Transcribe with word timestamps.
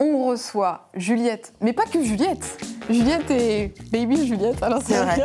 On 0.00 0.26
reçoit 0.26 0.88
Juliette, 0.94 1.52
mais 1.60 1.72
pas 1.72 1.84
que 1.84 2.02
Juliette. 2.02 2.58
Juliette 2.88 3.30
et 3.30 3.74
Baby 3.90 4.26
Juliette. 4.26 4.62
Alors 4.62 4.80
c'est 4.84 4.96
vrai. 4.96 5.20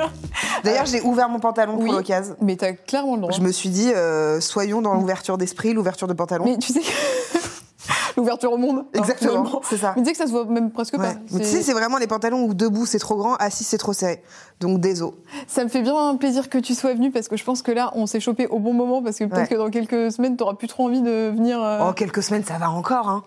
D'ailleurs, 0.64 0.86
j'ai 0.86 1.02
ouvert 1.02 1.30
mon 1.30 1.40
pantalon 1.40 1.78
pour 1.78 1.94
l'occasion. 1.94 2.36
Mais 2.42 2.56
t'as 2.56 2.74
clairement 2.74 3.16
le 3.16 3.22
droit. 3.22 3.32
Je 3.32 3.42
me 3.42 3.52
suis 3.52 3.70
dit, 3.70 3.92
euh, 3.94 4.40
soyons 4.40 4.82
dans 4.82 4.94
l'ouverture 4.94 5.38
d'esprit, 5.38 5.74
l'ouverture 5.74 6.08
de 6.08 6.14
pantalon. 6.14 6.46
Mais 6.46 6.58
tu 6.58 6.74
sais. 6.74 6.82
l'ouverture 8.18 8.52
au 8.52 8.58
monde. 8.58 8.86
Exactement, 8.94 9.62
c'est 9.64 9.78
ça. 9.78 9.94
Mais 9.96 10.02
tu 10.02 10.08
sais 10.08 10.12
que 10.12 10.18
ça 10.18 10.28
se 10.28 10.32
voit 10.32 10.46
même 10.46 10.72
presque 10.72 10.98
pas. 10.98 11.14
Tu 11.30 11.44
sais, 11.44 11.62
c'est 11.62 11.74
vraiment 11.74 11.98
les 11.98 12.08
pantalons 12.08 12.44
où 12.44 12.54
debout 12.54 12.86
c'est 12.86 13.00
trop 13.00 13.16
grand, 13.16 13.36
assis 13.36 13.64
c'est 13.64 13.78
trop 13.78 13.94
serré. 13.94 14.22
Donc 14.60 14.80
désolé. 14.80 15.14
Ça 15.48 15.64
me 15.64 15.70
fait 15.70 15.82
bien 15.82 16.16
plaisir 16.16 16.50
que 16.50 16.58
tu 16.58 16.76
sois 16.76 16.94
venu 16.94 17.12
parce 17.12 17.28
que 17.28 17.38
je 17.38 17.44
pense 17.44 17.62
que 17.62 17.72
là, 17.72 17.92
on 17.96 18.06
s'est 18.06 18.20
chopé 18.20 18.48
au 18.48 18.60
bon 18.60 18.74
moment 18.74 19.02
parce 19.02 19.18
que 19.18 19.26
peut-être 19.26 19.50
que 19.50 19.56
dans 19.56 19.70
quelques 19.70 20.12
semaines, 20.12 20.38
t'auras 20.38 20.56
plus 20.56 20.68
trop 20.68 20.86
envie 20.86 21.02
de 21.02 21.30
venir. 21.30 21.62
Euh, 21.64 21.88
oh, 21.90 21.94
quelques 21.94 22.24
semaines, 22.24 22.44
ça 22.44 22.58
va 22.58 22.70
encore, 22.70 23.10
hein. 23.10 23.24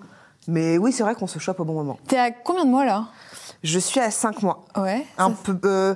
Mais 0.49 0.79
oui, 0.79 0.93
c'est 0.93 1.03
vrai 1.03 1.15
qu'on 1.15 1.27
se 1.27 1.39
chope 1.39 1.61
au 1.61 1.65
bon 1.65 1.75
moment. 1.75 1.99
T'es 2.09 2.19
à 2.19 2.31
combien 2.31 2.65
de 2.65 2.71
mois 2.71 2.85
là? 2.85 3.09
Je 3.63 3.79
suis 3.79 4.01
à 4.01 4.11
5 4.11 4.43
mois. 4.43 4.65
Ouais. 4.77 5.07
Un 5.19 5.31
peu. 5.31 5.57
Euh, 5.65 5.95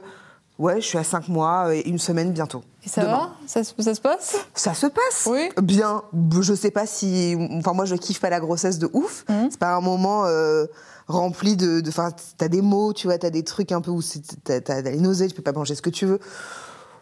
ouais, 0.58 0.80
je 0.80 0.86
suis 0.86 0.98
à 0.98 1.04
5 1.04 1.28
mois 1.28 1.74
et 1.74 1.88
une 1.88 1.98
semaine 1.98 2.32
bientôt. 2.32 2.62
Et 2.84 2.88
ça 2.88 3.04
va? 3.04 3.30
Ça, 3.46 3.64
ça, 3.64 3.94
se 3.94 4.00
passe? 4.00 4.36
Ça 4.54 4.74
se 4.74 4.86
passe? 4.86 5.28
Oui. 5.28 5.48
Bien. 5.60 6.02
Je 6.40 6.54
sais 6.54 6.70
pas 6.70 6.86
si. 6.86 7.36
Enfin, 7.54 7.72
moi, 7.72 7.84
je 7.84 7.96
kiffe 7.96 8.20
pas 8.20 8.30
la 8.30 8.38
grossesse 8.38 8.78
de 8.78 8.88
ouf. 8.92 9.24
Mmh. 9.28 9.48
C'est 9.50 9.58
pas 9.58 9.74
un 9.74 9.80
moment. 9.80 10.26
Euh, 10.26 10.66
rempli 11.08 11.56
de. 11.56 11.82
Enfin, 11.88 12.10
t'as 12.36 12.48
des 12.48 12.62
mots, 12.62 12.92
tu 12.92 13.06
vois, 13.06 13.18
t'as 13.18 13.30
des 13.30 13.44
trucs 13.44 13.72
un 13.72 13.80
peu 13.80 13.90
où 13.90 14.00
t'as 14.44 14.80
les 14.80 14.98
nausées, 14.98 15.28
tu 15.28 15.34
peux 15.34 15.42
pas 15.42 15.52
manger 15.52 15.74
ce 15.74 15.82
que 15.82 15.90
tu 15.90 16.06
veux. 16.06 16.20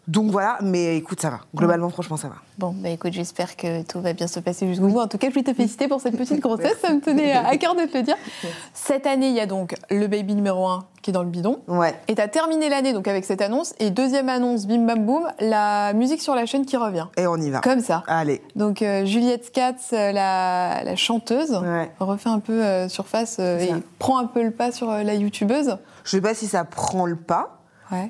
Donc 0.06 0.30
voilà, 0.30 0.58
mais 0.62 0.97
écoute, 0.97 1.20
ça 1.20 1.30
va. 1.30 1.41
Globalement, 1.55 1.88
franchement, 1.88 2.16
ça 2.16 2.28
va. 2.28 2.36
Bon, 2.58 2.74
bah 2.77 2.91
écoute, 2.91 3.12
j'espère 3.12 3.56
que 3.56 3.83
tout 3.83 4.00
va 4.00 4.12
bien 4.12 4.27
se 4.27 4.38
passer 4.41 4.66
jusqu'au 4.66 4.88
bout. 4.88 5.00
En 5.00 5.08
tout 5.08 5.19
cas, 5.19 5.28
je 5.28 5.33
voulais 5.33 5.44
te 5.44 5.55
féliciter 5.55 5.88
pour 5.88 6.00
cette 6.00 6.16
petite 6.16 6.41
grossesse. 6.42 6.77
ça 6.80 6.92
me 6.92 7.00
tenait 7.00 7.33
à 7.33 7.56
cœur 7.56 7.74
de 7.74 7.84
te 7.84 7.96
le 7.96 8.02
dire. 8.02 8.16
Cette 8.74 9.06
année, 9.06 9.28
il 9.28 9.34
y 9.34 9.41
a 9.41 9.46
donc 9.46 9.74
le 9.91 10.06
baby 10.06 10.34
numéro 10.34 10.66
1 10.66 10.84
qui 11.05 11.11
est 11.11 11.12
dans 11.12 11.22
le 11.22 11.28
bidon. 11.28 11.61
Ouais. 11.69 11.94
Et 12.08 12.14
tu 12.14 12.22
as 12.22 12.28
terminé 12.28 12.70
l'année 12.70 12.94
donc 12.94 13.08
avec 13.08 13.27
cette 13.27 13.42
annonce. 13.42 13.74
Et 13.78 13.91
deuxième 13.91 14.30
annonce, 14.30 14.66
bim 14.66 14.86
bam 14.86 15.05
boum, 15.05 15.28
la 15.38 15.92
musique 15.92 16.22
sur 16.22 16.34
la 16.34 16.46
chaîne 16.46 16.64
qui 16.64 16.78
revient. 16.78 17.06
Et 17.18 17.27
on 17.27 17.36
y 17.36 17.50
va. 17.50 17.61
Comme 17.61 17.80
ça. 17.80 18.02
Allez. 18.06 18.41
Donc 18.56 18.80
euh, 18.80 19.05
Juliette 19.05 19.52
Katz, 19.52 19.91
euh, 19.92 20.12
la, 20.12 20.96
chanteuse, 20.96 21.61
refait 22.00 22.30
un 22.30 22.39
peu 22.39 22.64
euh, 22.64 22.89
surface 22.89 23.39
et 23.39 23.70
prend 23.98 24.18
un 24.18 24.24
peu 24.27 24.42
le 24.42 24.50
pas 24.50 24.72
sur 24.72 24.91
la 24.91 25.14
youtubeuse. 25.14 25.77
Je 26.05 26.11
sais 26.11 26.22
pas 26.22 26.34
si 26.34 26.46
ça 26.46 26.64
prend 26.64 27.05
le 27.05 27.16
pas. 27.16 27.58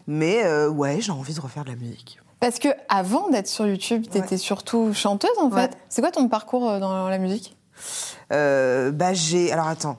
Mais 0.07 0.45
euh, 0.45 0.69
ouais, 0.69 1.01
j'ai 1.01 1.13
envie 1.13 1.35
de 1.35 1.41
refaire 1.41 1.65
de 1.65 1.71
la 1.71 1.77
musique. 1.77 2.21
Parce 2.41 2.59
que 2.59 2.69
avant 2.89 3.31
d'être 3.31 3.47
sur 3.47 3.67
YouTube, 3.67 4.05
tu 4.11 4.19
étais 4.19 4.37
surtout 4.37 4.93
chanteuse 4.93 5.39
en 5.39 5.51
fait. 5.51 5.77
C'est 5.89 6.03
quoi 6.03 6.11
ton 6.11 6.29
parcours 6.29 6.69
euh, 6.71 6.81
dans 6.81 7.09
la 7.09 7.19
musique? 7.19 7.57
Euh, 8.33 8.91
Bah 8.91 9.15
j'ai 9.15 9.51
alors 9.51 9.67
attends, 9.67 9.99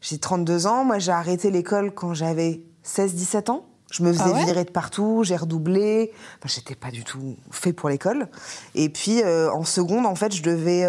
j'ai 0.00 0.18
32 0.18 0.66
ans. 0.66 0.84
Moi 0.84 0.98
j'ai 0.98 1.12
arrêté 1.12 1.50
l'école 1.50 1.92
quand 1.92 2.12
j'avais 2.12 2.62
16-17 2.84 3.50
ans. 3.50 3.64
Je 3.90 4.02
me 4.02 4.12
faisais 4.12 4.32
ah 4.34 4.44
virer 4.44 4.64
de 4.64 4.70
partout, 4.70 5.22
j'ai 5.22 5.36
redoublé. 5.36 6.12
Enfin, 6.38 6.52
j'étais 6.52 6.74
pas 6.74 6.90
du 6.90 7.04
tout 7.04 7.36
fait 7.50 7.72
pour 7.72 7.88
l'école. 7.88 8.28
Et 8.74 8.88
puis 8.88 9.22
en 9.24 9.64
seconde, 9.64 10.06
en 10.06 10.16
fait, 10.16 10.34
je 10.34 10.42
devais 10.42 10.84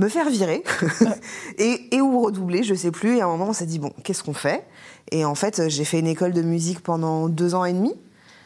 me 0.00 0.08
faire 0.08 0.30
virer 0.30 0.64
et, 1.58 1.94
et, 1.94 2.00
ou 2.00 2.20
redoubler, 2.22 2.62
je 2.62 2.74
sais 2.74 2.90
plus. 2.90 3.18
Et 3.18 3.20
à 3.20 3.26
un 3.26 3.28
moment, 3.28 3.48
on 3.48 3.52
s'est 3.52 3.66
dit 3.66 3.78
bon, 3.78 3.92
qu'est-ce 4.02 4.24
qu'on 4.24 4.32
fait? 4.32 4.66
Et 5.10 5.24
en 5.24 5.34
fait, 5.34 5.68
j'ai 5.68 5.84
fait 5.84 5.98
une 5.98 6.06
école 6.06 6.32
de 6.32 6.42
musique 6.42 6.80
pendant 6.80 7.28
deux 7.28 7.54
ans 7.54 7.64
et 7.64 7.72
demi 7.72 7.94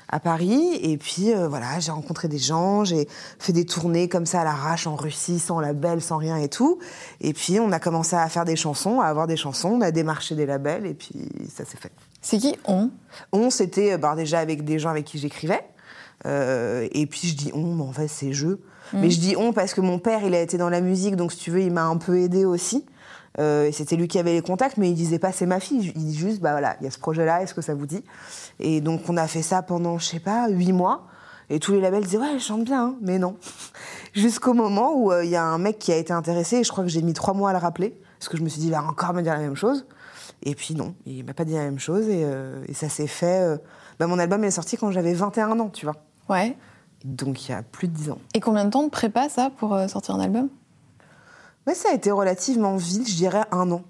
à 0.09 0.21
Paris. 0.21 0.79
Et 0.81 0.97
puis 0.97 1.33
euh, 1.33 1.49
voilà, 1.49 1.81
j'ai 1.81 1.91
rencontré 1.91 2.29
des 2.29 2.39
gens, 2.39 2.85
j'ai 2.85 3.09
fait 3.39 3.53
des 3.53 3.67
tournées 3.67 4.09
comme 4.09 4.27
ça 4.27 4.43
à 4.43 4.45
l'arrache 4.45 4.87
en 4.87 4.97
Russie, 4.97 5.39
sans 5.39 5.61
label, 5.61 6.01
sans 6.01 6.19
rien 6.19 6.37
et 6.37 6.49
tout. 6.49 6.79
Et 7.21 7.33
puis 7.33 7.59
on 7.61 7.73
a 7.73 7.81
commencé 7.81 8.17
à 8.17 8.29
faire 8.29 8.45
des 8.45 8.57
chansons, 8.57 9.01
à 9.01 9.07
avoir 9.07 9.27
des 9.27 9.37
chansons, 9.37 9.71
on 9.71 9.81
a 9.81 9.91
démarché 9.91 10.35
des 10.35 10.47
labels 10.47 10.87
et 10.87 10.95
puis 10.95 11.29
ça 11.53 11.65
s'est 11.65 11.79
fait. 11.79 11.93
C'est 12.23 12.39
qui 12.39 12.57
on 12.65 12.91
On, 13.33 13.51
c'était 13.51 13.95
euh, 13.95 13.99
bah, 13.99 14.15
déjà 14.15 14.39
avec 14.39 14.65
des 14.65 14.79
gens 14.79 14.91
avec 14.91 15.05
qui 15.05 15.19
j'écrivais. 15.19 15.65
Euh, 16.27 16.89
et 16.93 17.07
puis 17.07 17.29
je 17.29 17.35
dis 17.35 17.51
on, 17.55 17.75
mais 17.75 17.83
en 17.83 17.93
fait 17.93 18.09
c'est 18.09 18.33
je. 18.33 18.49
Mm. 18.49 18.59
Mais 18.95 19.11
je 19.11 19.19
dis 19.19 19.37
on 19.37 19.53
parce 19.53 19.75
que 19.75 19.81
mon 19.81 19.99
père, 19.99 20.23
il 20.25 20.35
a 20.35 20.41
été 20.41 20.59
dans 20.59 20.71
la 20.71 20.81
musique, 20.81 21.17
donc 21.17 21.33
si 21.33 21.39
tu 21.39 21.51
veux, 21.51 21.61
il 21.61 21.73
m'a 21.73 21.85
un 21.85 21.97
peu 21.97 22.21
aidé 22.21 22.45
aussi. 22.45 22.87
Euh, 23.41 23.71
c'était 23.73 23.97
lui 23.97 24.07
qui 24.07 24.19
avait 24.19 24.33
les 24.33 24.43
contacts, 24.43 24.77
mais 24.77 24.91
il 24.91 24.95
disait 24.95 25.19
pas 25.19 25.33
c'est 25.33 25.47
ma 25.47 25.61
fille. 25.61 25.93
Il 25.97 26.05
dit 26.05 26.17
juste 26.17 26.41
bah 26.41 26.53
voilà, 26.53 26.77
il 26.81 26.85
y 26.85 26.87
a 26.87 26.91
ce 26.91 26.99
projet-là, 26.99 27.43
est-ce 27.43 27.55
que 27.55 27.63
ça 27.63 27.75
vous 27.75 27.87
dit? 27.87 28.05
Et 28.61 28.81
donc 28.81 29.03
on 29.09 29.17
a 29.17 29.27
fait 29.27 29.43
ça 29.43 29.63
pendant 29.63 29.99
je 29.99 30.07
sais 30.07 30.21
pas 30.21 30.49
huit 30.49 30.73
mois. 30.73 31.07
Et 31.51 31.59
tous 31.59 31.73
les 31.73 31.81
labels 31.81 32.05
disaient 32.05 32.19
ouais, 32.19 32.33
elle 32.33 32.41
chante 32.41 32.65
bien, 32.65 32.87
hein. 32.87 32.97
mais 33.03 33.19
non. 33.19 33.37
Jusqu'au 34.15 34.55
moment 34.55 34.95
où 34.95 35.13
euh, 35.13 35.25
il 35.25 35.31
y 35.31 35.37
a 35.37 35.45
un 35.45 35.59
mec 35.59 35.79
qui 35.79 35.93
a 35.93 35.97
été 35.97 36.13
intéressé, 36.13 36.59
et 36.59 36.65
je 36.65 36.71
crois 36.71 36.85
que 36.85 36.91
j'ai 36.91 37.03
mis 37.03 37.13
trois 37.13 37.35
mois 37.35 37.51
à 37.51 37.53
le 37.53 37.59
rappeler, 37.59 37.99
parce 38.19 38.29
que 38.29 38.37
je 38.39 38.43
me 38.43 38.49
suis 38.49 38.61
dit 38.61 38.69
il 38.69 38.73
va 38.73 38.83
encore 38.83 39.13
me 39.13 39.21
dire 39.21 39.35
la 39.35 39.41
même 39.41 39.57
chose. 39.57 39.87
Et 40.43 40.55
puis 40.55 40.75
non, 40.75 40.95
il 41.05 41.25
m'a 41.25 41.35
pas 41.35 41.45
dit 41.45 41.55
la 41.55 41.65
même 41.65 41.79
chose, 41.79 42.09
et, 42.09 42.25
euh, 42.25 42.65
ça 42.73 42.89
s'est 42.89 43.07
fait. 43.07 43.61
Bah, 43.99 44.07
mon 44.07 44.19
album 44.19 44.43
est 44.45 44.51
sorti 44.51 44.77
quand 44.77 44.91
j'avais 44.91 45.13
21 45.13 45.59
ans, 45.61 45.69
tu 45.69 45.85
vois. 45.85 45.97
Ouais. 46.31 46.57
Donc 47.05 47.47
il 47.47 47.53
y 47.53 47.55
a 47.55 47.63
plus 47.63 47.89
de 47.89 47.93
10 47.93 48.11
ans. 48.13 48.19
Et 48.33 48.41
combien 48.41 48.65
de 48.65 48.71
temps 48.71 48.85
de 48.85 48.89
prépa 48.89 49.29
ça 49.29 49.51
pour 49.51 49.79
sortir 49.89 50.15
un 50.15 50.21
album? 50.21 50.49
Mais 51.67 51.75
ça 51.75 51.91
a 51.91 51.95
été 51.95 52.11
relativement 52.11 52.77
vite, 52.77 53.09
je 53.09 53.15
dirais 53.15 53.45
un 53.51 53.71
an. 53.71 53.83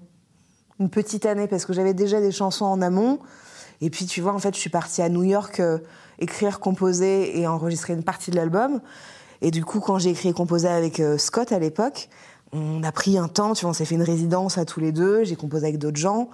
Une 0.79 0.89
petite 0.89 1.25
année, 1.25 1.47
parce 1.47 1.65
que 1.65 1.73
j'avais 1.73 1.93
déjà 1.93 2.19
des 2.19 2.31
chansons 2.31 2.65
en 2.65 2.81
amont. 2.81 3.19
Et 3.81 3.89
puis, 3.89 4.05
tu 4.05 4.21
vois, 4.21 4.33
en 4.33 4.39
fait, 4.39 4.53
je 4.53 4.59
suis 4.59 4.69
partie 4.69 5.01
à 5.01 5.09
New 5.09 5.23
York 5.23 5.59
euh, 5.59 5.79
écrire, 6.19 6.59
composer 6.59 7.39
et 7.39 7.47
enregistrer 7.47 7.93
une 7.93 8.03
partie 8.03 8.31
de 8.31 8.35
l'album. 8.35 8.81
Et 9.41 9.51
du 9.51 9.63
coup, 9.63 9.79
quand 9.79 9.99
j'ai 9.99 10.09
écrit 10.09 10.29
et 10.29 10.33
composé 10.33 10.67
avec 10.67 10.99
euh, 10.99 11.17
Scott 11.17 11.51
à 11.51 11.59
l'époque, 11.59 12.09
on 12.51 12.83
a 12.83 12.91
pris 12.91 13.17
un 13.17 13.27
temps, 13.27 13.53
tu 13.53 13.61
vois, 13.61 13.71
on 13.71 13.73
s'est 13.73 13.85
fait 13.85 13.95
une 13.95 14.03
résidence 14.03 14.57
à 14.57 14.65
tous 14.65 14.79
les 14.79 14.91
deux, 14.91 15.23
j'ai 15.23 15.35
composé 15.35 15.67
avec 15.67 15.77
d'autres 15.77 15.97
gens. 15.97 16.29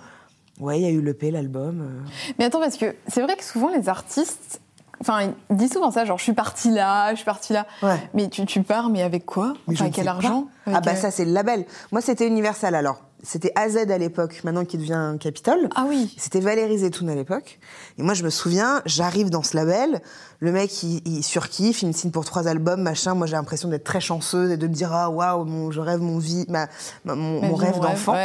Ouais, 0.59 0.79
il 0.79 0.84
y 0.84 0.85
a 0.85 0.91
eu 0.91 1.02
l'EP, 1.02 1.31
l'album. 1.31 1.81
Euh. 1.81 2.09
Mais 2.38 2.46
attends, 2.46 2.59
parce 2.59 2.78
que 2.78 2.96
c'est 3.08 3.22
vrai 3.22 3.35
que 3.35 3.44
souvent 3.44 3.69
les 3.69 3.90
artistes, 3.90 4.60
Enfin, 5.01 5.34
il 5.50 5.57
dit 5.57 5.67
souvent 5.67 5.89
ça, 5.89 6.06
genre 6.06 6.19
je 6.19 6.23
suis 6.23 6.34
parti 6.34 6.69
là, 6.69 7.09
je 7.12 7.16
suis 7.16 7.25
parti 7.25 7.53
là. 7.53 7.66
Mais 8.13 8.29
tu, 8.29 8.45
tu 8.45 8.62
pars, 8.62 8.89
mais 8.89 9.01
avec 9.01 9.25
quoi? 9.25 9.53
Enfin, 9.67 9.89
quel 9.89 10.07
argent? 10.07 10.47
Ah 10.67 10.79
bah 10.79 10.95
ça 10.95 11.09
c'est 11.09 11.25
le 11.25 11.31
label. 11.31 11.66
Moi 11.91 12.01
c'était 12.01 12.28
Universal 12.28 12.75
alors. 12.75 13.01
C'était 13.23 13.51
AZ 13.56 13.78
à 13.78 13.97
l'époque, 14.00 14.41
maintenant 14.44 14.66
qui 14.66 14.78
devient 14.78 15.16
Capitol. 15.19 15.69
Ah 15.75 15.85
oui. 15.88 16.13
C'était 16.17 16.40
Valérie 16.40 16.79
Zetoun 16.79 17.07
à 17.09 17.16
l'époque. 17.16 17.59
Et 17.97 18.03
moi 18.03 18.13
je 18.13 18.23
me 18.23 18.29
souviens, 18.29 18.81
j'arrive 18.85 19.29
dans 19.29 19.44
ce 19.44 19.56
label, 19.56 20.01
le 20.40 20.51
mec 20.51 20.84
il, 20.84 21.01
il 21.06 21.23
surkiffe, 21.23 21.81
il 21.81 21.88
me 21.88 21.94
signe 21.94 22.11
pour 22.11 22.25
trois 22.25 22.47
albums, 22.47 22.81
machin. 22.81 23.16
Moi 23.16 23.28
j'ai 23.28 23.35
l'impression 23.35 23.69
d'être 23.69 23.84
très 23.84 24.01
chanceuse 24.01 24.51
et 24.51 24.57
de 24.57 24.67
me 24.67 24.73
dire 24.73 24.94
ah 24.94 25.09
waouh, 25.09 25.72
je 25.72 25.79
rêve 25.79 26.01
mon 26.01 26.19
vie, 26.19 26.45
ma, 26.47 26.67
mon, 27.06 27.56
rêve 27.56 27.79
d'enfant. 27.79 28.16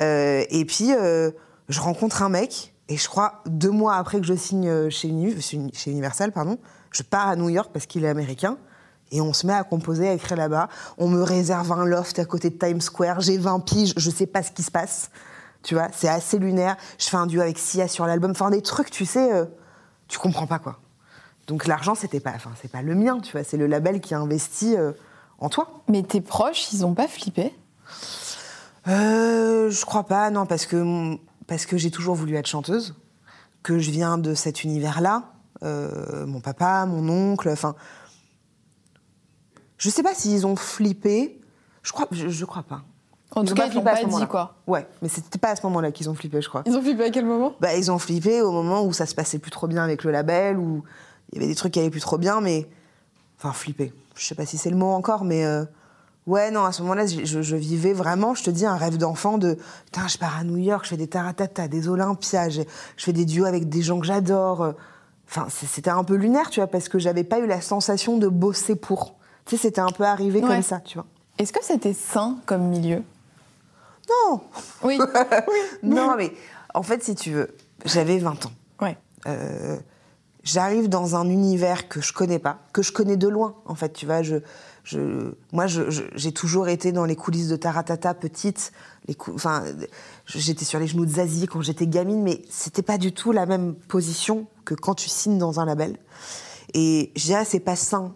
Euh, 0.00 0.44
et 0.50 0.64
puis 0.64 0.92
euh, 0.92 1.30
je 1.68 1.80
rencontre 1.80 2.22
un 2.22 2.28
mec 2.28 2.73
et 2.88 2.96
je 2.96 3.08
crois, 3.08 3.42
deux 3.46 3.70
mois 3.70 3.96
après 3.96 4.20
que 4.20 4.26
je 4.26 4.34
signe 4.34 4.68
euh, 4.68 4.90
chez, 4.90 5.10
chez 5.40 5.90
Universal, 5.90 6.32
pardon, 6.32 6.58
je 6.90 7.02
pars 7.02 7.28
à 7.28 7.36
New 7.36 7.48
York 7.48 7.70
parce 7.72 7.86
qu'il 7.86 8.04
est 8.04 8.08
américain. 8.08 8.58
Et 9.10 9.20
on 9.20 9.32
se 9.32 9.46
met 9.46 9.52
à 9.52 9.64
composer, 9.64 10.08
à 10.08 10.12
écrire 10.12 10.36
là-bas. 10.36 10.68
On 10.98 11.08
me 11.08 11.22
réserve 11.22 11.70
un 11.72 11.84
loft 11.84 12.18
à 12.18 12.24
côté 12.24 12.50
de 12.50 12.56
Times 12.56 12.80
Square. 12.80 13.20
J'ai 13.20 13.38
20 13.38 13.60
piges, 13.60 13.94
je 13.96 14.10
sais 14.10 14.26
pas 14.26 14.42
ce 14.42 14.50
qui 14.50 14.62
se 14.62 14.70
passe. 14.70 15.10
Tu 15.62 15.74
vois, 15.74 15.88
c'est 15.92 16.08
assez 16.08 16.38
lunaire. 16.38 16.76
Je 16.98 17.08
fais 17.08 17.16
un 17.16 17.26
duo 17.26 17.40
avec 17.40 17.58
Sia 17.58 17.88
sur 17.88 18.06
l'album. 18.06 18.32
Enfin, 18.32 18.50
des 18.50 18.62
trucs, 18.62 18.90
tu 18.90 19.06
sais, 19.06 19.32
euh, 19.32 19.44
tu 20.08 20.18
comprends 20.18 20.46
pas 20.46 20.58
quoi. 20.58 20.80
Donc 21.46 21.66
l'argent, 21.66 21.94
c'était 21.94 22.20
pas, 22.20 22.32
enfin, 22.34 22.50
c'est 22.60 22.70
pas 22.70 22.82
le 22.82 22.94
mien, 22.94 23.20
tu 23.20 23.32
vois. 23.32 23.44
C'est 23.44 23.56
le 23.56 23.66
label 23.66 24.00
qui 24.00 24.14
a 24.14 24.18
investi 24.18 24.76
euh, 24.76 24.92
en 25.38 25.48
toi. 25.48 25.82
Mais 25.88 26.02
tes 26.02 26.20
proches, 26.20 26.72
ils 26.72 26.84
ont 26.84 26.94
pas 26.94 27.08
flippé? 27.08 27.54
Euh, 28.88 29.70
Je 29.70 29.84
crois 29.84 30.04
pas, 30.04 30.30
non, 30.30 30.46
parce 30.46 30.66
que 30.66 31.16
parce 31.46 31.66
que 31.66 31.76
j'ai 31.76 31.90
toujours 31.90 32.14
voulu 32.14 32.36
être 32.36 32.46
chanteuse, 32.46 32.94
que 33.62 33.78
je 33.78 33.90
viens 33.90 34.18
de 34.18 34.34
cet 34.34 34.64
univers-là. 34.64 35.32
Euh, 35.62 36.26
mon 36.26 36.40
papa, 36.40 36.86
mon 36.86 37.08
oncle, 37.08 37.48
enfin. 37.48 37.74
Je 39.78 39.90
sais 39.90 40.02
pas 40.02 40.14
s'ils 40.14 40.46
ont 40.46 40.56
flippé. 40.56 41.40
Je 41.82 41.92
crois, 41.92 42.08
je, 42.10 42.44
crois 42.44 42.62
pas. 42.62 42.82
En 43.32 43.44
tout 43.44 43.54
cas, 43.54 43.66
ils 43.66 43.74
n'ont 43.74 43.82
pas, 43.82 44.02
dit 44.02 44.26
quoi. 44.26 44.56
Ouais, 44.66 44.86
mais 45.02 45.08
c'était 45.08 45.38
pas 45.38 45.50
à 45.50 45.56
ce 45.56 45.62
moment-là 45.66 45.92
qu'ils 45.92 46.08
ont 46.08 46.14
flippé, 46.14 46.40
je 46.40 46.48
crois. 46.48 46.62
Ils 46.66 46.76
ont 46.76 46.82
flippé 46.82 47.04
à 47.04 47.10
quel 47.10 47.26
moment? 47.26 47.54
Bah, 47.60 47.74
ils 47.74 47.90
ont 47.90 47.98
flippé 47.98 48.40
au 48.40 48.52
moment 48.52 48.84
où 48.84 48.92
ça 48.92 49.06
se 49.06 49.14
passait 49.14 49.38
plus 49.38 49.50
trop 49.50 49.66
bien 49.66 49.82
avec 49.82 50.04
le 50.04 50.10
label, 50.10 50.58
où 50.58 50.84
il 51.32 51.36
y 51.36 51.38
avait 51.38 51.48
des 51.48 51.56
trucs 51.56 51.72
qui 51.72 51.80
allaient 51.80 51.90
plus 51.90 52.00
trop 52.00 52.16
bien, 52.16 52.40
mais 52.40 52.68
enfin 53.38 53.52
flippé. 53.52 53.92
Je 54.14 54.24
sais 54.24 54.34
pas 54.34 54.46
si 54.46 54.56
c'est 54.56 54.70
le 54.70 54.76
mot 54.76 54.92
encore, 54.92 55.24
mais 55.24 55.44
euh, 55.44 55.64
Ouais, 56.26 56.50
non, 56.50 56.64
à 56.64 56.72
ce 56.72 56.80
moment-là, 56.82 57.06
je, 57.06 57.24
je- 57.24 57.42
je 57.42 57.56
vivais 57.56 57.92
vraiment, 57.92 58.34
je 58.34 58.42
te 58.44 58.50
dis, 58.50 58.64
un 58.64 58.76
rêve 58.76 58.96
d'enfant 58.96 59.36
de 59.36 59.58
putain, 59.86 60.08
je 60.08 60.16
pars 60.16 60.38
à 60.38 60.44
New 60.44 60.56
York, 60.56 60.84
je 60.84 60.90
fais 60.90 60.96
des 60.96 61.06
taratata, 61.08 61.68
des 61.68 61.88
Olympias, 61.88 62.48
je, 62.48 62.62
je 62.96 63.04
fais 63.04 63.12
des 63.12 63.26
duos 63.26 63.44
avec 63.44 63.68
des 63.68 63.82
gens 63.82 64.00
que 64.00 64.06
j'adore. 64.06 64.72
Enfin, 65.28 65.46
c'était 65.50 65.90
un 65.90 66.02
peu 66.04 66.14
lunaire, 66.14 66.48
tu 66.50 66.60
vois, 66.60 66.66
parce 66.66 66.88
que 66.88 66.98
j'avais 66.98 67.24
pas 67.24 67.40
eu 67.40 67.46
la 67.46 67.60
sensation 67.60 68.16
de 68.18 68.28
bosser 68.28 68.74
pour. 68.76 69.16
Tu 69.44 69.56
sais, 69.56 69.62
c'était 69.62 69.80
un 69.82 69.88
peu 69.90 70.04
arrivé 70.04 70.40
Ouais. 70.40 70.48
comme 70.48 70.62
ça, 70.62 70.80
tu 70.80 70.94
vois. 70.96 71.06
Est-ce 71.38 71.52
que 71.52 71.62
c'était 71.62 71.92
sain 71.94 72.36
comme 72.46 72.68
milieu? 72.68 73.02
Non, 74.08 74.40
Oui. 74.82 74.98
non, 75.82 76.14
mais 76.16 76.32
en 76.74 76.82
fait, 76.82 77.02
si 77.02 77.14
tu 77.14 77.32
veux, 77.32 77.54
j'avais 77.84 78.18
20 78.18 78.46
ans. 78.46 78.52
ouais. 78.82 78.96
Euh, 79.26 79.78
j'arrive 80.42 80.90
dans 80.90 81.16
un 81.16 81.28
univers 81.30 81.88
que 81.88 82.02
je 82.02 82.12
connais 82.12 82.38
pas, 82.38 82.58
que 82.74 82.82
je 82.82 82.92
connais 82.92 83.16
de 83.16 83.26
loin, 83.28 83.54
en 83.64 83.74
fait. 83.74 83.90
Tu 83.94 84.04
vois, 84.04 84.22
je, 84.22 84.36
moi, 85.52 85.66
j'ai 85.66 86.32
toujours 86.32 86.68
été 86.68 86.92
dans 86.92 87.04
les 87.04 87.16
coulisses 87.16 87.48
de 87.48 87.56
Taratata 87.56 88.14
petite. 88.14 88.72
Enfin, 89.34 89.64
j'étais 90.26 90.64
sur 90.64 90.78
les 90.78 90.86
genoux 90.86 91.06
de 91.06 91.10
Zazie 91.12 91.46
quand 91.46 91.62
j'étais 91.62 91.86
gamine, 91.86 92.22
mais 92.22 92.42
c'était 92.50 92.82
pas 92.82 92.98
du 92.98 93.12
tout 93.12 93.32
la 93.32 93.46
même 93.46 93.74
position 93.74 94.46
que 94.64 94.74
quand 94.74 94.94
tu 94.94 95.08
signes 95.08 95.38
dans 95.38 95.60
un 95.60 95.64
label. 95.64 95.96
Et 96.74 97.12
je 97.16 97.24
dirais, 97.24 97.44
c'est 97.44 97.60
pas 97.60 97.76
sain. 97.76 98.14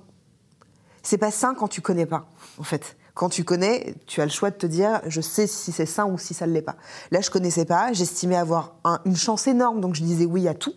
C'est 1.03 1.19
pas 1.19 1.31
sain 1.31 1.55
quand 1.55 1.69
tu 1.69 1.81
connais 1.81 2.07
pas, 2.07 2.29
en 2.59 2.65
fait. 2.65 2.97
Quand 3.15 3.29
tu 3.31 3.45
connais, 3.45 3.95
tu 4.07 4.21
as 4.21 4.25
le 4.27 4.31
choix 4.31 4.51
de 4.51 4.57
te 4.57 4.67
dire, 4.67 5.01
je 5.07 5.21
sais 5.21 5.47
si 5.47 5.73
c'est 5.73 5.87
sain 5.87 6.07
ou 6.07 6.19
si 6.19 6.35
ça 6.35 6.47
ne 6.47 6.53
l'est 6.53 6.63
pas. 6.63 6.77
Là, 7.11 7.21
je 7.21 7.31
connaissais 7.31 7.65
pas, 7.65 7.93
j'estimais 7.93 8.37
avoir 8.37 8.77
un- 8.85 9.01
une 9.07 9.17
chance 9.17 9.47
énorme, 9.47 9.81
donc 9.81 9.95
je 9.95 10.03
disais 10.03 10.25
oui 10.25 10.47
à 10.47 10.55
tout. 10.55 10.75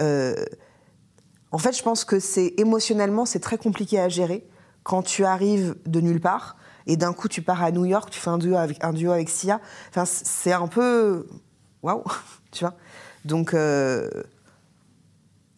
Euh, 0.00 0.34
en 1.50 1.58
fait, 1.58 1.76
je 1.76 1.82
pense 1.82 2.04
que 2.04 2.18
c'est 2.20 2.54
émotionnellement, 2.58 3.26
c'est 3.26 3.40
très 3.40 3.58
compliqué 3.58 3.98
à 4.00 4.08
gérer 4.08 4.46
quand 4.86 5.02
tu 5.02 5.24
arrives 5.24 5.74
de 5.84 6.00
nulle 6.00 6.20
part 6.20 6.54
et 6.86 6.96
d'un 6.96 7.12
coup 7.12 7.26
tu 7.26 7.42
pars 7.42 7.60
à 7.64 7.72
New 7.72 7.84
York, 7.84 8.08
tu 8.08 8.20
fais 8.20 8.30
un 8.30 8.38
duo 8.38 8.54
avec 8.56 8.84
un 8.84 8.92
duo 8.92 9.10
avec 9.10 9.28
Sia. 9.28 9.60
Enfin, 9.90 10.04
c'est 10.06 10.52
un 10.52 10.68
peu 10.68 11.26
waouh, 11.82 12.04
tu 12.52 12.62
vois. 12.64 12.74
Donc 13.24 13.52
euh, 13.52 14.08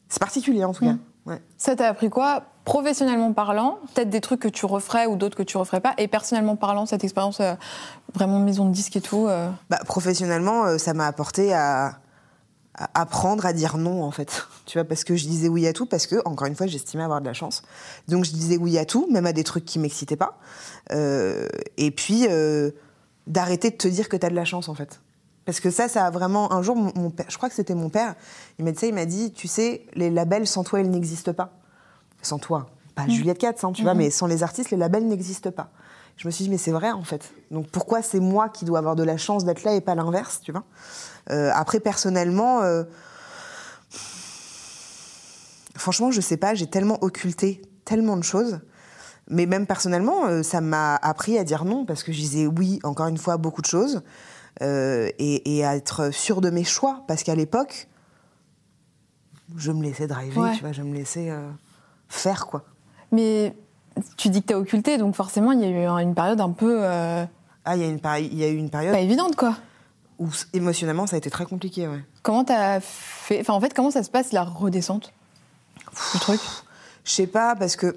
c'est 0.08 0.18
particulier 0.18 0.64
en 0.64 0.72
tout 0.72 0.86
cas. 0.86 0.96
Ouais. 1.26 1.42
Ça 1.58 1.76
t'a 1.76 1.88
appris 1.88 2.08
quoi 2.08 2.44
Professionnellement 2.64 3.34
parlant, 3.34 3.78
peut-être 3.94 4.08
des 4.08 4.22
trucs 4.22 4.40
que 4.40 4.48
tu 4.48 4.64
referais 4.64 5.04
ou 5.06 5.16
d'autres 5.16 5.36
que 5.36 5.42
tu 5.42 5.58
referais 5.58 5.80
pas. 5.80 5.92
Et 5.98 6.08
personnellement 6.08 6.56
parlant, 6.56 6.86
cette 6.86 7.04
expérience 7.04 7.40
euh, 7.40 7.54
vraiment 8.14 8.38
maison 8.38 8.64
de 8.66 8.72
disque 8.72 8.96
et 8.96 9.00
tout. 9.02 9.26
euh, 9.26 9.50
Bah, 9.68 9.80
professionnellement, 9.86 10.64
euh, 10.64 10.78
ça 10.78 10.94
m'a 10.94 11.06
apporté 11.06 11.52
à 11.52 11.98
apprendre 12.94 13.46
à 13.46 13.52
dire 13.52 13.76
non, 13.76 14.02
en 14.02 14.10
fait. 14.10 14.46
Tu 14.66 14.78
vois, 14.78 14.84
parce 14.84 15.04
que 15.04 15.16
je 15.16 15.26
disais 15.26 15.48
oui 15.48 15.66
à 15.66 15.72
tout, 15.72 15.86
parce 15.86 16.06
que, 16.06 16.16
encore 16.24 16.46
une 16.46 16.54
fois, 16.54 16.66
j'estimais 16.66 17.02
avoir 17.02 17.20
de 17.20 17.26
la 17.26 17.32
chance. 17.32 17.62
Donc, 18.06 18.24
je 18.24 18.32
disais 18.32 18.56
oui 18.56 18.78
à 18.78 18.84
tout, 18.84 19.08
même 19.10 19.26
à 19.26 19.32
des 19.32 19.44
trucs 19.44 19.64
qui 19.64 19.78
m'excitaient 19.78 20.16
pas. 20.16 20.38
Euh, 20.92 21.48
et 21.76 21.90
puis, 21.90 22.26
euh, 22.28 22.70
d'arrêter 23.26 23.70
de 23.70 23.76
te 23.76 23.88
dire 23.88 24.08
que 24.08 24.16
tu 24.16 24.26
as 24.26 24.30
de 24.30 24.34
la 24.34 24.44
chance, 24.44 24.68
en 24.68 24.74
fait. 24.74 25.00
Parce 25.44 25.60
que 25.60 25.70
ça, 25.70 25.88
ça 25.88 26.04
a 26.06 26.10
vraiment. 26.10 26.52
Un 26.52 26.62
jour, 26.62 26.76
mon, 26.76 26.92
mon 26.94 27.10
père, 27.10 27.26
je 27.28 27.36
crois 27.36 27.48
que 27.48 27.54
c'était 27.54 27.74
mon 27.74 27.88
père, 27.88 28.14
il 28.58 28.64
m'a 28.64 28.72
dit 28.72 28.78
ça, 28.78 28.86
il 28.86 28.94
m'a 28.94 29.06
dit 29.06 29.32
Tu 29.32 29.48
sais, 29.48 29.86
les 29.94 30.10
labels 30.10 30.46
sans 30.46 30.62
toi, 30.62 30.80
ils 30.80 30.90
n'existent 30.90 31.32
pas. 31.32 31.52
Sans 32.22 32.38
toi. 32.38 32.66
Pas 32.94 33.08
Juliette 33.08 33.38
Katz, 33.38 33.64
hein, 33.64 33.72
tu 33.72 33.82
vois, 33.82 33.94
mais 33.94 34.10
sans 34.10 34.26
les 34.26 34.42
artistes, 34.42 34.70
les 34.70 34.76
labels 34.76 35.06
n'existent 35.06 35.52
pas. 35.52 35.70
Je 36.18 36.26
me 36.26 36.30
suis 36.32 36.44
dit, 36.44 36.50
mais 36.50 36.58
c'est 36.58 36.72
vrai, 36.72 36.90
en 36.90 37.04
fait. 37.04 37.32
Donc 37.50 37.68
pourquoi 37.70 38.02
c'est 38.02 38.20
moi 38.20 38.48
qui 38.50 38.64
dois 38.66 38.78
avoir 38.80 38.96
de 38.96 39.04
la 39.04 39.16
chance 39.16 39.44
d'être 39.44 39.62
là 39.64 39.72
et 39.74 39.80
pas 39.80 39.94
l'inverse, 39.94 40.40
tu 40.42 40.52
vois? 40.52 40.64
Euh, 41.30 41.50
Après, 41.54 41.80
personnellement. 41.80 42.60
euh, 42.62 42.84
Franchement, 45.76 46.10
je 46.10 46.20
sais 46.20 46.36
pas, 46.36 46.54
j'ai 46.54 46.66
tellement 46.66 46.98
occulté 47.02 47.62
tellement 47.84 48.16
de 48.16 48.24
choses. 48.24 48.60
Mais 49.30 49.46
même 49.46 49.66
personnellement, 49.66 50.26
euh, 50.26 50.42
ça 50.42 50.60
m'a 50.60 50.96
appris 50.96 51.38
à 51.38 51.44
dire 51.44 51.64
non 51.64 51.84
parce 51.84 52.02
que 52.02 52.12
je 52.12 52.18
disais 52.18 52.46
oui, 52.46 52.80
encore 52.82 53.06
une 53.06 53.18
fois, 53.18 53.34
à 53.34 53.36
beaucoup 53.36 53.60
de 53.62 53.66
choses. 53.66 54.02
euh, 54.60 55.08
et, 55.20 55.56
et 55.56 55.64
à 55.64 55.76
être 55.76 56.12
sûre 56.12 56.40
de 56.40 56.50
mes 56.50 56.64
choix. 56.64 57.04
Parce 57.06 57.22
qu'à 57.22 57.36
l'époque, 57.36 57.86
je 59.56 59.70
me 59.70 59.82
laissais 59.84 60.08
driver, 60.08 60.42
Ouais. 60.42 60.54
tu 60.56 60.62
vois, 60.62 60.72
je 60.72 60.82
me 60.82 60.92
laissais 60.94 61.32
faire, 62.08 62.46
quoi. 62.48 62.64
Mais 63.12 63.56
tu 64.16 64.28
dis 64.30 64.42
que 64.42 64.48
t'as 64.48 64.54
occulté, 64.58 64.98
donc 64.98 65.14
forcément, 65.14 65.52
il 65.52 65.60
y 65.60 65.64
a 65.64 65.68
eu 65.68 65.84
un- 65.84 65.98
une 65.98 66.14
période 66.14 66.40
un 66.40 66.50
peu 66.50 66.78
euh, 66.82 67.24
Ah, 67.64 67.76
il 67.76 67.82
y, 67.82 67.84
a 67.84 67.88
une 67.88 67.98
péri- 68.00 68.28
il 68.32 68.38
y 68.38 68.44
a 68.44 68.48
eu 68.48 68.56
une 68.56 68.70
période 68.70 68.92
pas 68.94 69.00
évidente, 69.00 69.36
quoi. 69.36 69.54
où 70.18 70.28
émotionnellement, 70.52 71.06
ça 71.06 71.16
a 71.16 71.18
été 71.18 71.30
très 71.30 71.44
compliqué, 71.46 71.86
ouais. 71.88 72.02
Comment 72.22 72.44
t'as 72.44 72.80
fait 72.80 73.40
Enfin, 73.40 73.54
en 73.54 73.60
fait, 73.60 73.72
comment 73.74 73.90
ça 73.90 74.02
se 74.02 74.10
passe 74.10 74.32
la 74.32 74.42
redescente? 74.44 75.12
Du 76.14 76.18
truc? 76.20 76.40
Je 77.04 77.10
sais 77.12 77.26
pas, 77.26 77.54
parce 77.56 77.76
que. 77.76 77.96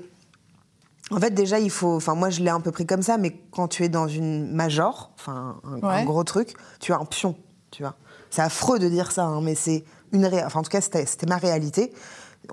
En 1.12 1.19
fait, 1.19 1.31
déjà, 1.31 1.59
il 1.59 1.69
faut. 1.69 1.95
Enfin, 1.95 2.15
moi, 2.15 2.30
je 2.30 2.42
l'ai 2.42 2.50
un 2.50 2.62
peu 2.62 2.71
pris 2.71 2.86
comme 2.86 3.01
ça, 3.01 3.18
mais 3.18 3.36
quand 3.51 3.68
tu 3.68 3.83
es 3.83 3.89
dans 3.89 4.07
une 4.07 4.50
major, 4.53 5.12
enfin, 5.15 5.57
un, 5.83 6.06
gros 6.06 6.24
truc, 6.24 6.53
tu 6.80 6.94
as 6.94 6.98
un 6.98 7.06
pion, 7.06 7.36
tu 7.71 7.83
vois. 7.83 7.95
C'est 8.30 8.42
affreux 8.42 8.80
de 8.80 8.88
dire 8.88 9.12
ça, 9.12 9.25
hein, 9.25 9.42
mais 9.42 9.56
c'est 9.56 9.83
une 10.13 10.21
réalité. 10.25 10.45
Enfin, 10.45 10.59
en 10.62 10.63
tout 10.63 10.69
cas, 10.69 10.80
c'était 10.80 11.06
ma 11.27 11.36
réalité. 11.38 11.92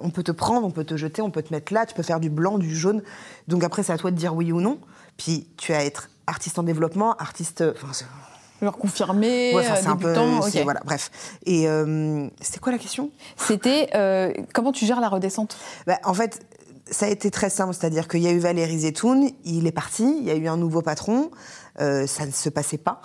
On 0.02 0.10
peut 0.10 0.22
te 0.22 0.32
prendre, 0.32 0.66
on 0.66 0.70
peut 0.70 0.84
te 0.84 0.96
jeter, 0.96 1.22
on 1.22 1.30
peut 1.30 1.42
te 1.42 1.52
mettre 1.52 1.72
là, 1.72 1.86
tu 1.86 1.94
peux 1.94 2.02
faire 2.02 2.20
du 2.20 2.30
blanc, 2.30 2.58
du 2.58 2.74
jaune. 2.74 3.02
Donc 3.48 3.64
après, 3.64 3.82
c'est 3.82 3.92
à 3.92 3.98
toi 3.98 4.10
de 4.10 4.16
dire 4.16 4.34
oui 4.34 4.52
ou 4.52 4.60
non. 4.60 4.78
Puis, 5.16 5.48
tu 5.56 5.72
as 5.72 5.78
à 5.78 5.82
être 5.84 6.10
artiste 6.26 6.58
en 6.58 6.62
développement, 6.62 7.14
artiste. 7.16 7.64
Enfin, 7.74 7.92
c'est- 7.92 8.06
Genre 8.60 8.76
confirmé, 8.76 9.54
ouais, 9.54 9.62
enfin, 9.64 9.74
euh, 9.74 9.78
c'est 9.80 9.86
un 9.88 9.96
peu. 9.96 10.08
débutant, 10.12 10.42
c'est- 10.42 10.58
ok. 10.58 10.64
Voilà, 10.64 10.80
bref. 10.84 11.10
Et 11.46 11.68
euh, 11.68 12.26
c'était 12.40 12.58
quoi 12.58 12.72
la 12.72 12.78
question? 12.78 13.10
C'était 13.36 13.88
euh, 13.94 14.32
comment 14.52 14.72
tu 14.72 14.84
gères 14.84 15.00
la 15.00 15.08
redescente? 15.08 15.56
Bah, 15.86 15.98
en 16.04 16.12
fait, 16.14 16.44
ça 16.90 17.06
a 17.06 17.08
été 17.08 17.30
très 17.30 17.50
simple, 17.50 17.72
c'est-à-dire 17.74 18.08
qu'il 18.08 18.20
y 18.20 18.26
a 18.26 18.32
eu 18.32 18.38
Valérie 18.38 18.80
Zetoun, 18.80 19.30
il 19.44 19.66
est 19.68 19.72
parti, 19.72 20.04
il 20.20 20.24
y 20.24 20.30
a 20.30 20.34
eu 20.34 20.48
un 20.48 20.56
nouveau 20.56 20.82
patron, 20.82 21.30
euh, 21.80 22.06
ça 22.08 22.26
ne 22.26 22.32
se 22.32 22.48
passait 22.48 22.78
pas. 22.78 23.00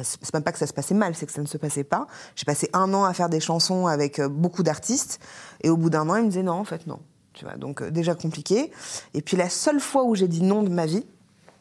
C'est 0.00 0.32
même 0.34 0.42
pas 0.42 0.52
que 0.52 0.58
ça 0.58 0.66
se 0.66 0.72
passait 0.72 0.94
mal, 0.94 1.14
c'est 1.14 1.26
que 1.26 1.32
ça 1.32 1.42
ne 1.42 1.46
se 1.46 1.58
passait 1.58 1.84
pas. 1.84 2.06
J'ai 2.36 2.44
passé 2.44 2.70
un 2.72 2.92
an 2.94 3.04
à 3.04 3.12
faire 3.12 3.28
des 3.28 3.40
chansons 3.40 3.86
avec 3.86 4.18
euh, 4.18 4.28
beaucoup 4.28 4.62
d'artistes, 4.62 5.20
et 5.62 5.70
au 5.70 5.76
bout 5.76 5.90
d'un 5.90 6.08
an, 6.08 6.16
il 6.16 6.24
me 6.24 6.28
disait 6.28 6.42
non, 6.42 6.54
en 6.54 6.64
fait, 6.64 6.86
non. 6.86 7.00
Tu 7.32 7.44
vois, 7.44 7.56
donc 7.56 7.82
euh, 7.82 7.90
déjà 7.90 8.14
compliqué. 8.14 8.72
Et 9.14 9.22
puis 9.22 9.36
la 9.36 9.48
seule 9.48 9.80
fois 9.80 10.04
où 10.04 10.14
j'ai 10.14 10.28
dit 10.28 10.42
non 10.42 10.62
de 10.62 10.70
ma 10.70 10.86
vie, 10.86 11.06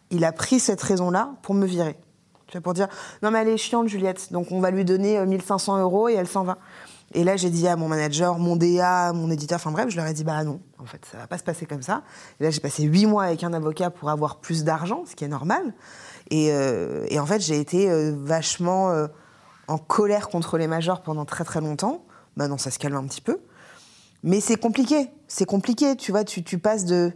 il 0.09 0.23
a 0.23 0.31
pris 0.31 0.59
cette 0.59 0.81
raison-là 0.81 1.35
pour 1.41 1.55
me 1.55 1.65
virer. 1.65 1.97
Pour 2.63 2.73
dire 2.73 2.87
non, 3.21 3.31
mais 3.31 3.39
elle 3.39 3.49
est 3.49 3.57
chiante, 3.57 3.87
Juliette, 3.87 4.31
donc 4.31 4.51
on 4.51 4.59
va 4.59 4.71
lui 4.71 4.85
donner 4.85 5.17
euh, 5.17 5.25
1500 5.25 5.79
euros 5.79 6.09
et 6.09 6.13
elle 6.13 6.27
s'en 6.27 6.43
va. 6.43 6.57
Et 7.13 7.23
là, 7.23 7.37
j'ai 7.37 7.49
dit 7.49 7.67
à 7.67 7.75
mon 7.75 7.87
manager, 7.87 8.37
mon 8.37 8.55
DA, 8.55 9.13
mon 9.13 9.31
éditeur, 9.31 9.57
enfin 9.57 9.71
bref, 9.71 9.89
je 9.89 9.95
leur 9.95 10.07
ai 10.07 10.13
dit 10.13 10.23
bah 10.23 10.43
non, 10.43 10.59
en 10.77 10.85
fait, 10.85 11.05
ça 11.09 11.17
va 11.17 11.27
pas 11.27 11.37
se 11.37 11.43
passer 11.43 11.65
comme 11.65 11.81
ça. 11.81 12.03
Et 12.39 12.43
là, 12.43 12.49
j'ai 12.49 12.59
passé 12.59 12.83
huit 12.83 13.05
mois 13.05 13.23
avec 13.23 13.43
un 13.43 13.53
avocat 13.53 13.89
pour 13.89 14.09
avoir 14.09 14.37
plus 14.37 14.63
d'argent, 14.63 15.03
ce 15.05 15.15
qui 15.15 15.23
est 15.23 15.29
normal. 15.29 15.73
Et, 16.29 16.51
euh, 16.51 17.05
et 17.09 17.19
en 17.19 17.25
fait, 17.25 17.41
j'ai 17.41 17.59
été 17.59 17.89
euh, 17.89 18.13
vachement 18.17 18.91
euh, 18.91 19.07
en 19.67 19.77
colère 19.77 20.29
contre 20.29 20.57
les 20.57 20.67
majors 20.67 21.01
pendant 21.01 21.25
très 21.25 21.43
très 21.43 21.61
longtemps. 21.61 22.05
Maintenant, 22.35 22.57
ça 22.57 22.71
se 22.71 22.79
calme 22.79 22.95
un 22.95 23.05
petit 23.05 23.21
peu. 23.21 23.39
Mais 24.23 24.41
c'est 24.41 24.57
compliqué, 24.57 25.09
c'est 25.27 25.45
compliqué, 25.45 25.95
tu 25.95 26.11
vois, 26.11 26.23
tu, 26.23 26.41
passes 26.57 26.85
de, 26.85 27.13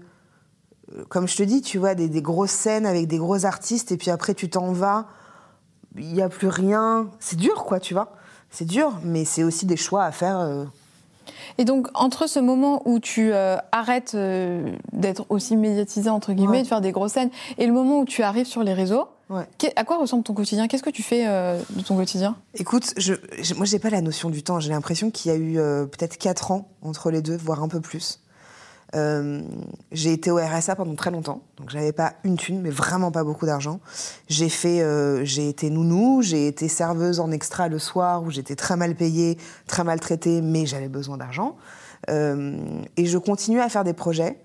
comme 1.09 1.27
je 1.27 1.35
te 1.35 1.43
dis, 1.43 1.61
tu 1.61 1.77
vois, 1.77 1.95
des, 1.95 2.21
grosses 2.21 2.51
scènes 2.51 2.85
avec 2.85 3.07
des 3.07 3.17
gros 3.17 3.45
artistes, 3.45 3.91
et 3.91 3.97
puis 3.97 4.11
après 4.11 4.35
tu 4.35 4.49
t'en 4.49 4.71
vas, 4.71 5.07
il 5.97 6.13
n'y 6.13 6.21
a 6.21 6.29
plus 6.29 6.47
rien. 6.47 7.09
C'est 7.19 7.37
dur, 7.37 7.65
quoi, 7.65 7.79
tu 7.79 7.95
vois. 7.95 8.13
C'est 8.51 8.65
dur, 8.65 8.99
mais 9.03 9.25
c'est 9.25 9.43
aussi 9.43 9.65
des 9.65 9.77
choix 9.77 10.03
à 10.03 10.11
faire. 10.11 10.67
Et 11.57 11.65
donc, 11.65 11.87
entre 11.93 12.27
ce 12.27 12.39
moment 12.39 12.81
où 12.85 12.99
tu 12.99 13.31
euh, 13.33 13.57
arrêtes 13.71 14.13
euh, 14.15 14.71
d'être 14.93 15.25
aussi 15.29 15.55
médiatisé, 15.57 16.09
entre 16.09 16.33
guillemets, 16.33 16.57
Ouais. 16.57 16.63
de 16.63 16.67
faire 16.67 16.81
des 16.81 16.91
grosses 16.91 17.13
scènes, 17.13 17.29
et 17.57 17.65
le 17.67 17.73
moment 17.73 17.99
où 17.99 18.05
tu 18.05 18.23
arrives 18.23 18.45
sur 18.47 18.63
les 18.63 18.73
réseaux, 18.73 19.05
Ouais. 19.29 19.47
à 19.77 19.83
quoi 19.85 19.97
ressemble 19.97 20.23
ton 20.23 20.33
quotidien? 20.33 20.67
Qu'est-ce 20.67 20.83
que 20.83 20.89
tu 20.89 21.03
fais 21.03 21.25
euh, 21.27 21.59
de 21.71 21.81
ton 21.81 21.95
quotidien? 21.95 22.35
Écoute, 22.55 22.93
je, 22.97 23.13
je- 23.41 23.53
moi, 23.53 23.65
j'ai 23.65 23.79
pas 23.79 23.89
la 23.89 24.01
notion 24.01 24.29
du 24.29 24.43
temps. 24.43 24.59
J'ai 24.59 24.71
l'impression 24.71 25.09
qu'il 25.11 25.31
y 25.31 25.35
a 25.35 25.37
eu 25.37 25.53
peut-être 25.87 26.17
4 26.17 26.51
ans 26.51 26.67
entre 26.81 27.11
les 27.11 27.21
deux, 27.21 27.37
voire 27.37 27.63
un 27.63 27.67
peu 27.69 27.79
plus. 27.81 28.19
Euh, 28.93 29.41
j'ai 29.91 30.11
été 30.11 30.31
au 30.31 30.37
RSA 30.37 30.75
pendant 30.75 30.95
très 30.95 31.11
longtemps, 31.11 31.41
donc 31.57 31.69
j'avais 31.69 31.93
pas 31.93 32.13
une 32.25 32.35
thune, 32.35 32.61
mais 32.61 32.69
vraiment 32.69 33.11
pas 33.11 33.23
beaucoup 33.23 33.45
d'argent. 33.45 33.79
J'ai 34.27 34.49
fait, 34.49 34.81
euh, 34.81 35.23
j'ai 35.23 35.47
été 35.47 35.69
nounou, 35.69 36.21
j'ai 36.21 36.47
été 36.47 36.67
serveuse 36.67 37.21
en 37.21 37.31
extra 37.31 37.69
le 37.69 37.79
soir 37.79 38.23
où 38.23 38.31
j'étais 38.31 38.55
très 38.55 38.75
mal 38.75 38.95
payée, 38.95 39.37
très 39.67 39.85
maltraitée, 39.85 40.41
mais 40.41 40.65
j'avais 40.65 40.89
besoin 40.89 41.17
d'argent. 41.17 41.55
Euh, 42.09 42.57
et 42.97 43.05
je 43.05 43.17
continue 43.17 43.61
à 43.61 43.69
faire 43.69 43.83
des 43.83 43.93
projets. 43.93 44.37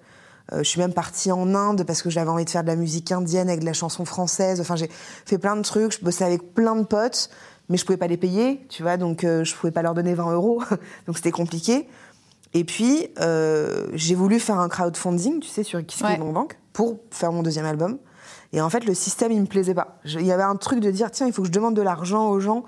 Je 0.53 0.63
suis 0.63 0.79
même 0.79 0.93
partie 0.93 1.33
en 1.33 1.57
Inde 1.57 1.83
parce 1.85 2.03
que 2.03 2.09
j'avais 2.09 2.31
envie 2.31 2.45
de 2.45 2.51
faire 2.51 2.63
de 2.63 2.69
la 2.69 2.77
musique 2.77 3.11
indienne 3.11 3.49
avec 3.49 3.63
de 3.63 3.65
la 3.65 3.73
chanson 3.73 4.05
française. 4.05 4.61
Enfin, 4.61 4.77
j'ai 4.77 4.89
fait 5.25 5.39
plein 5.39 5.57
de 5.57 5.63
trucs. 5.63 5.99
Je 5.99 6.05
bossais 6.05 6.25
avec 6.25 6.55
plein 6.55 6.77
de 6.77 6.85
potes, 6.85 7.31
mais 7.69 7.77
je 7.77 7.85
pouvais 7.85 7.97
pas 7.97 8.07
les 8.07 8.17
payer, 8.17 8.65
tu 8.69 8.85
vois. 8.85 8.97
Donc, 8.97 9.23
je 9.23 9.55
pouvais 9.57 9.73
pas 9.73 9.83
leur 9.83 9.95
donner 9.95 10.15
20 10.15 10.35
euros. 10.35 10.63
donc, 11.09 11.17
c'était 11.17 11.33
compliqué. 11.33 11.89
Et 12.59 12.65
puis, 12.65 13.09
euh, 13.21 13.87
j'ai 13.93 14.15
voulu 14.15 14.41
faire 14.41 14.59
un 14.59 14.69
crowdfunding, 14.71 15.41
tu 15.41 15.49
sais, 15.49 15.63
sur 15.63 15.79
Ouais. 15.79 16.17
Bank 16.19 16.59
pour 16.73 16.99
faire 17.11 17.31
mon 17.31 17.43
deuxième 17.43 17.67
album. 17.67 17.99
Et 18.55 18.63
en 18.63 18.71
fait, 18.71 18.85
le 18.87 18.95
système, 18.95 19.31
il 19.31 19.41
me 19.43 19.47
plaisait 19.47 19.75
pas. 19.75 19.99
Je- 20.05 20.19
Il 20.21 20.25
y 20.27 20.33
avait 20.33 20.43
un 20.43 20.57
truc 20.57 20.81
de 20.81 20.91
dire, 20.91 21.11
tiens, 21.11 21.27
il 21.27 21.35
faut 21.35 21.43
que 21.43 21.49
je 21.49 21.53
demande 21.53 21.75
de 21.75 21.83
l'argent 21.83 22.29
aux 22.31 22.41
gens. 22.41 22.65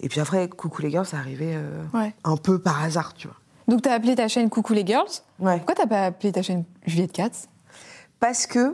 Et 0.00 0.08
puis 0.08 0.20
après, 0.20 0.48
coucou 0.48 0.80
les 0.80 0.90
gars, 0.90 1.04
ça 1.04 1.18
arrivait 1.18 1.54
euh, 1.56 1.82
Ouais. 1.92 2.14
un 2.24 2.36
peu 2.38 2.58
par 2.58 2.82
hasard, 2.82 3.12
tu 3.14 3.26
vois. 3.26 3.36
Donc, 3.66 3.82
tu 3.82 3.88
as 3.90 3.92
appelé 3.92 4.14
ta 4.14 4.28
chaîne 4.28 4.48
Coucou 4.48 4.72
les 4.72 4.86
Girls? 4.86 5.08
Ouais. 5.40 5.56
Pourquoi 5.58 5.74
t'as 5.74 5.86
pas 5.86 6.06
appelé 6.06 6.32
ta 6.32 6.40
chaîne 6.40 6.64
Juliette 6.86 7.12
Katz? 7.12 7.48
Parce 8.20 8.46
que 8.46 8.72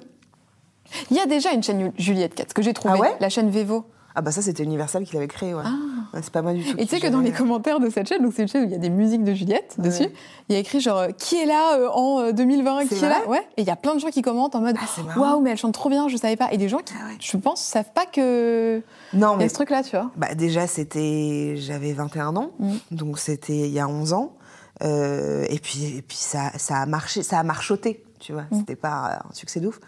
Il 1.10 1.16
y 1.16 1.20
a 1.20 1.26
déjà 1.26 1.50
une 1.52 1.62
chaîne 1.64 1.92
Juliette 1.98 2.34
Katz 2.36 2.52
que 2.52 2.62
j'ai 2.62 2.72
trouvée, 2.74 2.94
Ah 2.98 3.00
ouais? 3.00 3.16
La 3.18 3.28
chaîne 3.28 3.50
Vevo. 3.50 3.86
Ah 4.16 4.20
bah 4.22 4.30
ça 4.30 4.42
c'était 4.42 4.62
Universal 4.62 5.04
qui 5.04 5.14
l'avait 5.14 5.26
créé, 5.28 5.54
ouais. 5.54 5.62
Ah. 5.64 5.70
Ouais, 6.14 6.20
c'est 6.22 6.32
pas 6.32 6.42
moi 6.42 6.52
du 6.52 6.62
tout. 6.64 6.76
Et 6.78 6.84
tu 6.86 6.94
sais 6.94 7.00
que 7.00 7.08
dans 7.08 7.20
les 7.20 7.32
commentaires 7.32 7.80
de 7.80 7.90
cette 7.90 8.08
chaîne, 8.08 8.22
donc 8.22 8.32
c'est 8.36 8.42
une 8.42 8.48
chaîne 8.48 8.62
où 8.62 8.66
il 8.66 8.70
y 8.72 8.76
a 8.76 8.78
des 8.78 8.90
musiques 8.90 9.24
de 9.24 9.34
Juliette 9.34 9.74
Ouais. 9.78 9.84
dessus, 9.88 10.06
il 10.48 10.52
y 10.52 10.56
a 10.56 10.58
écrit 10.60 10.78
genre 10.80 10.98
euh, 10.98 11.08
qui 11.08 11.36
est 11.36 11.46
là 11.46 11.76
euh, 11.78 11.88
en 11.90 12.20
euh, 12.20 12.32
2020, 12.32 12.82
C'est 12.88 12.94
qui 12.96 13.04
est 13.04 13.08
là 13.08 13.22
Ouais. 13.26 13.40
Et 13.56 13.62
il 13.62 13.66
y 13.66 13.70
a 13.70 13.76
plein 13.76 13.94
de 13.94 14.00
gens 14.00 14.10
qui 14.10 14.22
commentent 14.22 14.54
en 14.54 14.60
mode 14.60 14.76
Ah, 14.80 15.18
waouh, 15.18 15.40
mais 15.40 15.50
elle 15.50 15.56
chante 15.58 15.74
trop 15.74 15.88
bien, 15.88 16.06
je 16.08 16.16
savais 16.16 16.36
pas. 16.36 16.52
Et 16.52 16.56
des 16.58 16.68
gens 16.68 16.78
qui, 16.78 16.94
Ah 16.96 17.06
ouais. 17.08 17.16
je 17.18 17.36
pense, 17.36 17.60
savent 17.60 17.92
pas 17.92 18.06
que 18.06 18.80
Non, 19.12 19.32
il 19.32 19.34
y 19.34 19.38
mais 19.38 19.44
a 19.46 19.48
ce 19.48 19.54
truc-là, 19.54 19.82
tu 19.82 19.96
vois. 19.96 20.10
Bah, 20.16 20.34
déjà, 20.36 20.68
c'était, 20.68 21.54
j'avais 21.56 21.92
21 21.92 22.36
ans, 22.36 22.50
Mm. 22.60 22.72
donc 22.92 23.18
c'était 23.18 23.52
il 23.58 23.72
y 23.72 23.80
a 23.80 23.88
11 23.88 24.12
ans. 24.12 24.36
Euh, 24.82 25.44
et 25.50 25.58
puis, 25.58 25.96
et 25.98 26.02
puis 26.02 26.16
ça, 26.16 26.50
ça 26.56 26.76
a 26.78 26.86
marché, 26.86 27.22
ça 27.24 27.38
a 27.38 27.42
marchoté, 27.42 28.04
tu 28.20 28.32
vois. 28.32 28.42
Mm. 28.50 28.58
C'était 28.58 28.76
pas 28.76 29.20
un 29.28 29.32
succès 29.34 29.58
de 29.60 29.68
ouf. 29.68 29.80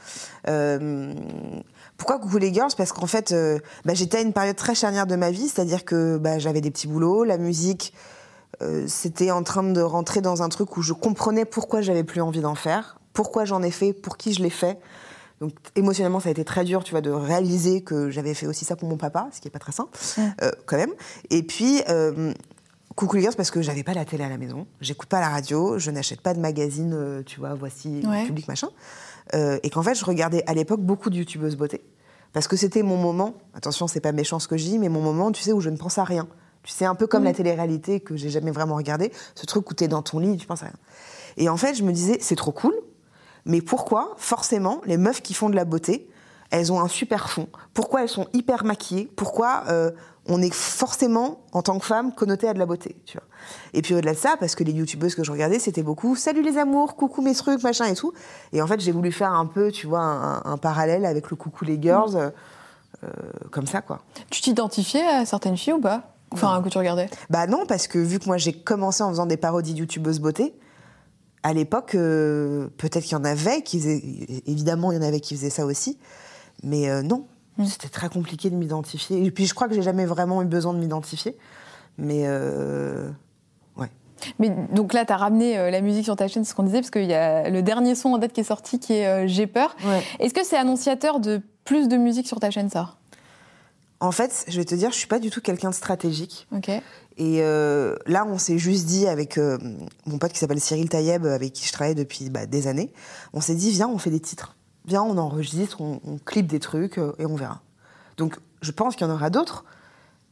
Euh, 0.49 1.13
pourquoi 1.97 2.19
Coucou 2.19 2.39
les 2.39 2.53
girls? 2.53 2.73
Parce 2.77 2.93
qu'en 2.93 3.07
fait, 3.07 3.33
euh, 3.33 3.59
bah, 3.85 3.95
j'étais 3.95 4.19
à 4.19 4.21
une 4.21 4.33
période 4.33 4.57
très 4.57 4.75
charnière 4.75 5.07
de 5.07 5.17
ma 5.17 5.31
vie, 5.31 5.49
c'est-à-dire 5.49 5.85
que 5.85 6.19
bah, 6.19 6.39
j'avais 6.39 6.61
des 6.61 6.71
petits 6.71 6.87
boulots, 6.89 7.25
la 7.25 7.39
musique, 7.39 7.93
euh, 8.63 8.85
c'était 8.87 9.31
en 9.31 9.43
train 9.43 9.63
de 9.63 9.81
rentrer 9.81 10.21
dans 10.21 10.43
un 10.43 10.49
truc 10.49 10.77
où 10.77 10.83
je 10.83 10.93
comprenais 10.93 11.45
pourquoi 11.45 11.81
j'avais 11.83 12.05
plus 12.05 12.21
envie 12.21 12.41
d'en 12.41 12.55
faire, 12.55 12.99
pourquoi 13.13 13.45
j'en 13.45 13.63
ai 13.63 13.71
fait, 13.71 13.93
pour 13.93 14.17
qui 14.17 14.33
je 14.33 14.43
l'ai 14.43 14.51
fait. 14.51 14.79
Donc 15.41 15.53
émotionnellement, 15.75 16.21
ça 16.21 16.29
a 16.31 16.33
été 16.33 16.45
très 16.45 16.65
dur, 16.65 16.83
tu 16.83 16.93
vois, 16.93 17.03
de 17.03 17.11
réaliser 17.11 17.83
que 17.83 18.09
j'avais 18.11 18.33
fait 18.33 18.47
aussi 18.47 18.65
ça 18.65 18.75
pour 18.77 18.89
mon 18.89 18.97
papa, 18.97 19.29
ce 19.33 19.41
qui 19.41 19.49
est 19.49 19.51
pas 19.51 19.59
très 19.59 19.73
sain, 19.73 19.89
euh, 20.43 20.51
quand 20.65 20.79
même. 20.79 20.93
Et 21.29 21.43
puis, 21.43 21.83
euh, 21.91 22.33
coucou 22.95 23.17
les 23.17 23.23
girls, 23.23 23.37
parce 23.37 23.51
que 23.51 23.61
j'avais 23.61 23.83
pas 23.83 23.93
la 23.93 24.07
télé 24.07 24.25
à 24.25 24.31
la 24.31 24.39
maison, 24.39 24.67
j'écoute 24.81 25.11
pas 25.11 25.21
la 25.21 25.29
radio, 25.29 25.79
je 25.79 25.91
n'achète 25.91 26.23
pas 26.23 26.33
de 26.33 26.41
magazine, 26.41 27.23
tu 27.27 27.39
vois, 27.41 27.53
voici 27.53 28.01
Ouais. 28.07 28.25
public 28.25 28.49
machin, 28.49 28.69
Euh, 29.35 29.59
et 29.63 29.71
qu'en 29.71 29.83
fait, 29.83 29.95
je 29.95 30.05
regardais 30.05 30.45
à 30.47 30.55
l'époque 30.55 30.81
beaucoup 30.81 31.11
de 31.11 31.17
youtubeuses 31.17 31.57
beauté, 31.57 31.83
parce 32.33 32.49
que 32.49 32.57
c'était 32.57 32.83
mon 32.83 32.97
moment. 32.97 33.35
Attention, 33.55 33.87
c'est 33.87 34.01
pas 34.01 34.13
méchant 34.13 34.39
ce 34.39 34.49
que 34.49 34.57
je 34.57 34.65
dis, 34.65 34.79
mais 34.79 34.89
mon 34.89 35.01
moment, 35.01 35.33
tu 35.33 35.43
sais, 35.43 35.53
où 35.53 35.61
je 35.61 35.71
ne 35.71 35.77
pense 35.77 35.99
à 35.99 36.05
rien. 36.05 36.29
Tu 36.63 36.73
sais, 36.73 36.85
un 36.85 36.95
peu 36.95 37.07
comme 37.07 37.25
la 37.25 37.33
télé-réalité 37.33 38.01
que 38.01 38.17
j'ai 38.17 38.29
jamais 38.29 38.51
vraiment 38.51 38.77
regardé, 38.77 39.13
ce 39.35 39.47
truc 39.47 39.71
où 39.71 39.75
t'es 39.75 39.89
dans 39.89 40.03
ton 40.03 40.19
lit, 40.19 40.35
et 40.35 40.37
tu 40.37 40.47
penses 40.47 40.63
à 40.63 40.67
rien. 40.67 40.77
Et 41.37 41.49
en 41.49 41.57
fait, 41.57 41.75
je 41.75 41.83
me 41.83 41.93
disais, 41.93 42.19
c'est 42.21 42.37
trop 42.37 42.53
cool, 42.53 42.75
mais 43.45 43.61
pourquoi, 43.61 44.15
forcément, 44.17 44.81
les 44.87 44.97
meufs 44.97 45.23
qui 45.23 45.35
font 45.35 45.49
de 45.49 45.57
la 45.57 45.65
beauté, 45.65 46.09
elles 46.51 46.73
ont 46.73 46.81
un 46.81 46.89
super 46.89 47.31
fond? 47.31 47.49
Pourquoi 47.75 48.03
elles 48.03 48.09
sont 48.09 48.27
hyper 48.33 48.65
maquillées? 48.65 49.11
Pourquoi 49.17 49.65
euh, 49.69 49.91
on 50.29 50.43
est 50.43 50.53
forcément, 50.53 51.41
en 51.53 51.63
tant 51.63 51.79
que 51.79 51.85
femme, 51.85 52.15
connoté 52.15 52.49
à 52.49 52.55
de 52.55 52.59
la 52.59 52.67
beauté 52.67 52.97
tu 53.05 53.19
vois. 53.19 53.27
Et 53.75 53.83
puis 53.83 53.95
au-delà 53.95 54.13
de 54.13 54.19
ça, 54.19 54.37
parce 54.39 54.55
que 54.55 54.65
les 54.65 54.73
youtubeuses 54.73 55.15
que 55.15 55.25
je 55.25 55.33
regardais, 55.33 55.59
c'était 55.59 55.83
beaucoup 55.83 56.17
«Salut 56.17 56.43
les 56.43 56.59
amours, 56.59 56.97
coucou 56.97 57.23
mes 57.23 57.35
trucs, 57.35 57.63
machin 57.63 57.87
et 57.87 57.95
tout». 57.95 58.13
Et 58.53 58.61
en 58.61 58.67
fait, 58.67 58.81
j'ai 58.81 58.93
voulu 58.93 59.13
faire 59.13 59.33
un 59.33 59.47
peu, 59.47 59.71
tu 59.71 59.87
vois, 59.87 60.01
un, 60.01 60.43
un 60.45 60.57
parallèle 60.57 61.05
avec 61.05 61.31
le 61.31 61.37
«Coucou 61.39 61.65
les 61.65 61.81
girls 61.81 62.17
euh, 62.17 62.31
euh, 63.05 63.09
comme 63.51 63.67
ça, 63.67 63.83
quoi. 63.83 64.01
Tu 64.31 64.41
t'identifiais 64.41 65.07
à 65.07 65.27
certaines 65.27 65.57
filles 65.57 65.75
ou 65.75 65.81
pas? 65.81 66.13
Enfin, 66.33 66.61
que 66.61 66.69
tu 66.69 66.77
regardais? 66.77 67.09
Bah 67.31 67.47
non, 67.47 67.67
parce 67.67 67.87
que 67.87 67.99
vu 67.99 68.19
que 68.19 68.27
moi 68.27 68.37
j'ai 68.37 68.53
commencé 68.53 69.03
en 69.05 69.11
faisant 69.11 69.27
des 69.27 69.37
parodies 69.37 69.75
youtubeuses 69.75 70.19
beauté, 70.19 70.59
à 71.45 71.53
l'époque, 71.53 71.95
euh, 71.95 72.67
peut-être 72.79 73.05
qu'il 73.05 73.13
y 73.13 73.21
en 73.21 73.25
avait 73.25 73.63
qui 73.63 73.79
faisaient, 73.79 74.03
évidemment 74.47 74.91
il 74.91 74.97
y 74.97 74.99
en 74.99 75.07
avait 75.07 75.21
qui 75.21 75.37
faisaient 75.37 75.51
ça 75.51 75.65
aussi, 75.65 75.99
mais 76.65 76.91
euh, 76.91 77.03
non, 77.03 77.29
c'était 77.65 77.89
très 77.89 78.09
compliqué 78.09 78.51
de 78.51 78.57
m'identifier. 78.57 79.25
Et 79.25 79.31
puis 79.31 79.47
je 79.47 79.55
crois 79.55 79.69
que 79.69 79.75
j'ai 79.75 79.83
jamais 79.83 80.05
vraiment 80.05 80.43
eu 80.43 80.47
besoin 80.47 80.75
de 80.75 80.79
m'identifier, 80.79 81.37
mais 81.97 82.25
euh, 82.27 83.11
ouais. 83.77 83.91
Mais 84.39 84.51
donc 84.73 84.93
là, 84.93 85.05
tu 85.07 85.13
as 85.13 85.17
ramené 85.17 85.59
euh, 85.59 85.71
la 85.71 85.81
musique 85.81 86.05
sur 86.05 86.17
ta 86.17 86.29
chaîne, 86.29 86.45
c'est 86.45 86.51
ce 86.51 86.55
qu'on 86.55 86.65
disait, 86.65 86.81
parce 86.81 86.91
qu'il 86.91 87.07
y 87.07 87.15
a 87.15 87.49
le 87.49 87.63
dernier 87.63 87.95
son 87.95 88.11
en 88.11 88.19
date 88.19 88.33
qui 88.33 88.41
est 88.41 88.45
sorti 88.45 88.79
qui 88.79 88.95
est 88.95 89.07
euh, 89.07 89.27
J'ai 89.27 89.47
peur. 89.47 89.75
Ouais. 89.87 90.03
Est-ce 90.19 90.35
que 90.35 90.45
c'est 90.45 90.57
annonciateur 90.57 91.21
de 91.21 91.41
plus 91.65 91.89
de 91.89 91.97
musique 91.97 92.27
sur 92.27 92.41
ta 92.41 92.51
chaîne, 92.51 92.69
ça? 92.69 92.97
En 94.01 94.13
fait, 94.13 94.45
je 94.49 94.59
vais 94.59 94.67
te 94.67 94.75
dire, 94.75 94.91
je 94.91 94.97
suis 94.97 95.07
pas 95.07 95.19
du 95.19 95.31
tout 95.31 95.41
quelqu'un 95.41 95.71
de 95.71 95.75
stratégique. 95.75 96.47
Ok. 96.55 96.71
Et 97.17 97.41
là, 97.41 98.27
on 98.29 98.37
s'est 98.37 98.59
juste 98.59 98.85
dit 98.85 99.07
avec 99.07 99.39
mon 99.39 100.19
pote 100.19 100.33
qui 100.33 100.39
s'appelle 100.39 100.61
Cyril 100.61 100.91
Taïeb, 100.91 101.25
avec 101.25 101.55
qui 101.55 101.67
je 101.67 101.73
travaille 101.73 101.95
depuis 101.95 102.29
bah, 102.29 102.45
des 102.45 102.67
années, 102.67 102.93
on 103.33 103.41
s'est 103.41 103.55
dit, 103.55 103.71
viens, 103.71 103.89
on 103.89 103.97
fait 103.97 104.11
des 104.11 104.21
titres. 104.21 104.56
Viens, 104.87 105.03
on 105.03 105.19
enregistre, 105.19 105.81
on, 105.81 106.01
on 106.07 106.19
clip 106.19 106.47
des 106.47 106.61
trucs 106.61 106.99
euh, 106.99 107.13
et 107.19 107.27
on 107.27 107.35
verra. 107.37 107.61
Donc, 108.17 108.37
je 108.63 108.71
pense 108.71 108.97
qu'il 108.97 109.07
y 109.07 109.11
en 109.11 109.15
aura 109.15 109.31
d'autres, 109.31 109.65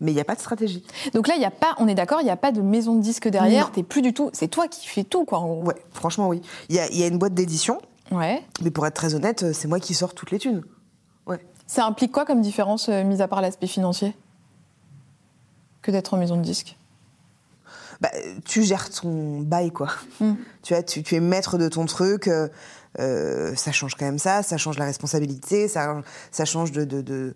mais 0.00 0.10
il 0.12 0.14
n'y 0.14 0.20
a 0.20 0.24
pas 0.24 0.34
de 0.34 0.40
stratégie. 0.40 0.84
Donc 1.12 1.28
là, 1.28 1.34
il 1.36 1.42
y 1.42 1.44
a 1.44 1.50
pas, 1.50 1.74
on 1.78 1.88
est 1.88 1.94
d'accord, 1.94 2.20
il 2.20 2.24
n'y 2.24 2.30
a 2.30 2.36
pas 2.36 2.52
de 2.52 2.60
maison 2.62 2.94
de 2.96 3.00
disque 3.02 3.28
derrière. 3.28 3.70
T'es 3.72 3.82
plus 3.82 4.02
du 4.02 4.12
tout. 4.14 4.30
C'est 4.32 4.48
toi 4.48 4.68
qui 4.68 4.86
fais 4.88 5.04
tout, 5.04 5.24
quoi. 5.24 5.38
en 5.38 5.46
gros. 5.46 5.62
Ouais, 5.64 5.76
franchement, 5.92 6.28
oui. 6.28 6.40
Il 6.68 6.76
y 6.76 6.78
a, 6.78 6.86
il 6.88 6.96
y 6.98 7.02
a 7.02 7.06
une 7.06 7.18
boîte 7.18 7.34
d'édition, 7.34 7.80
Ouais. 8.10 8.42
mais 8.62 8.70
pour 8.70 8.86
être 8.86 8.94
très 8.94 9.14
honnête, 9.14 9.42
euh, 9.42 9.52
c'est 9.52 9.66
moi 9.68 9.80
qui 9.80 9.94
sors 9.94 10.14
toutes 10.14 10.30
les 10.30 10.38
thunes. 10.38 10.62
Ouais. 11.26 11.44
Ça 11.66 11.86
implique 11.86 12.12
quoi 12.12 12.24
comme 12.24 12.40
différence, 12.42 12.88
euh, 12.88 13.02
mis 13.04 13.22
à 13.22 13.28
part 13.28 13.40
l'aspect 13.40 13.66
financier 13.66 14.14
Que 15.82 15.90
d'être 15.90 16.14
en 16.14 16.16
maison 16.18 16.36
de 16.36 16.42
disque? 16.42 16.76
Bah, 18.00 18.10
tu 18.44 18.62
gères 18.62 18.90
ton 18.90 19.40
bail, 19.40 19.70
quoi. 19.70 19.88
Mm. 20.20 20.32
Tu 20.62 20.74
vois, 20.74 20.82
tu, 20.82 21.02
tu 21.02 21.14
es 21.14 21.20
maître 21.20 21.58
de 21.58 21.68
ton 21.68 21.86
truc. 21.86 22.28
euh, 22.28 22.48
euh, 23.00 23.54
ça 23.56 23.72
change 23.72 23.96
quand 23.96 24.04
même 24.04 24.18
ça, 24.20 24.42
ça 24.44 24.56
change 24.56 24.78
la 24.78 24.84
responsabilité, 24.84 25.66
ça, 25.66 26.00
ça 26.30 26.44
change 26.44 26.70
de, 26.70 26.84
de, 26.84 27.00
de, 27.00 27.34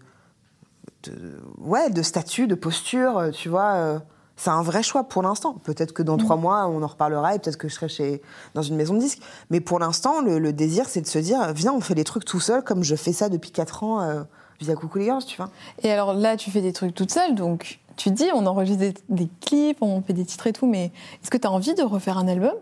de- 1.05 1.41
ouais, 1.59 1.91
de 1.91 2.03
statut, 2.03 2.47
de 2.47 2.55
posture, 2.55 3.19
euh, 3.19 3.31
tu 3.31 3.49
vois. 3.49 3.75
euh, 3.75 3.99
c'est 4.37 4.51
un 4.51 4.63
vrai 4.63 4.85
choix 4.85 5.03
pour 5.03 5.23
l'instant. 5.25 5.55
Peut-être 5.65 5.93
que 5.93 6.05
dans 6.05 6.17
trois 6.17 6.37
mois, 6.37 6.69
on 6.69 6.81
en 6.85 6.87
reparlera 6.87 7.35
et 7.35 7.41
peut-être 7.41 7.57
que 7.57 7.69
je 7.69 7.75
serai 7.75 7.89
chez, 7.89 8.23
dans 8.55 8.63
une 8.63 8.77
maison 8.77 8.95
de 8.95 9.01
disques. 9.01 9.21
Mais 9.51 9.61
pour 9.61 9.81
l'instant, 9.81 10.21
le, 10.23 10.39
le 10.39 10.53
désir, 10.53 10.89
c'est 10.89 11.01
de 11.01 11.09
se 11.09 11.19
dire, 11.19 11.53
viens, 11.55 11.73
on 11.73 11.81
fait 11.81 11.95
les 11.97 12.05
trucs 12.05 12.25
tout 12.25 12.39
seul, 12.39 12.63
comme 12.63 12.85
je 12.85 12.95
fais 12.95 13.13
ça 13.13 13.29
depuis 13.29 13.51
quatre 13.51 13.83
ans 13.83 14.01
euh, 14.01 14.23
via 14.61 14.77
Coucou 14.77 14.99
les 14.99 15.07
Girls, 15.07 15.25
tu 15.25 15.37
vois. 15.39 15.51
Et 15.83 15.91
alors 15.91 16.15
là, 16.15 16.37
tu 16.37 16.53
fais 16.53 16.61
des 16.61 16.73
trucs 16.73 16.95
toute 16.95 17.11
seule, 17.11 17.35
donc 17.35 17.81
tu 17.99 18.11
dis, 18.11 18.27
on 18.35 18.47
enregistre 18.47 18.81
des, 18.81 18.95
des 19.11 19.29
clips, 19.45 19.83
on 19.83 20.01
fait 20.01 20.15
des 20.15 20.25
titres 20.25 20.47
et 20.47 20.53
tout, 20.53 20.67
mais 20.67 20.87
est-ce 21.23 21.31
que 21.31 21.37
tu 21.37 21.47
as 21.47 21.51
envie 21.51 21.75
de 21.75 21.83
refaire 21.83 22.17
un 22.17 22.29
album 22.29 22.55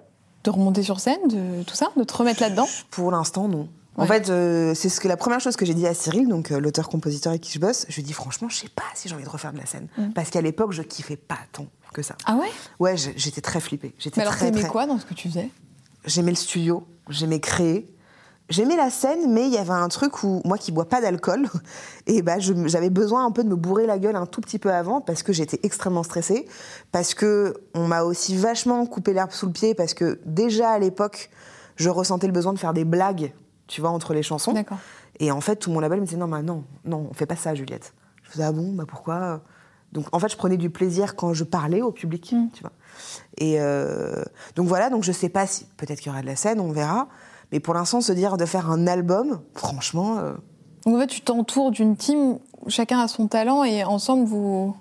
De 0.42 0.50
remonter 0.50 0.82
sur 0.82 0.98
scène, 0.98 1.28
de 1.28 1.62
tout 1.62 1.76
ça 1.76 1.90
De 1.96 2.02
te 2.02 2.16
remettre 2.16 2.42
là-dedans? 2.42 2.66
Pour 2.90 3.12
l'instant, 3.12 3.46
non. 3.46 3.68
En 3.98 4.06
fait, 4.06 4.28
euh, 4.28 4.74
c'est 4.74 4.88
ce 4.90 5.00
que 5.00 5.08
la 5.08 5.16
première 5.16 5.40
chose 5.40 5.56
que 5.56 5.64
j'ai 5.64 5.72
dit 5.72 5.86
à 5.86 5.94
Cyril, 5.94 6.28
donc 6.28 6.50
euh, 6.50 6.60
l'auteur-compositeur 6.60 7.30
avec 7.30 7.42
qui 7.42 7.52
je 7.52 7.58
bosse, 7.58 7.86
je 7.88 7.94
lui 7.94 8.02
ai 8.02 8.04
dit 8.04 8.12
franchement, 8.12 8.48
je 8.50 8.56
sais 8.56 8.68
pas 8.68 8.82
si 8.94 9.08
j'ai 9.08 9.14
envie 9.14 9.24
de 9.24 9.28
refaire 9.28 9.52
de 9.52 9.58
la 9.58 9.64
scène. 9.64 9.88
Mm. 9.96 10.10
Parce 10.10 10.28
qu'à 10.30 10.42
l'époque, 10.42 10.72
je 10.72 10.82
kiffais 10.82 11.16
pas 11.16 11.38
tant 11.52 11.66
que 11.94 12.02
ça. 12.02 12.14
Ah 12.26 12.36
ouais? 12.36 12.50
Ouais, 12.78 12.96
j'étais 12.96 13.40
très 13.40 13.58
flippée. 13.60 13.94
J'étais 13.98 14.20
Mais 14.20 14.26
alors, 14.26 14.38
t'aimais 14.38 14.60
très... 14.60 14.68
quoi 14.68 14.86
dans 14.86 14.98
ce 14.98 15.06
que 15.06 15.14
tu 15.14 15.28
faisais? 15.28 15.48
J'aimais 16.04 16.30
le 16.30 16.36
studio, 16.36 16.86
j'aimais 17.08 17.40
créer. 17.40 17.88
J'aimais 18.48 18.76
la 18.76 18.90
scène, 18.90 19.32
mais 19.32 19.46
il 19.48 19.52
y 19.52 19.58
avait 19.58 19.70
un 19.72 19.88
truc 19.88 20.22
où, 20.22 20.40
moi 20.44 20.56
qui 20.56 20.70
bois 20.70 20.88
pas 20.88 21.00
d'alcool, 21.00 21.48
et 22.06 22.22
bah, 22.22 22.38
je- 22.38 22.52
j'avais 22.68 22.90
besoin 22.90 23.24
un 23.26 23.32
peu 23.32 23.42
de 23.42 23.48
me 23.48 23.56
bourrer 23.56 23.86
la 23.86 23.98
gueule 23.98 24.14
un 24.14 24.26
tout 24.26 24.40
petit 24.40 24.60
peu 24.60 24.72
avant 24.72 25.00
parce 25.00 25.22
que 25.24 25.32
j'étais 25.32 25.58
extrêmement 25.64 26.04
stressée, 26.04 26.46
parce 26.92 27.14
que 27.14 27.54
on 27.74 27.88
m'a 27.88 28.02
aussi 28.04 28.36
vachement 28.36 28.86
coupé 28.86 29.12
l'herbe 29.12 29.32
sous 29.32 29.46
le 29.46 29.52
pied, 29.52 29.74
parce 29.74 29.94
que 29.94 30.20
déjà 30.26 30.70
à 30.70 30.78
l'époque, 30.78 31.30
je 31.74 31.90
ressentais 31.90 32.28
le 32.28 32.32
besoin 32.32 32.52
de 32.52 32.58
faire 32.58 32.72
des 32.72 32.84
blagues, 32.84 33.32
tu 33.66 33.80
vois, 33.80 33.90
entre 33.90 34.14
les 34.14 34.22
chansons. 34.22 34.52
Et 35.18 35.32
en 35.32 35.40
fait, 35.40 35.56
tout 35.56 35.72
mon 35.72 35.80
label 35.80 36.00
me 36.00 36.04
disait 36.04 36.16
non, 36.16 36.28
bah 36.28 36.42
non, 36.42 36.62
non, 36.84 37.08
on 37.10 37.14
fait 37.14 37.26
pas 37.26 37.36
ça, 37.36 37.54
Juliette. 37.54 37.94
Je 38.22 38.30
faisais 38.30 38.44
ah 38.44 38.52
bon, 38.52 38.72
bah 38.72 38.84
pourquoi? 38.86 39.40
Donc 39.92 40.06
en 40.12 40.18
fait, 40.20 40.28
je 40.28 40.36
prenais 40.36 40.56
du 40.56 40.70
plaisir 40.70 41.16
quand 41.16 41.32
je 41.34 41.42
parlais 41.42 41.82
au 41.82 41.90
public, 41.90 42.32
Mm. 42.32 42.48
tu 42.52 42.60
vois. 42.62 42.72
Et 43.38 43.60
euh, 43.60 44.22
donc 44.54 44.68
voilà, 44.68 44.88
donc 44.88 45.02
je 45.04 45.10
sais 45.12 45.28
pas 45.30 45.46
si 45.48 45.64
peut-être 45.76 45.98
qu'il 46.00 46.08
y 46.08 46.10
aura 46.12 46.22
de 46.22 46.26
la 46.26 46.36
scène, 46.36 46.60
on 46.60 46.70
verra. 46.70 47.08
Mais 47.52 47.60
pour 47.60 47.74
l'instant, 47.74 48.00
se 48.00 48.12
dire 48.12 48.36
de 48.36 48.44
faire 48.44 48.70
un 48.70 48.86
album, 48.86 49.40
franchement, 49.54 50.18
euh, 50.18 50.34
Donc 50.84 50.96
en 50.96 51.00
fait, 51.00 51.06
tu 51.06 51.20
t'entoures 51.20 51.70
d'une 51.70 51.96
team 51.96 52.38
où 52.64 52.70
chacun 52.70 53.00
a 53.00 53.08
son 53.08 53.28
talent 53.28 53.64
et 53.64 53.84
ensemble, 53.84 54.26
vous. 54.26 54.76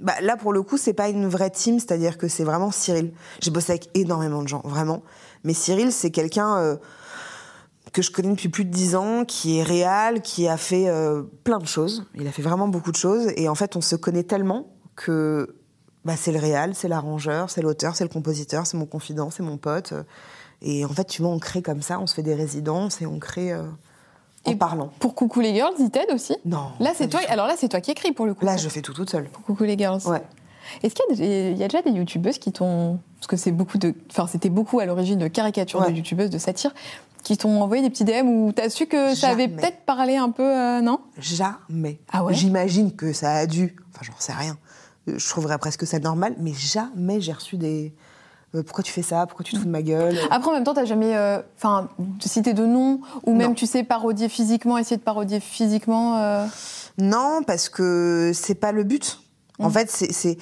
bah, 0.00 0.14
là 0.22 0.36
pour 0.36 0.52
le 0.52 0.62
coup, 0.62 0.76
c'est 0.76 0.94
pas 0.94 1.08
une 1.08 1.26
vraie 1.26 1.50
team, 1.50 1.78
c'est-à-dire 1.78 2.16
que 2.18 2.28
c'est 2.28 2.44
vraiment 2.44 2.70
Cyril. 2.70 3.12
J'ai 3.40 3.50
bossé 3.50 3.72
avec 3.72 3.90
énormément 3.94 4.42
de 4.42 4.48
gens, 4.48 4.62
vraiment. 4.64 5.02
Mais 5.44 5.52
Cyril, 5.52 5.92
c'est 5.92 6.10
quelqu'un 6.10 6.56
euh, 6.56 6.76
que 7.92 8.02
je 8.02 8.10
connais 8.10 8.30
depuis 8.30 8.48
plus 8.48 8.64
de 8.64 8.70
dix 8.70 8.96
ans, 8.96 9.24
qui 9.24 9.58
est 9.58 9.62
réel, 9.62 10.22
qui 10.22 10.48
a 10.48 10.56
fait 10.56 10.88
euh, 10.88 11.22
plein 11.44 11.58
de 11.58 11.66
choses. 11.66 12.04
Il 12.14 12.26
a 12.26 12.32
fait 12.32 12.42
vraiment 12.42 12.68
beaucoup 12.68 12.90
de 12.90 12.96
choses. 12.96 13.32
Et 13.36 13.48
en 13.48 13.54
fait, 13.54 13.76
on 13.76 13.80
se 13.80 13.96
connaît 13.96 14.24
tellement 14.24 14.72
que 14.96 15.56
bah, 16.04 16.14
c'est 16.16 16.32
le 16.32 16.38
réal, 16.38 16.74
c'est 16.74 16.88
l'arrangeur, 16.88 17.50
c'est 17.50 17.60
l'auteur, 17.60 17.94
c'est 17.94 18.04
le 18.04 18.10
compositeur, 18.10 18.66
c'est 18.66 18.76
mon 18.76 18.86
confident, 18.86 19.30
c'est 19.30 19.42
mon 19.42 19.58
pote. 19.58 19.92
Et 20.62 20.84
en 20.84 20.88
fait, 20.88 21.04
tu 21.04 21.22
vois, 21.22 21.30
on 21.30 21.38
crée 21.38 21.62
comme 21.62 21.82
ça, 21.82 22.00
on 22.00 22.06
se 22.06 22.14
fait 22.14 22.22
des 22.22 22.34
résidences 22.34 23.00
et 23.00 23.06
on 23.06 23.18
crée 23.18 23.52
euh, 23.52 23.62
en 24.44 24.50
Et 24.50 24.56
parlant. 24.56 24.90
Pour 24.98 25.14
Coucou 25.14 25.40
les 25.40 25.54
Girls, 25.54 25.74
ils 25.78 25.90
t'aident 25.90 26.12
aussi? 26.12 26.36
Non. 26.44 26.70
Là, 26.80 26.92
c'est 26.94 27.08
toi. 27.08 27.20
Alors 27.28 27.46
là, 27.46 27.54
c'est 27.56 27.68
toi 27.68 27.80
qui 27.80 27.90
écris 27.92 28.12
pour 28.12 28.26
le 28.26 28.34
coup. 28.34 28.44
Là, 28.44 28.56
je 28.56 28.68
fais 28.68 28.82
tout 28.82 28.92
toute 28.92 29.10
seule. 29.10 29.28
Pour 29.28 29.42
Coucou 29.44 29.64
les 29.64 29.78
Girls. 29.78 30.00
Ouais. 30.06 30.22
Est-ce 30.82 30.94
qu'il 30.94 31.24
y, 31.24 31.32
a 31.32 31.50
y 31.50 31.54
déjà 31.68 31.82
des 31.82 31.90
youtubeuses 31.90 32.38
qui 32.38 32.52
t'ont. 32.52 32.98
Parce 33.16 33.26
que 33.26 33.36
c'est 33.36 33.52
beaucoup 33.52 33.78
de. 33.78 33.94
Enfin, 34.10 34.26
c'était 34.26 34.50
beaucoup 34.50 34.80
à 34.80 34.86
l'origine 34.86 35.18
de 35.18 35.28
caricatures 35.28 35.84
de 35.84 35.92
youtubeuses, 35.92 36.30
de 36.30 36.38
satire, 36.38 36.74
qui 37.22 37.36
t'ont 37.36 37.62
envoyé 37.62 37.82
des 37.82 37.90
petits 37.90 38.04
DM 38.04 38.28
où 38.28 38.52
t'as 38.52 38.68
su 38.68 38.86
que 38.86 39.14
ça 39.14 39.28
avait 39.28 39.48
peut-être 39.48 39.84
parlé 39.86 40.16
un 40.16 40.30
peu, 40.30 40.42
euh, 40.42 40.80
non? 40.80 41.00
Jamais. 41.18 42.00
Ah 42.12 42.24
ouais? 42.24 42.34
J'imagine 42.34 42.94
que 42.94 43.12
ça 43.12 43.32
a 43.32 43.46
dû. 43.46 43.76
Enfin, 43.94 44.02
j'en 44.04 44.18
sais 44.18 44.32
rien. 44.32 44.58
Euh, 45.08 45.14
Je 45.18 45.28
trouverais 45.28 45.58
presque 45.58 45.86
ça 45.86 45.98
normal, 45.98 46.34
mais 46.38 46.52
jamais 46.52 47.20
j'ai 47.20 47.32
reçu 47.32 47.56
des, 47.56 47.94
euh, 48.54 48.62
pourquoi 48.62 48.82
tu 48.84 48.92
fais 48.92 49.02
ça? 49.02 49.26
Pourquoi 49.26 49.44
tu 49.44 49.52
te 49.54 49.58
fous 49.58 49.64
de 49.66 49.70
ma 49.70 49.82
gueule? 49.82 50.16
Après, 50.30 50.50
en 50.50 50.54
même 50.54 50.64
temps, 50.64 50.74
t'as 50.74 50.84
jamais, 50.84 51.16
euh, 51.16 51.40
enfin, 51.56 51.88
cité 52.20 52.54
de 52.54 52.64
nom 52.66 53.00
ou 53.24 53.34
même, 53.34 53.54
tu 53.54 53.66
sais, 53.66 53.82
parodier 53.84 54.28
physiquement, 54.28 54.78
essayer 54.78 54.96
de 54.96 55.02
parodier 55.02 55.40
physiquement. 55.40 56.16
euh, 56.18 56.46
Non, 56.98 57.42
parce 57.46 57.68
que 57.68 58.32
c'est 58.34 58.54
pas 58.54 58.72
le 58.72 58.84
but. 58.84 59.20
En 59.58 59.68
Mm. 59.68 59.72
fait, 59.72 59.90
c'est- 59.90 60.38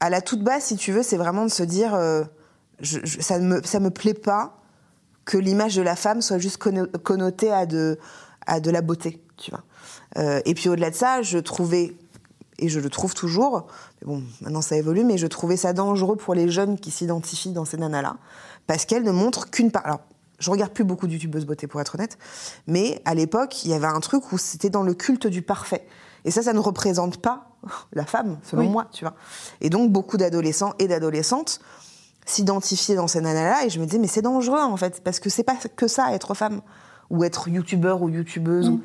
à 0.00 0.10
la 0.10 0.20
toute 0.20 0.42
base, 0.42 0.62
si 0.64 0.76
tu 0.76 0.92
veux, 0.92 1.02
c'est 1.02 1.16
vraiment 1.16 1.44
de 1.44 1.50
se 1.50 1.62
dire, 1.62 1.94
euh, 1.94 2.22
je, 2.80 2.98
je- 3.04 3.20
ça 3.20 3.38
me 3.38 3.60
ça 3.64 3.80
me 3.80 3.90
plaît 3.90 4.14
pas 4.14 4.56
que 5.24 5.36
l'image 5.38 5.76
de 5.76 5.82
la 5.82 5.96
femme 5.96 6.22
soit 6.22 6.38
juste 6.38 6.58
conno- 6.60 6.90
connotée 7.02 7.52
à 7.52 7.66
de 7.66 7.98
à 8.46 8.60
de 8.60 8.70
la 8.70 8.80
beauté, 8.80 9.22
tu 9.36 9.50
vois. 9.50 9.62
Euh, 10.18 10.40
et 10.44 10.54
puis 10.54 10.68
au-delà 10.68 10.90
de 10.90 10.94
ça, 10.94 11.22
je 11.22 11.38
trouvais 11.38 11.94
et 12.64 12.68
je 12.68 12.78
le 12.80 12.88
trouve 12.90 13.14
toujours, 13.14 13.66
mais 14.00 14.06
bon, 14.06 14.22
maintenant 14.40 14.62
ça 14.62 14.76
évolue, 14.76 15.04
mais 15.04 15.18
je 15.18 15.26
trouvais 15.26 15.56
ça 15.56 15.72
dangereux 15.72 16.16
pour 16.16 16.34
les 16.34 16.48
jeunes 16.50 16.78
qui 16.78 16.90
s'identifient 16.90 17.52
dans 17.52 17.64
ces 17.64 17.76
nanas-là, 17.76 18.16
parce 18.66 18.84
qu'elles 18.84 19.02
ne 19.04 19.12
montrent 19.12 19.50
qu'une 19.50 19.70
part. 19.70 19.84
Alors, 19.86 20.00
je 20.38 20.50
regarde 20.50 20.72
plus 20.72 20.84
beaucoup 20.84 21.06
de 21.06 21.12
youtubeuses 21.12 21.44
beauté 21.44 21.66
pour 21.66 21.80
être 21.80 21.96
honnête, 21.96 22.16
mais 22.66 23.02
à 23.04 23.14
l'époque, 23.14 23.64
il 23.64 23.70
y 23.70 23.74
avait 23.74 23.86
un 23.86 24.00
truc 24.00 24.32
où 24.32 24.38
c'était 24.38 24.70
dans 24.70 24.82
le 24.82 24.94
culte 24.94 25.26
du 25.26 25.42
parfait. 25.42 25.86
Et 26.24 26.30
ça, 26.30 26.42
ça 26.42 26.52
ne 26.52 26.58
représente 26.58 27.18
pas 27.18 27.48
la 27.92 28.06
femme, 28.06 28.38
selon 28.42 28.62
Oui. 28.62 28.68
moi, 28.68 28.86
tu 28.92 29.04
vois. 29.04 29.14
Et 29.60 29.68
donc, 29.70 29.90
beaucoup 29.90 30.16
d'adolescents 30.16 30.72
et 30.78 30.88
d'adolescentes 30.88 31.60
s'identifiaient 32.26 32.94
dans 32.94 33.08
ces 33.08 33.20
nanas-là, 33.20 33.64
et 33.66 33.70
je 33.70 33.80
me 33.80 33.86
disais, 33.86 33.98
mais 33.98 34.06
c'est 34.06 34.22
dangereux, 34.22 34.60
en 34.60 34.76
fait, 34.76 35.02
parce 35.02 35.20
que 35.20 35.28
c'est 35.30 35.42
pas 35.42 35.56
que 35.76 35.88
ça, 35.88 36.14
être 36.14 36.34
femme, 36.34 36.60
ou 37.10 37.24
être 37.24 37.48
youtubeur 37.48 38.02
ou 38.02 38.08
youtubeuse. 38.08 38.68
ou- 38.68 38.80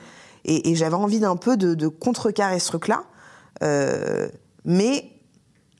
Et, 0.45 0.71
et 0.71 0.75
j'avais 0.75 0.95
envie 0.95 1.19
d'un 1.19 1.35
peu 1.35 1.57
de, 1.57 1.73
de 1.73 1.87
contrecarrer 1.87 2.59
ce 2.59 2.67
truc-là. 2.67 3.03
Euh, 3.63 4.27
mais 4.65 5.11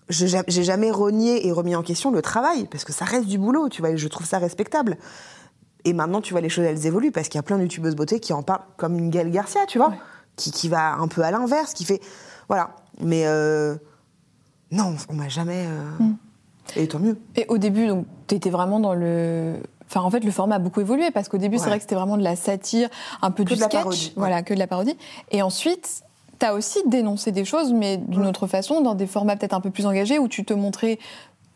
j'ai 0.10 0.28
jamais 0.64 0.92
renié 0.92 1.48
et 1.48 1.52
remis 1.52 1.76
en 1.76 1.82
question 1.82 2.12
le 2.12 2.22
travail, 2.22 2.68
parce 2.70 2.84
que 2.86 2.94
ça 2.94 3.06
reste 3.06 3.28
du 3.28 3.38
boulot, 3.40 3.70
tu 3.70 3.82
vois, 3.82 3.90
et 3.92 3.98
je 3.98 4.08
trouve 4.08 4.28
ça 4.28 4.38
respectable. 4.38 4.98
Et 5.84 5.94
maintenant, 5.94 6.22
tu 6.22 6.34
vois, 6.34 6.42
les 6.42 6.50
choses, 6.50 6.66
elles 6.66 6.86
évoluent, 6.86 7.12
parce 7.12 7.28
qu'il 7.28 7.38
y 7.38 7.40
a 7.40 7.44
plein 7.44 7.58
de 7.58 7.64
youtubeuses 7.64 7.96
beauté 7.96 8.20
qui 8.20 8.34
en 8.34 8.44
parlent 8.44 8.64
comme 8.78 8.98
une 8.98 9.10
Gaëlle 9.10 9.32
Garcia, 9.32 9.62
tu 9.68 9.78
vois, 9.78 9.90
Ouais. 9.90 10.00
qui, 10.36 10.52
qui 10.52 10.70
va 10.70 10.94
un 10.96 11.08
peu 11.08 11.22
à 11.24 11.32
l'inverse, 11.32 11.74
qui 11.74 11.86
fait... 11.86 12.02
Voilà. 12.48 12.76
Mais 13.02 13.24
euh, 13.26 13.76
non, 14.72 14.96
on 15.10 15.14
m'a 15.14 15.30
jamais... 15.30 15.66
euh, 15.68 16.04
Mm. 16.04 16.16
Et 16.78 16.88
tant 16.88 16.98
mieux. 16.98 17.16
Et 17.36 17.46
au 17.50 17.60
début, 17.60 17.86
donc, 17.86 18.08
t'étais 18.26 18.50
vraiment 18.50 18.80
dans 18.80 18.96
le. 18.96 19.54
Enfin, 19.88 20.02
en 20.02 20.10
fait, 20.10 20.22
le 20.22 20.32
format 20.32 20.56
a 20.56 20.60
beaucoup 20.60 20.82
évolué 20.82 21.12
parce 21.12 21.30
qu'au 21.30 21.38
début, 21.38 21.60
c'est 21.60 21.68
vrai 21.68 21.78
que 21.78 21.84
c'était 21.84 21.94
vraiment 21.94 22.18
de 22.18 22.24
la 22.24 22.36
satire, 22.36 22.90
un 23.22 23.30
peu 23.30 23.44
Que 23.44 23.50
du 23.50 23.56
sketch, 23.56 23.72
parodie, 23.72 24.06
ouais. 24.08 24.14
voilà, 24.18 24.42
que 24.42 24.52
de 24.56 24.58
la 24.58 24.66
parodie. 24.66 24.98
Et 25.30 25.44
ensuite, 25.44 26.02
t'as 26.40 26.54
aussi 26.54 26.80
dénoncé 26.88 27.32
des 27.32 27.46
choses, 27.46 27.72
mais 27.74 27.98
d'une 27.98 28.22
Ouais. 28.22 28.28
autre 28.28 28.48
façon, 28.48 28.82
dans 28.82 28.96
des 28.96 29.08
formats 29.08 29.36
peut-être 29.36 29.54
un 29.54 29.62
peu 29.62 29.70
plus 29.72 29.86
engagés, 29.86 30.20
où 30.20 30.28
tu 30.28 30.44
te 30.46 30.54
montrais, 30.54 31.00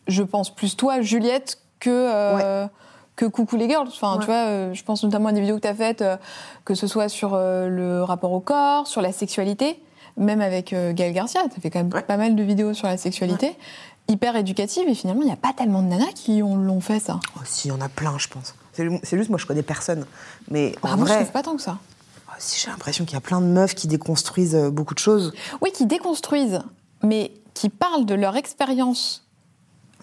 je 0.07 0.24
pense, 0.24 0.53
plus 0.53 0.75
toi, 0.77 1.01
Juliette, 1.01 1.59
que. 1.79 1.89
euh, 1.89 2.67
Que 3.15 3.25
coucou 3.25 3.57
les 3.57 3.67
girls. 3.67 3.89
Enfin, 3.89 4.13
Ouais. 4.13 4.19
tu 4.21 4.27
vois, 4.27 4.36
euh, 4.48 4.74
je 4.74 4.81
pense 4.81 5.03
notamment 5.03 5.27
à 5.27 5.31
des 5.33 5.41
vidéos 5.41 5.57
que 5.57 5.62
tu 5.63 5.67
as 5.67 5.75
faites, 5.75 6.01
euh, 6.01 6.15
que 6.63 6.74
ce 6.74 6.88
soit 6.88 7.09
sur 7.09 7.31
euh, 7.33 7.67
le 7.67 8.01
rapport 8.01 8.31
au 8.31 8.39
corps, 8.39 8.88
sur 8.88 9.01
la 9.01 9.12
sexualité, 9.12 9.77
même 10.15 10.39
avec 10.39 10.74
Gaël 10.93 11.12
Garcia. 11.12 11.41
Tu 11.53 11.59
fait 11.59 11.69
quand 11.69 11.79
même 11.79 11.91
Ouais. 11.93 12.01
pas 12.01 12.15
mal 12.15 12.33
de 12.38 12.43
vidéos 12.43 12.74
sur 12.74 12.88
la 12.88 12.95
sexualité, 12.95 13.57
hyper 14.07 14.38
éducatives, 14.38 14.88
et 14.88 14.95
finalement, 14.95 15.21
il 15.24 15.25
n'y 15.25 15.33
a 15.33 15.36
pas 15.36 15.51
tellement 15.51 15.81
de 15.81 15.88
nanas 15.88 16.13
qui 16.15 16.41
ont- 16.41 16.55
l'ont 16.55 16.79
fait 16.79 17.00
ça. 17.01 17.19
Oh, 17.36 17.41
si, 17.43 17.67
il 17.67 17.71
y 17.71 17.74
en 17.74 17.81
a 17.81 17.89
plein, 17.89 18.17
je 18.17 18.29
pense. 18.29 18.55
C'est 18.71 19.17
juste, 19.17 19.29
moi, 19.29 19.38
je 19.38 19.45
connais 19.45 19.63
personne. 19.63 20.05
Mais 20.50 20.74
en 20.81 20.88
Ah, 20.88 20.95
je 20.95 21.01
vrai, 21.01 21.15
trouve 21.17 21.31
pas 21.33 21.43
tant 21.43 21.57
que 21.57 21.62
ça. 21.62 21.77
Si 22.39 22.60
j'ai 22.60 22.69
l'impression 22.72 23.05
qu'il 23.05 23.13
y 23.13 23.17
a 23.17 23.22
plein 23.22 23.41
de 23.41 23.46
meufs 23.46 23.75
qui 23.75 23.88
déconstruisent 23.88 24.55
euh, 24.55 24.69
beaucoup 24.72 24.93
de 24.96 25.00
choses. 25.00 25.34
Oui, 25.62 25.72
qui 25.72 25.86
déconstruisent, 25.86 26.62
mais 27.03 27.31
qui 27.53 27.69
parlent 27.69 28.05
de 28.05 28.15
leur 28.15 28.36
expérience 28.36 29.27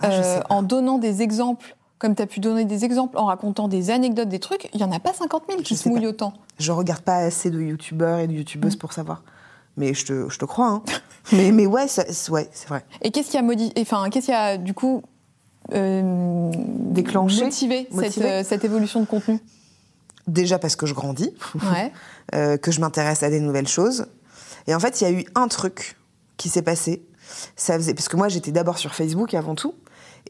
Ah, 0.01 0.11
euh, 0.11 0.41
en 0.51 0.63
donnant 0.63 0.99
des 0.99 1.23
exemples, 1.23 1.75
comme 1.99 2.15
tu 2.15 2.23
as 2.23 2.27
pu 2.27 2.41
donner 2.41 2.65
des 2.67 2.85
exemples, 2.85 3.17
en 3.19 3.25
racontant 3.27 3.69
des 3.69 3.91
anecdotes, 3.91 4.29
des 4.29 4.39
trucs, 4.39 4.69
il 4.75 4.81
y 4.81 4.85
en 4.85 4.93
a 4.93 5.01
pas 5.01 5.15
50 5.15 5.45
000 5.49 5.63
qui 5.63 5.75
Je 5.75 5.81
se 5.81 5.89
mouillent 5.89 6.03
pas. 6.03 6.09
autant. 6.09 6.33
Je 6.59 6.71
regarde 6.73 7.01
pas 7.03 7.17
assez 7.17 7.51
de 7.51 7.61
youtubeurs 7.61 8.19
et 8.19 8.27
de 8.27 8.33
youtubeuses 8.35 8.77
Mm. 8.77 8.79
pour 8.79 8.93
savoir. 8.93 9.23
Mais 9.79 9.93
je 9.95 10.05
te, 10.07 10.29
je 10.29 10.39
te 10.39 10.45
crois, 10.45 10.69
hein. 10.69 10.83
mais, 11.33 11.53
mais 11.53 11.67
ouais, 11.67 11.87
ouais, 12.31 12.49
c'est 12.53 12.69
vrai. 12.69 12.85
Et 13.03 13.11
qu'est-ce 13.11 13.31
qui 13.31 13.37
a 13.39 13.43
modi- 13.43 13.73
enfin, 13.79 14.09
qu'est-ce 14.11 14.27
qui 14.27 14.33
a 14.33 14.57
du 14.59 14.75
coup 14.75 15.03
euh, 15.73 16.51
Déclenché 16.91 17.45
motivé, 17.45 17.89
euh, 17.93 18.43
cette 18.45 18.65
évolution 18.65 19.01
de 19.01 19.07
contenu? 19.07 19.39
Déjà 20.27 20.59
parce 20.59 20.77
que 20.77 20.87
je 20.87 20.95
grandis, 20.95 21.33
Ouais. 21.71 21.93
euh, 22.35 22.57
que 22.57 22.71
je 22.71 22.81
m'intéresse 22.81 23.23
à 23.23 23.31
des 23.31 23.41
nouvelles 23.41 23.69
choses. 23.69 24.07
Et 24.67 24.75
en 24.75 24.81
fait, 24.81 25.01
il 25.01 25.05
y 25.05 25.07
a 25.07 25.11
eu 25.13 25.25
un 25.35 25.49
truc 25.49 25.97
qui 26.37 26.49
s'est 26.49 26.63
passé. 26.63 27.07
Ça 27.55 27.77
faisait, 27.77 27.95
parce 27.95 28.09
que 28.09 28.17
moi, 28.17 28.29
j'étais 28.29 28.53
d'abord 28.53 28.79
sur 28.79 28.95
Facebook 28.95 29.35
avant 29.35 29.55
tout. 29.55 29.75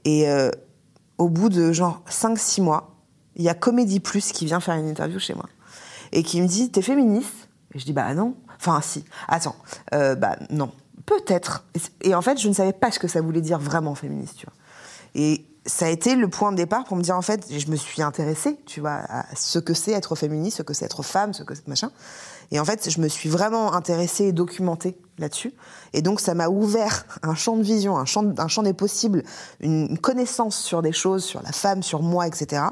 Et 0.05 0.29
euh, 0.29 0.51
au 1.19 1.29
bout 1.29 1.49
de 1.49 1.73
genre 1.73 2.03
5-6 2.11 2.63
mois, 2.63 2.95
il 3.35 3.43
y 3.45 3.49
a 3.49 3.55
Comédie 3.55 4.01
Plus 4.01 4.33
qui 4.33 4.45
vient 4.45 4.61
faire 4.61 4.75
une 4.75 4.89
interview 4.89 5.19
chez 5.19 5.35
moi. 5.35 5.47
Et 6.13 6.23
qui 6.23 6.41
me 6.41 6.47
dit 6.47 6.71
T'es 6.71 6.83
féministe? 6.83 7.49
Et 7.75 7.79
je 7.79 7.85
dis 7.85 7.93
Bah 7.93 8.13
non. 8.15 8.35
Enfin, 8.59 8.81
si. 8.81 9.05
Attends. 9.29 9.57
Euh, 9.95 10.15
bah 10.15 10.37
non. 10.51 10.73
Peut-être. 11.05 11.65
Et 12.03 12.15
en 12.15 12.23
fait, 12.23 12.39
je 12.39 12.49
ne 12.49 12.55
savais 12.55 12.73
pas 12.73 12.91
ce 12.91 12.99
que 12.99 13.09
ça 13.09 13.21
voulait 13.21 13.41
dire 13.41 13.59
vraiment 13.59 13.95
féministe, 13.95 14.37
tu 14.39 14.47
vois. 14.47 14.55
Et 15.15 15.47
ça 15.67 15.87
a 15.87 15.89
été 15.89 16.15
le 16.15 16.29
point 16.29 16.53
de 16.53 16.57
départ 16.57 16.85
pour 16.85 16.97
me 16.97 17.03
dire, 17.03 17.17
en 17.17 17.23
fait, 17.23 17.47
je 17.51 17.71
me 17.71 17.77
suis 17.77 18.03
intéressée, 18.03 18.59
tu 18.67 18.81
vois, 18.81 19.01
à 19.09 19.25
ce 19.35 19.59
que 19.59 19.75
c'est 19.75 19.93
être 19.93 20.15
féministe, 20.15 20.59
ce 20.59 20.63
que 20.63 20.73
c'est 20.73 20.85
être 20.85 21.03
femme, 21.03 21.33
ce 21.33 21.43
que 21.43 21.55
c'est 21.55 21.67
machin. 21.69 21.91
Et 22.53 22.61
en 22.61 22.65
fait, 22.65 22.89
je 22.89 23.01
me 23.01 23.09
suis 23.09 23.29
vraiment 23.29 23.75
intéressée 23.75 24.27
et 24.27 24.33
documentée 24.33 24.97
là-dessus. 25.19 25.53
Et 25.93 26.03
donc, 26.03 26.21
ça 26.21 26.35
m'a 26.35 26.49
ouvert 26.49 27.05
un 27.23 27.35
champ 27.35 27.57
de 27.57 27.63
vision, 27.63 27.97
un 27.97 28.05
champ, 28.05 28.25
un 28.39 28.49
champ 28.49 28.63
des 28.63 28.73
possibles, 28.73 29.25
une, 29.61 29.99
connaissance 29.99 30.57
sur 30.57 30.83
des 30.83 30.93
choses, 30.93 31.25
sur 31.25 31.43
la 31.43 31.53
femme, 31.53 31.83
sur 31.83 32.03
moi, 32.03 32.27
etc. 32.27 32.63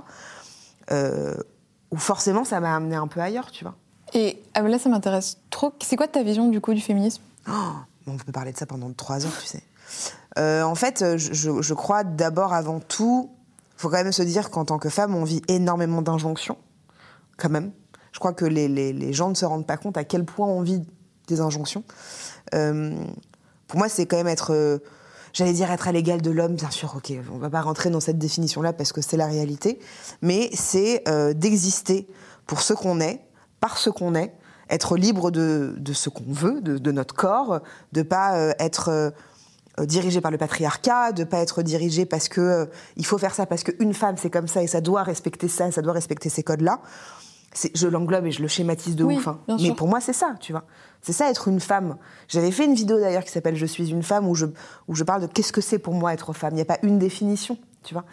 Euh, 0.92 1.34
où 1.90 1.96
forcément, 1.96 2.44
ça 2.44 2.60
m'a 2.60 2.76
amené 2.76 2.94
un 2.94 3.08
peu 3.08 3.20
ailleurs, 3.20 3.50
tu 3.50 3.64
vois. 3.64 3.74
Et 4.12 4.40
ah, 4.54 4.62
là, 4.62 4.78
ça 4.78 4.88
m'intéresse 4.88 5.38
trop. 5.50 5.72
C'est 5.82 5.96
quoi 5.96 6.06
ta 6.06 6.22
vision 6.22 6.48
du 6.48 6.60
coup 6.60 6.74
du 6.74 6.80
féminisme? 6.80 7.22
Oh, 7.48 7.72
on 8.06 8.16
peut 8.16 8.32
parler 8.32 8.52
de 8.52 8.56
ça 8.56 8.66
pendant 8.66 8.92
trois 8.92 9.26
heures, 9.26 9.38
tu 9.40 9.46
sais. 9.46 9.62
Euh, 10.38 10.62
en 10.62 10.74
fait, 10.74 11.16
je, 11.16 11.74
crois 11.74 12.04
d'abord, 12.04 12.52
avant 12.52 12.80
tout, 12.80 13.30
faut 13.76 13.88
quand 13.88 14.02
même 14.02 14.12
se 14.12 14.22
dire 14.22 14.50
qu'en 14.50 14.64
tant 14.64 14.78
que 14.78 14.88
femme, 14.88 15.14
on 15.14 15.24
vit 15.24 15.42
énormément 15.48 16.02
d'injonctions, 16.02 16.58
quand 17.36 17.50
même. 17.50 17.72
Je 18.12 18.18
crois 18.18 18.32
que 18.32 18.44
les, 18.44 19.12
gens 19.12 19.28
ne 19.28 19.34
se 19.34 19.44
rendent 19.44 19.66
pas 19.66 19.76
compte 19.76 19.96
à 19.96 20.04
quel 20.04 20.24
point 20.24 20.46
on 20.46 20.62
vit 20.62 20.82
des 21.28 21.40
injonctions. 21.40 21.84
Euh, 22.54 22.94
pour 23.66 23.78
moi, 23.78 23.88
c'est 23.88 24.06
quand 24.06 24.16
même 24.16 24.28
être, 24.28 24.52
euh, 24.52 24.78
j'allais 25.32 25.52
dire 25.52 25.70
être 25.70 25.88
à 25.88 25.92
l'égal 25.92 26.20
de 26.20 26.30
l'homme, 26.30 26.54
bien 26.54 26.70
sûr, 26.70 26.94
ok, 26.96 27.12
on 27.32 27.38
va 27.38 27.50
pas 27.50 27.62
rentrer 27.62 27.90
dans 27.90 28.00
cette 28.00 28.18
définition-là 28.18 28.72
parce 28.72 28.92
que 28.92 29.00
c'est 29.00 29.16
la 29.16 29.26
réalité, 29.26 29.78
mais 30.20 30.50
c'est 30.52 31.04
d'exister 31.34 32.08
pour 32.46 32.60
ce 32.60 32.74
qu'on 32.74 33.00
est, 33.00 33.20
par 33.60 33.78
ce 33.78 33.90
qu'on 33.90 34.14
est, 34.14 34.34
être 34.70 34.96
libre 34.96 35.30
de, 35.30 35.74
ce 35.92 36.08
qu'on 36.08 36.32
veut, 36.32 36.60
de, 36.60 36.78
de 36.78 36.92
notre 36.92 37.14
corps, 37.14 37.60
de 37.92 38.02
pas 38.02 38.54
être 38.58 39.12
dirigé 39.82 40.20
par 40.20 40.30
le 40.30 40.38
patriarcat, 40.38 41.12
de 41.12 41.24
pas 41.24 41.38
être 41.38 41.62
dirigé 41.62 42.06
parce 42.06 42.28
que 42.28 42.40
euh, 42.40 42.66
il 42.96 43.04
faut 43.04 43.18
faire 43.18 43.34
ça 43.34 43.44
parce 43.46 43.64
qu'une 43.64 43.92
femme 43.94 44.16
c'est 44.16 44.30
comme 44.30 44.46
ça 44.48 44.62
et 44.62 44.66
ça 44.68 44.80
doit 44.80 45.02
respecter 45.02 45.48
ça, 45.48 45.66
et 45.68 45.72
ça 45.72 45.82
doit 45.82 45.92
respecter 45.92 46.28
ces 46.28 46.42
codes-là. 46.42 46.80
Je 47.74 47.86
l'englobe 47.86 48.26
et 48.26 48.32
je 48.32 48.42
le 48.42 48.48
schématise 48.48 48.96
de 48.96 49.04
Oui, 49.04 49.16
ouf. 49.16 49.28
hein. 49.28 49.38
Mais 49.48 49.58
sûr. 49.58 49.76
pour 49.76 49.86
moi 49.88 50.00
c'est 50.00 50.12
ça, 50.12 50.34
tu 50.40 50.52
vois. 50.52 50.64
C'est 51.02 51.12
ça 51.12 51.30
être 51.30 51.48
une 51.48 51.60
femme. 51.60 51.96
J'avais 52.28 52.50
fait 52.50 52.64
une 52.64 52.74
vidéo 52.74 52.98
d'ailleurs 52.98 53.24
qui 53.24 53.30
s'appelle 53.30 53.54
Je 53.56 53.66
suis 53.66 53.90
une 53.90 54.02
femme 54.02 54.26
où 54.28 54.34
je, 54.34 54.46
où 54.88 54.94
je 54.94 55.04
parle 55.04 55.22
de 55.22 55.26
qu'est-ce 55.28 55.52
que 55.52 55.60
c'est 55.60 55.78
pour 55.78 55.94
moi 55.94 56.12
être 56.14 56.32
femme. 56.32 56.52
Il 56.52 56.56
n'y 56.56 56.62
a 56.62 56.66
pas 56.66 56.78
une 56.82 56.98
définition, 56.98 57.56
tu 57.84 57.94
vois. 57.94 58.04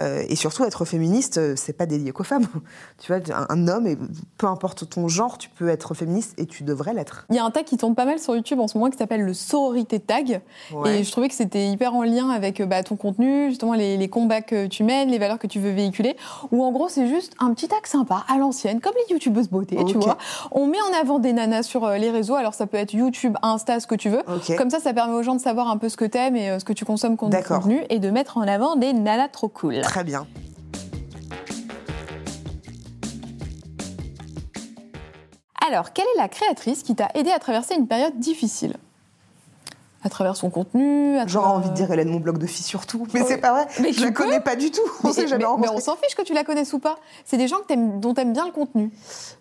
Euh, 0.00 0.24
et 0.28 0.36
surtout 0.36 0.64
être 0.64 0.84
féministe, 0.84 1.38
euh, 1.38 1.54
c'est 1.56 1.72
pas 1.72 1.86
dédié 1.86 2.12
qu'aux 2.12 2.24
femmes. 2.24 2.46
tu 2.98 3.12
vois, 3.12 3.20
un, 3.34 3.46
un 3.48 3.68
homme, 3.68 3.86
et 3.86 3.96
peu 4.36 4.46
importe 4.46 4.88
ton 4.88 5.08
genre, 5.08 5.38
tu 5.38 5.48
peux 5.50 5.68
être 5.68 5.94
féministe 5.94 6.34
et 6.38 6.46
tu 6.46 6.64
devrais 6.64 6.94
l'être. 6.94 7.26
Il 7.30 7.36
y 7.36 7.38
a 7.38 7.44
un 7.44 7.50
tag 7.50 7.64
qui 7.64 7.76
tourne 7.76 7.94
pas 7.94 8.04
mal 8.04 8.18
sur 8.18 8.34
YouTube 8.34 8.58
en 8.58 8.68
ce 8.68 8.76
moment 8.76 8.90
qui 8.90 8.98
s'appelle 8.98 9.22
le 9.22 9.34
sororité 9.34 10.00
tag. 10.00 10.40
Ouais. 10.72 11.00
Et 11.00 11.04
je 11.04 11.12
trouvais 11.12 11.28
que 11.28 11.34
c'était 11.34 11.68
hyper 11.68 11.94
en 11.94 12.02
lien 12.02 12.30
avec 12.30 12.60
euh, 12.60 12.66
bah, 12.66 12.82
ton 12.82 12.96
contenu, 12.96 13.50
justement 13.50 13.74
les, 13.74 13.96
les 13.96 14.08
combats 14.08 14.40
que 14.40 14.66
tu 14.66 14.82
mènes, 14.82 15.10
les 15.10 15.18
valeurs 15.18 15.38
que 15.38 15.46
tu 15.46 15.60
veux 15.60 15.70
véhiculer. 15.70 16.16
Ou 16.50 16.64
en 16.64 16.72
gros, 16.72 16.88
c'est 16.88 17.06
juste 17.06 17.34
un 17.38 17.52
petit 17.52 17.68
tag 17.68 17.86
sympa 17.86 18.24
à 18.28 18.38
l'ancienne, 18.38 18.80
comme 18.80 18.94
les 19.06 19.14
youtubeuses 19.14 19.48
beauté, 19.48 19.76
tu 19.84 19.98
vois. 19.98 20.18
On 20.50 20.66
met 20.66 20.78
en 20.80 21.00
avant 21.00 21.18
des 21.18 21.32
nanas 21.32 21.62
sur 21.62 21.88
les 21.88 22.10
réseaux, 22.10 22.34
alors 22.34 22.54
ça 22.54 22.66
peut 22.66 22.76
être 22.76 22.94
YouTube, 22.94 23.36
Insta, 23.42 23.80
ce 23.80 23.86
que 23.86 23.94
tu 23.94 24.08
veux. 24.08 24.22
Comme 24.56 24.70
ça, 24.70 24.80
ça 24.80 24.92
permet 24.92 25.14
aux 25.14 25.22
gens 25.22 25.34
de 25.34 25.40
savoir 25.40 25.68
un 25.68 25.76
peu 25.76 25.88
ce 25.88 25.96
que 25.96 26.04
t'aimes 26.04 26.36
et 26.36 26.58
ce 26.58 26.64
que 26.64 26.72
tu 26.72 26.84
consommes 26.84 27.16
comme 27.16 27.30
contenu 27.30 27.82
et 27.90 27.98
de 27.98 28.10
mettre 28.10 28.38
en 28.38 28.42
avant 28.42 28.76
des 28.76 28.92
nanas 28.92 29.17
trop 29.26 29.48
cool. 29.48 29.80
Très 29.80 30.04
bien. 30.04 30.28
Alors, 35.66 35.92
quelle 35.92 36.06
est 36.14 36.18
la 36.18 36.28
créatrice 36.28 36.82
qui 36.82 36.94
t'a 36.94 37.08
aidé 37.14 37.30
à 37.30 37.38
traverser 37.38 37.74
une 37.74 37.86
période 37.88 38.18
difficile? 38.18 38.76
À 40.04 40.08
travers 40.08 40.36
son 40.36 40.48
contenu 40.48 41.18
à 41.18 41.26
J'aurais 41.26 41.48
envie 41.48 41.70
de 41.70 41.74
dire 41.74 41.90
Hélène 41.92 42.08
Montbloc 42.08 42.38
de 42.38 42.46
fille 42.46 42.64
surtout, 42.64 43.06
mais 43.12 43.24
c'est 43.24 43.38
pas 43.38 43.52
vrai. 43.52 43.66
Mais 43.80 43.92
je 43.92 43.98
tu 43.98 44.04
la 44.04 44.12
connais 44.12 44.40
pas 44.40 44.54
du 44.54 44.70
tout. 44.70 44.80
On 45.02 45.08
Mais, 45.08 45.12
s'est 45.12 45.26
jamais 45.26 45.32
mais- 45.32 45.38
mais 45.38 45.66
rencontrés. 45.66 45.74
on 45.76 45.80
s'en 45.80 45.96
fiche 45.96 46.14
que 46.14 46.22
tu 46.22 46.32
la 46.34 46.44
connaisses 46.44 46.72
ou 46.72 46.78
pas. 46.78 46.96
C'est 47.24 47.36
des 47.36 47.48
gens 47.48 47.56
que 47.68 47.98
dont 47.98 48.14
t'aimes 48.14 48.32
bien 48.32 48.46
le 48.46 48.52
contenu. 48.52 48.92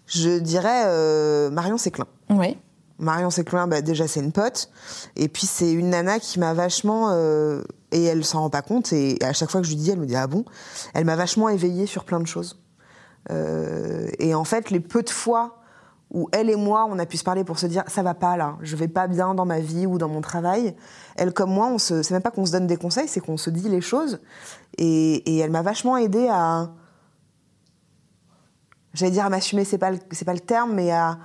Je 0.07 0.39
dirais 0.39 0.83
euh, 0.87 1.51
Marion 1.51 1.77
Séclin. 1.77 2.07
Oui. 2.31 2.57
Marion 2.99 3.29
Séclin, 3.29 3.67
bah, 3.67 3.81
déjà 3.81 4.07
c'est 4.07 4.19
une 4.19 4.31
pote, 4.31 4.69
et 5.15 5.27
puis 5.27 5.45
c'est 5.45 5.71
une 5.71 5.91
nana 5.91 6.19
qui 6.19 6.39
m'a 6.39 6.53
vachement 6.53 7.12
euh, 7.12 7.62
et 7.91 8.03
elle 8.03 8.25
s'en 8.25 8.41
rend 8.41 8.49
pas 8.49 8.62
compte 8.63 8.91
et 8.91 9.17
à 9.21 9.33
chaque 9.33 9.51
fois 9.51 9.62
que 9.62 9.67
je 9.67 9.71
lui 9.71 9.77
dis, 9.77 9.91
elle 9.91 9.99
me 9.99 10.05
dit 10.05 10.15
ah 10.15 10.27
bon, 10.27 10.45
elle 10.93 11.05
m'a 11.05 11.15
vachement 11.15 11.49
éveillée 11.49 11.86
sur 11.86 12.05
plein 12.05 12.19
de 12.19 12.27
choses. 12.27 12.60
Euh, 13.29 14.07
et 14.19 14.33
en 14.33 14.43
fait, 14.43 14.71
les 14.71 14.79
peu 14.79 15.03
de 15.03 15.10
fois 15.10 15.57
où 16.10 16.29
elle 16.31 16.49
et 16.49 16.55
moi, 16.55 16.88
on 16.89 16.97
a 16.99 17.05
pu 17.05 17.17
se 17.17 17.23
parler 17.23 17.43
pour 17.43 17.60
se 17.60 17.65
dire 17.65 17.83
ça 17.88 18.01
va 18.01 18.13
pas 18.13 18.38
là, 18.38 18.57
je 18.62 18.75
vais 18.75 18.88
pas 18.88 19.07
bien 19.07 19.36
dans 19.36 19.45
ma 19.45 19.60
vie 19.60 19.86
ou 19.86 19.97
dans 19.97 20.07
mon 20.07 20.21
travail. 20.21 20.75
Elle 21.17 21.33
comme 21.33 21.51
moi, 21.51 21.67
on 21.67 21.77
se, 21.77 22.01
c'est 22.01 22.13
même 22.13 22.23
pas 22.23 22.31
qu'on 22.31 22.45
se 22.45 22.51
donne 22.51 22.67
des 22.67 22.77
conseils, 22.77 23.07
c'est 23.07 23.19
qu'on 23.19 23.38
se 23.38 23.49
dit 23.49 23.69
les 23.69 23.81
choses. 23.81 24.19
Et, 24.77 25.39
elle 25.39 25.51
m'a 25.51 25.62
vachement 25.62 25.97
aidée 25.97 26.29
à, 26.31 26.71
j'allais 28.93 29.12
dire 29.12 29.25
à 29.25 29.29
m'assumer, 29.29 29.65
c'est 29.65 29.77
pas 29.77 29.91
c'est 30.12 30.25
pas 30.25 30.33
le 30.33 30.39
terme, 30.39 30.73
mais 30.73 30.91
à, 30.91 31.19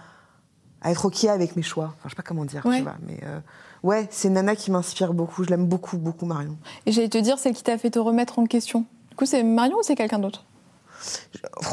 à 0.83 0.91
être 0.91 1.05
ok 1.07 1.25
avec 1.25 1.57
mes 1.57 1.63
choix. 1.63 1.95
Enfin, 1.99 2.05
je 2.05 2.09
sais 2.11 2.17
pas 2.17 2.23
comment 2.23 2.45
dire, 2.45 2.65
Ouais. 2.67 2.79
tu 2.79 2.83
vois, 2.83 2.97
mais 3.07 3.19
euh, 3.25 3.39
ouais, 3.83 4.07
c'est 4.11 4.29
nana 4.31 4.57
qui 4.57 4.71
m'inspire 4.71 5.15
beaucoup. 5.15 5.45
Je 5.45 5.51
l'aime 5.51 5.67
beaucoup, 5.67 5.97
beaucoup 5.99 6.27
Marion. 6.27 6.57
Et 6.87 6.93
j'allais 6.93 7.09
te 7.09 7.19
dire, 7.19 7.39
celle 7.39 7.55
qui 7.55 7.63
t'a 7.63 7.79
fait 7.79 7.91
te 7.91 7.99
remettre 7.99 8.39
en 8.39 8.47
question. 8.47 8.85
Du 9.11 9.17
coup, 9.17 9.27
c'est 9.27 9.43
Marion 9.43 9.77
ou 9.79 9.83
c'est 9.83 9.95
quelqu'un 9.95 10.19
d'autre? 10.19 10.45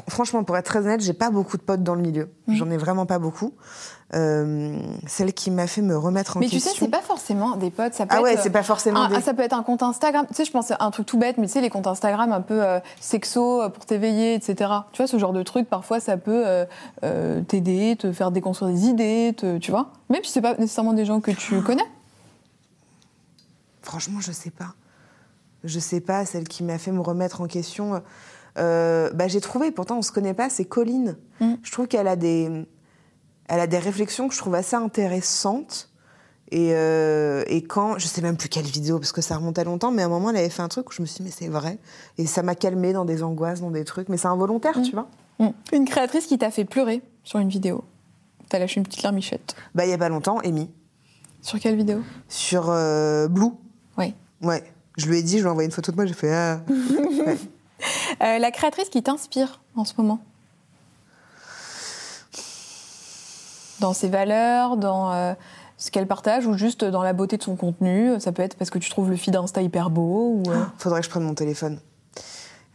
Franchement, 0.07 0.43
pour 0.43 0.57
être 0.57 0.65
très 0.65 0.79
honnête, 0.79 1.01
j'ai 1.01 1.13
pas 1.13 1.29
beaucoup 1.29 1.57
de 1.57 1.61
potes 1.61 1.83
dans 1.83 1.95
le 1.95 2.01
milieu. 2.01 2.29
Mhm. 2.47 2.55
J'en 2.55 2.69
ai 2.71 2.77
vraiment 2.77 3.05
pas 3.05 3.19
beaucoup. 3.19 3.53
Euh, 4.15 4.75
celle 5.05 5.33
qui 5.33 5.51
m'a 5.51 5.67
fait 5.67 5.83
me 5.83 5.95
remettre 5.95 6.37
en 6.37 6.39
Mais 6.39 6.47
tu 6.47 6.53
question. 6.53 6.71
sais, 6.73 6.79
c'est 6.79 6.87
pas 6.87 7.01
forcément 7.01 7.55
des 7.57 7.69
potes, 7.69 7.93
ça 7.93 8.07
peut 8.07 8.15
Ah 8.17 8.21
ouais, 8.23 8.33
être. 8.33 8.41
c'est 8.41 8.49
pas 8.49 8.63
forcément 8.63 9.01
un- 9.03 9.09
des. 9.09 9.15
ah, 9.17 9.21
ça 9.21 9.35
peut 9.35 9.43
être 9.43 9.53
un 9.53 9.61
compte 9.61 9.83
Instagram. 9.83 10.25
Tu 10.29 10.33
sais, 10.33 10.45
je 10.45 10.51
pense 10.51 10.71
à 10.71 10.77
un 10.79 10.89
truc 10.89 11.05
tout 11.05 11.19
bête, 11.19 11.37
mais 11.37 11.45
tu 11.45 11.53
sais, 11.53 11.61
les 11.61 11.69
comptes 11.69 11.85
Instagram 11.85 12.31
un 12.31 12.41
peu 12.41 12.63
euh, 12.65 12.79
sexo 12.99 13.61
euh, 13.61 13.69
pour 13.69 13.85
t'éveiller, 13.85 14.33
etc. 14.33 14.71
Tu 14.93 14.97
vois, 15.03 15.07
ce 15.07 15.19
genre 15.19 15.31
de 15.33 15.43
truc, 15.43 15.69
parfois, 15.69 15.99
ça 15.99 16.17
peut 16.17 16.43
euh, 16.47 16.65
euh, 17.03 17.41
t'aider, 17.41 17.95
te 17.99 18.11
faire 18.11 18.31
déconstruire 18.31 18.71
des 18.73 18.85
idées, 18.87 19.33
te- 19.37 19.59
tu 19.59 19.69
vois. 19.69 19.91
Même 20.09 20.23
si 20.23 20.31
c'est 20.31 20.41
pas 20.41 20.55
nécessairement 20.55 20.93
des 20.93 21.05
gens 21.05 21.19
que 21.19 21.29
tu 21.29 21.61
connais. 21.61 21.85
Franchement, 23.83 24.19
je 24.21 24.31
sais 24.31 24.49
pas. 24.51 24.73
Je 25.63 25.79
sais 25.79 25.99
pas, 26.01 26.25
celle 26.25 26.47
qui 26.47 26.63
m'a 26.63 26.77
fait 26.77 26.91
me 26.91 27.01
remettre 27.01 27.41
en 27.41 27.47
question. 27.47 28.01
Euh, 28.57 29.09
bah, 29.13 29.27
j'ai 29.27 29.41
trouvé, 29.41 29.71
pourtant 29.71 29.97
on 29.97 30.01
se 30.01 30.12
connaît 30.12 30.33
pas, 30.33 30.49
c'est 30.49 30.65
Colline. 30.65 31.17
Mm. 31.39 31.53
Je 31.63 31.71
trouve 31.71 31.88
qu'elle 31.88 32.07
a 32.07 32.15
des, 32.15 32.49
elle 33.47 33.59
a 33.59 33.67
des 33.67 33.77
réflexions 33.79 34.27
que 34.27 34.33
je 34.33 34.39
trouve 34.39 34.55
assez 34.55 34.75
intéressantes. 34.75 35.89
Et, 36.51 36.71
euh, 36.73 37.43
et 37.45 37.62
quand, 37.63 37.99
je 37.99 38.07
sais 38.07 38.21
même 38.23 38.35
plus 38.35 38.49
quelle 38.49 38.65
vidéo 38.65 38.97
parce 38.97 39.12
que 39.12 39.21
ça 39.21 39.38
remonte 39.38 39.59
à 39.59 39.63
longtemps, 39.63 39.91
mais 39.91 40.01
à 40.01 40.05
un 40.07 40.09
moment 40.09 40.31
elle 40.31 40.38
avait 40.38 40.49
fait 40.49 40.63
un 40.63 40.67
truc 40.67 40.89
où 40.89 40.93
je 40.93 41.01
me 41.03 41.05
suis 41.05 41.17
dit 41.17 41.23
mais 41.25 41.31
c'est 41.31 41.47
vrai. 41.47 41.77
Et 42.17 42.25
ça 42.25 42.41
m'a 42.41 42.55
calmé 42.55 42.91
dans 42.91 43.05
des 43.05 43.21
angoisses, 43.21 43.62
dans 43.62 43.69
des 43.69 43.85
trucs, 43.85 44.09
mais 44.09 44.17
c'est 44.17 44.27
involontaire, 44.27 44.77
Mm. 44.79 44.81
tu 44.83 44.91
vois. 44.93 45.07
Une 45.71 45.85
créatrice 45.85 46.25
qui 46.25 46.38
t'a 46.38 46.49
fait 46.51 46.65
pleurer 46.65 47.01
sur 47.23 47.39
une 47.39 47.49
vidéo. 47.49 47.83
T'as 48.49 48.57
lâché 48.59 48.79
une 48.79 48.85
petite 48.85 49.03
larmichette. 49.03 49.55
Bah 49.75 49.85
il 49.85 49.91
y 49.91 49.93
a 49.93 49.97
pas 49.97 50.09
longtemps, 50.09 50.39
Amy, 50.39 50.69
Sur 51.41 51.59
quelle 51.59 51.75
vidéo? 51.75 51.99
Sur 52.27 52.69
euh, 52.69 53.27
Blue. 53.27 53.51
Oui. 53.99 54.15
Ouais. 54.41 54.63
Je 54.97 55.07
lui 55.07 55.19
ai 55.19 55.23
dit, 55.23 55.38
je 55.38 55.43
lui 55.43 55.47
ai 55.47 55.51
envoyé 55.51 55.67
une 55.67 55.71
photo 55.71 55.91
de 55.91 55.95
moi, 55.97 56.05
j'ai 56.07 56.13
fait 56.15 56.33
ah. 56.33 56.62
Ouais. 56.67 57.38
Euh, 58.21 58.37
la 58.37 58.51
créatrice 58.51 58.89
qui 58.89 59.01
t'inspire 59.01 59.61
en 59.75 59.85
ce 59.85 59.93
moment 59.97 60.19
Dans 63.79 63.93
ses 63.93 64.09
valeurs, 64.09 64.75
dans 64.75 65.13
euh, 65.13 65.33
ce 65.77 65.89
qu'elle 65.89 66.07
partage 66.07 66.45
ou 66.45 66.57
juste 66.57 66.83
dans 66.83 67.01
la 67.01 67.13
beauté 67.13 67.37
de 67.37 67.43
son 67.43 67.55
contenu 67.55 68.19
Ça 68.19 68.31
peut 68.31 68.43
être 68.43 68.55
parce 68.57 68.69
que 68.69 68.77
tu 68.77 68.89
trouves 68.89 69.09
le 69.09 69.15
feed 69.15 69.35
Insta 69.35 69.61
hyper 69.61 69.89
beau 69.89 70.43
ou... 70.45 70.51
euh, 70.51 70.65
Faudrait 70.77 70.99
que 70.99 71.05
je 71.05 71.09
prenne 71.09 71.23
mon 71.23 71.33
téléphone. 71.33 71.79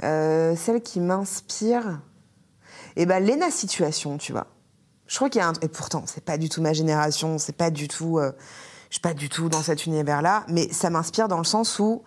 Euh, 0.03 0.57
celle 0.57 0.83
qui 0.83 1.01
m'inspire, 1.01 2.01
eh 2.97 3.07
ben 3.07 3.25
Lena 3.25 3.51
Situation, 3.51 4.19
tu 4.19 4.33
vois. 4.33 4.47
Je 5.07 5.17
crois 5.17 5.29
qu'il 5.29 5.41
y 5.41 5.45
a 5.45 5.49
un 5.49 5.53
et 5.61 5.69
pourtant 5.69 6.05
c'est 6.07 6.25
pas 6.25 6.39
du 6.39 6.49
tout 6.49 6.63
ma 6.63 6.73
génération, 6.73 7.39
c'est 7.39 7.57
pas 7.57 7.71
du 7.71 7.87
tout, 7.87 8.19
euh, 8.19 8.33
je 8.89 8.95
suis 8.95 9.01
pas 9.01 9.15
du 9.15 9.29
tout 9.29 9.49
dans 9.49 9.63
cet 9.63 9.87
univers-là, 9.87 10.45
mais 10.49 10.73
ça 10.73 10.91
m'inspire 10.91 11.29
dans 11.29 11.39
le 11.39 11.45
sens 11.45 11.79
où 11.79 12.03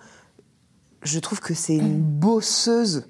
je 1.03 1.19
trouve 1.19 1.39
que 1.39 1.53
c'est 1.53 1.75
une 1.75 2.01
bosseuse, 2.01 3.07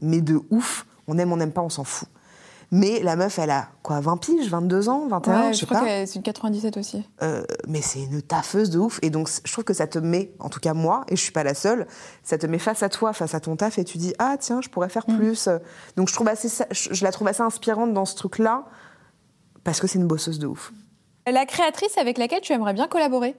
mais 0.00 0.20
de 0.20 0.40
ouf. 0.50 0.86
On 1.06 1.18
aime, 1.18 1.32
on 1.32 1.36
n'aime 1.36 1.52
pas, 1.52 1.62
on 1.62 1.68
s'en 1.70 1.84
fout. 1.84 2.08
Mais 2.72 2.98
la 3.00 3.14
meuf, 3.14 3.38
elle 3.38 3.50
a 3.52 3.68
quoi, 3.84 4.00
20 4.00 4.16
piges, 4.16 4.48
22 4.50 4.88
ans, 4.88 5.06
21, 5.06 5.40
Ouais, 5.40 5.46
je 5.48 5.52
je 5.52 5.58
sais 5.60 5.66
crois 5.66 5.80
que 5.82 5.86
c'est 6.06 6.16
une 6.16 6.22
97 6.24 6.76
aussi. 6.78 7.08
Euh, 7.22 7.44
mais 7.68 7.80
c'est 7.80 8.02
une 8.02 8.22
taffeuse 8.22 8.70
de 8.70 8.80
ouf. 8.80 8.98
Et 9.02 9.10
donc, 9.10 9.30
je 9.44 9.52
trouve 9.52 9.62
que 9.62 9.72
ça 9.72 9.86
te 9.86 10.00
met, 10.00 10.32
en 10.40 10.48
tout 10.48 10.58
cas 10.58 10.74
moi, 10.74 11.04
et 11.08 11.14
je 11.14 11.20
suis 11.22 11.30
pas 11.30 11.44
la 11.44 11.54
seule, 11.54 11.86
ça 12.24 12.38
te 12.38 12.46
met 12.46 12.58
face 12.58 12.82
à 12.82 12.88
toi, 12.88 13.12
face 13.12 13.36
à 13.36 13.40
ton 13.40 13.54
taf, 13.54 13.78
et 13.78 13.84
tu 13.84 13.98
dis 13.98 14.14
ah 14.18 14.36
tiens, 14.38 14.60
je 14.62 14.68
pourrais 14.68 14.88
faire 14.88 15.04
Mm. 15.08 15.16
plus. 15.16 15.48
Donc, 15.96 16.08
je 16.08 16.14
trouve 16.14 16.26
assez, 16.26 16.48
je 16.72 17.04
la 17.04 17.12
trouve 17.12 17.28
assez 17.28 17.42
inspirante 17.42 17.92
dans 17.94 18.04
ce 18.04 18.16
truc-là 18.16 18.64
parce 19.62 19.78
que 19.80 19.86
c'est 19.86 20.00
une 20.00 20.08
bosseuse 20.08 20.40
de 20.40 20.48
ouf. 20.48 20.72
La 21.30 21.46
créatrice 21.46 21.96
avec 21.98 22.18
laquelle 22.18 22.40
tu 22.40 22.52
aimerais 22.52 22.74
bien 22.74 22.88
collaborer? 22.88 23.36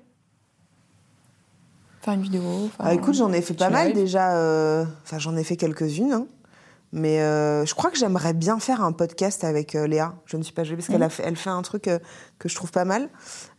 Faire 2.07 2.13
une 2.13 2.21
vidéo 2.21 2.41
Ah, 2.79 2.93
écoute, 2.93 3.15
j'en 3.15 3.33
ai 3.33 3.41
fait 3.41 3.53
pas 3.53 3.69
mal 3.69 3.91
déjà. 3.91 4.37
euh, 4.37 4.85
Enfin, 5.03 5.19
j'en 5.19 5.35
ai 5.35 5.43
fait 5.43 5.57
quelques-unes. 5.57 6.13
hein. 6.13 6.25
Mais 6.93 7.19
euh, 7.19 7.65
je 7.65 7.75
crois 7.75 7.89
que 7.91 7.97
j'aimerais 7.97 8.31
bien 8.33 8.59
faire 8.59 8.81
un 8.81 8.93
podcast 8.93 9.43
avec 9.43 9.75
euh, 9.75 9.87
Léa. 9.87 10.13
Je 10.25 10.37
ne 10.37 10.43
suis 10.43 10.53
pas 10.53 10.63
jouée 10.63 10.77
parce 10.77 10.87
qu'elle 10.87 11.03
a 11.03 11.09
fait, 11.09 11.23
elle 11.25 11.35
fait 11.35 11.49
un 11.49 11.61
truc 11.63 11.89
euh, 11.89 11.99
que 12.39 12.47
je 12.47 12.55
trouve 12.55 12.71
pas 12.71 12.85
mal. 12.85 13.09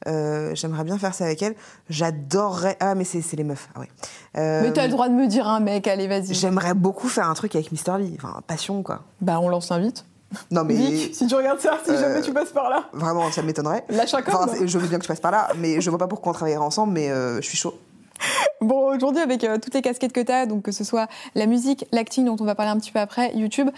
J'aimerais 0.07 0.85
bien 0.85 0.97
faire 0.97 1.13
ça 1.13 1.27
avec 1.27 1.43
elle. 1.43 1.57
J'adorerais. 1.91 2.79
Ah, 2.81 2.95
mais 2.95 3.05
c'est 3.05 3.21
les 3.37 3.45
meufs. 3.45 3.69
Ah 3.75 3.81
ouais. 3.81 3.89
Mais 4.35 4.73
t'as 4.73 4.87
le 4.87 4.93
droit 4.93 5.11
de 5.11 5.15
me 5.15 5.27
dire 5.27 5.47
un 5.47 5.61
mec, 5.61 5.87
allez 5.87 6.09
vas-y. 6.09 6.33
J'aimerais 6.33 6.73
beaucoup 6.73 7.09
faire 7.09 7.29
un 7.29 7.35
truc 7.35 7.55
avec 7.55 7.71
Mister 7.71 7.93
Lee. 7.99 8.17
Enfin, 8.19 8.41
passion, 8.47 8.83
quoi. 8.83 9.03
Bah 9.21 9.41
on 9.43 9.51
lance 9.51 9.71
invite. 9.73 10.07
Non, 10.51 10.65
mais 10.65 10.73
Vic, 10.73 11.15
si 11.15 11.27
tu 11.27 11.35
regardes 11.35 11.61
ça, 11.61 11.79
si 11.85 11.91
jamais 11.99 12.23
tu 12.23 12.33
passes 12.33 12.53
par 12.53 12.71
là. 12.71 12.85
vraiment, 12.95 13.31
ça 13.31 13.43
m'étonnerait. 13.43 13.85
Lâche 13.91 14.15
un. 14.15 14.21
Enfin, 14.27 14.47
je 14.65 14.79
veux 14.79 14.89
bien 14.89 14.97
que 14.97 15.03
tu 15.05 15.09
passes 15.09 15.21
par 15.21 15.33
là, 15.33 15.49
mais 15.59 15.83
je 15.83 15.91
vois 15.91 15.99
pas 15.99 16.09
pourquoi 16.09 16.31
on 16.31 16.35
travaillerait 16.35 16.65
ensemble, 16.65 16.95
mais 16.95 17.09
je 17.09 17.41
suis 17.43 17.59
chaud. 17.59 17.79
Bon, 18.61 18.93
aujourd'hui, 18.95 19.23
avec 19.23 19.45
euh, 19.45 19.59
toutes 19.59 19.75
les 19.75 19.83
casquettes 19.83 20.13
que 20.13 20.21
tu 20.21 20.33
as, 20.33 20.47
donc 20.47 20.63
que 20.65 20.73
ce 20.73 20.85
soit 20.85 21.09
la 21.35 21.47
musique, 21.47 21.87
l'acting 21.93 22.25
dont 22.25 22.37
on 22.41 22.45
va 22.45 22.55
parler 22.55 22.73
un 22.73 22.79
petit 22.79 22.91
peu 22.91 22.99
après, 22.99 23.33
YouTube, 23.35 23.71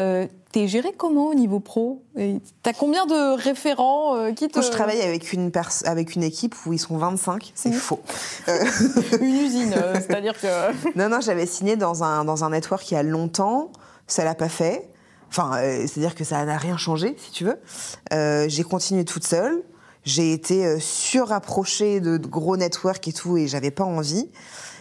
euh, 0.00 0.26
t'es 0.52 0.66
géré 0.66 0.92
comment 0.96 1.26
au 1.26 1.34
niveau 1.34 1.60
pro? 1.60 2.02
T'as 2.62 2.72
combien 2.72 3.06
de 3.06 3.36
référents 3.36 4.16
euh, 4.16 4.32
qui 4.32 4.48
te... 4.48 4.58
Moi, 4.58 4.66
je 4.66 4.72
travaille 4.72 5.02
avec 5.02 5.32
une, 5.32 5.52
avec 5.84 6.14
une 6.14 6.22
équipe 6.22 6.54
où 6.64 6.72
ils 6.72 6.78
sont 6.78 6.96
25, 6.96 7.52
c'est 7.54 7.72
faux. 7.72 8.00
Une 9.20 9.36
usine, 9.36 9.74
euh, 9.76 9.94
c'est-à-dire 9.94 10.40
que... 10.40 10.96
Non, 10.96 11.08
non, 11.08 11.20
j'avais 11.20 11.46
signé 11.46 11.76
dans 11.76 12.02
un, 12.02 12.24
dans 12.24 12.44
un 12.44 12.50
network 12.50 12.90
il 12.90 12.94
y 12.94 12.96
a 12.96 13.02
longtemps, 13.02 13.72
ça 14.06 14.24
l'a 14.24 14.34
pas 14.34 14.48
fait. 14.48 14.88
Enfin, 15.28 15.58
euh, 15.58 15.86
c'est-à-dire 15.86 16.14
que 16.14 16.24
ça 16.24 16.44
n'a 16.44 16.56
rien 16.56 16.76
changé, 16.76 17.14
si 17.18 17.30
tu 17.30 17.44
veux. 17.44 17.60
Euh, 18.12 18.46
j'ai 18.48 18.64
continué 18.64 19.04
toute 19.04 19.24
seule. 19.24 19.62
J'ai 20.04 20.32
été 20.32 20.66
euh, 20.66 20.78
surapprochée 20.78 22.00
de, 22.00 22.16
gros 22.16 22.56
networks 22.56 23.06
et 23.08 23.12
tout, 23.12 23.36
et 23.36 23.46
j'avais 23.46 23.70
pas 23.70 23.84
envie. 23.84 24.30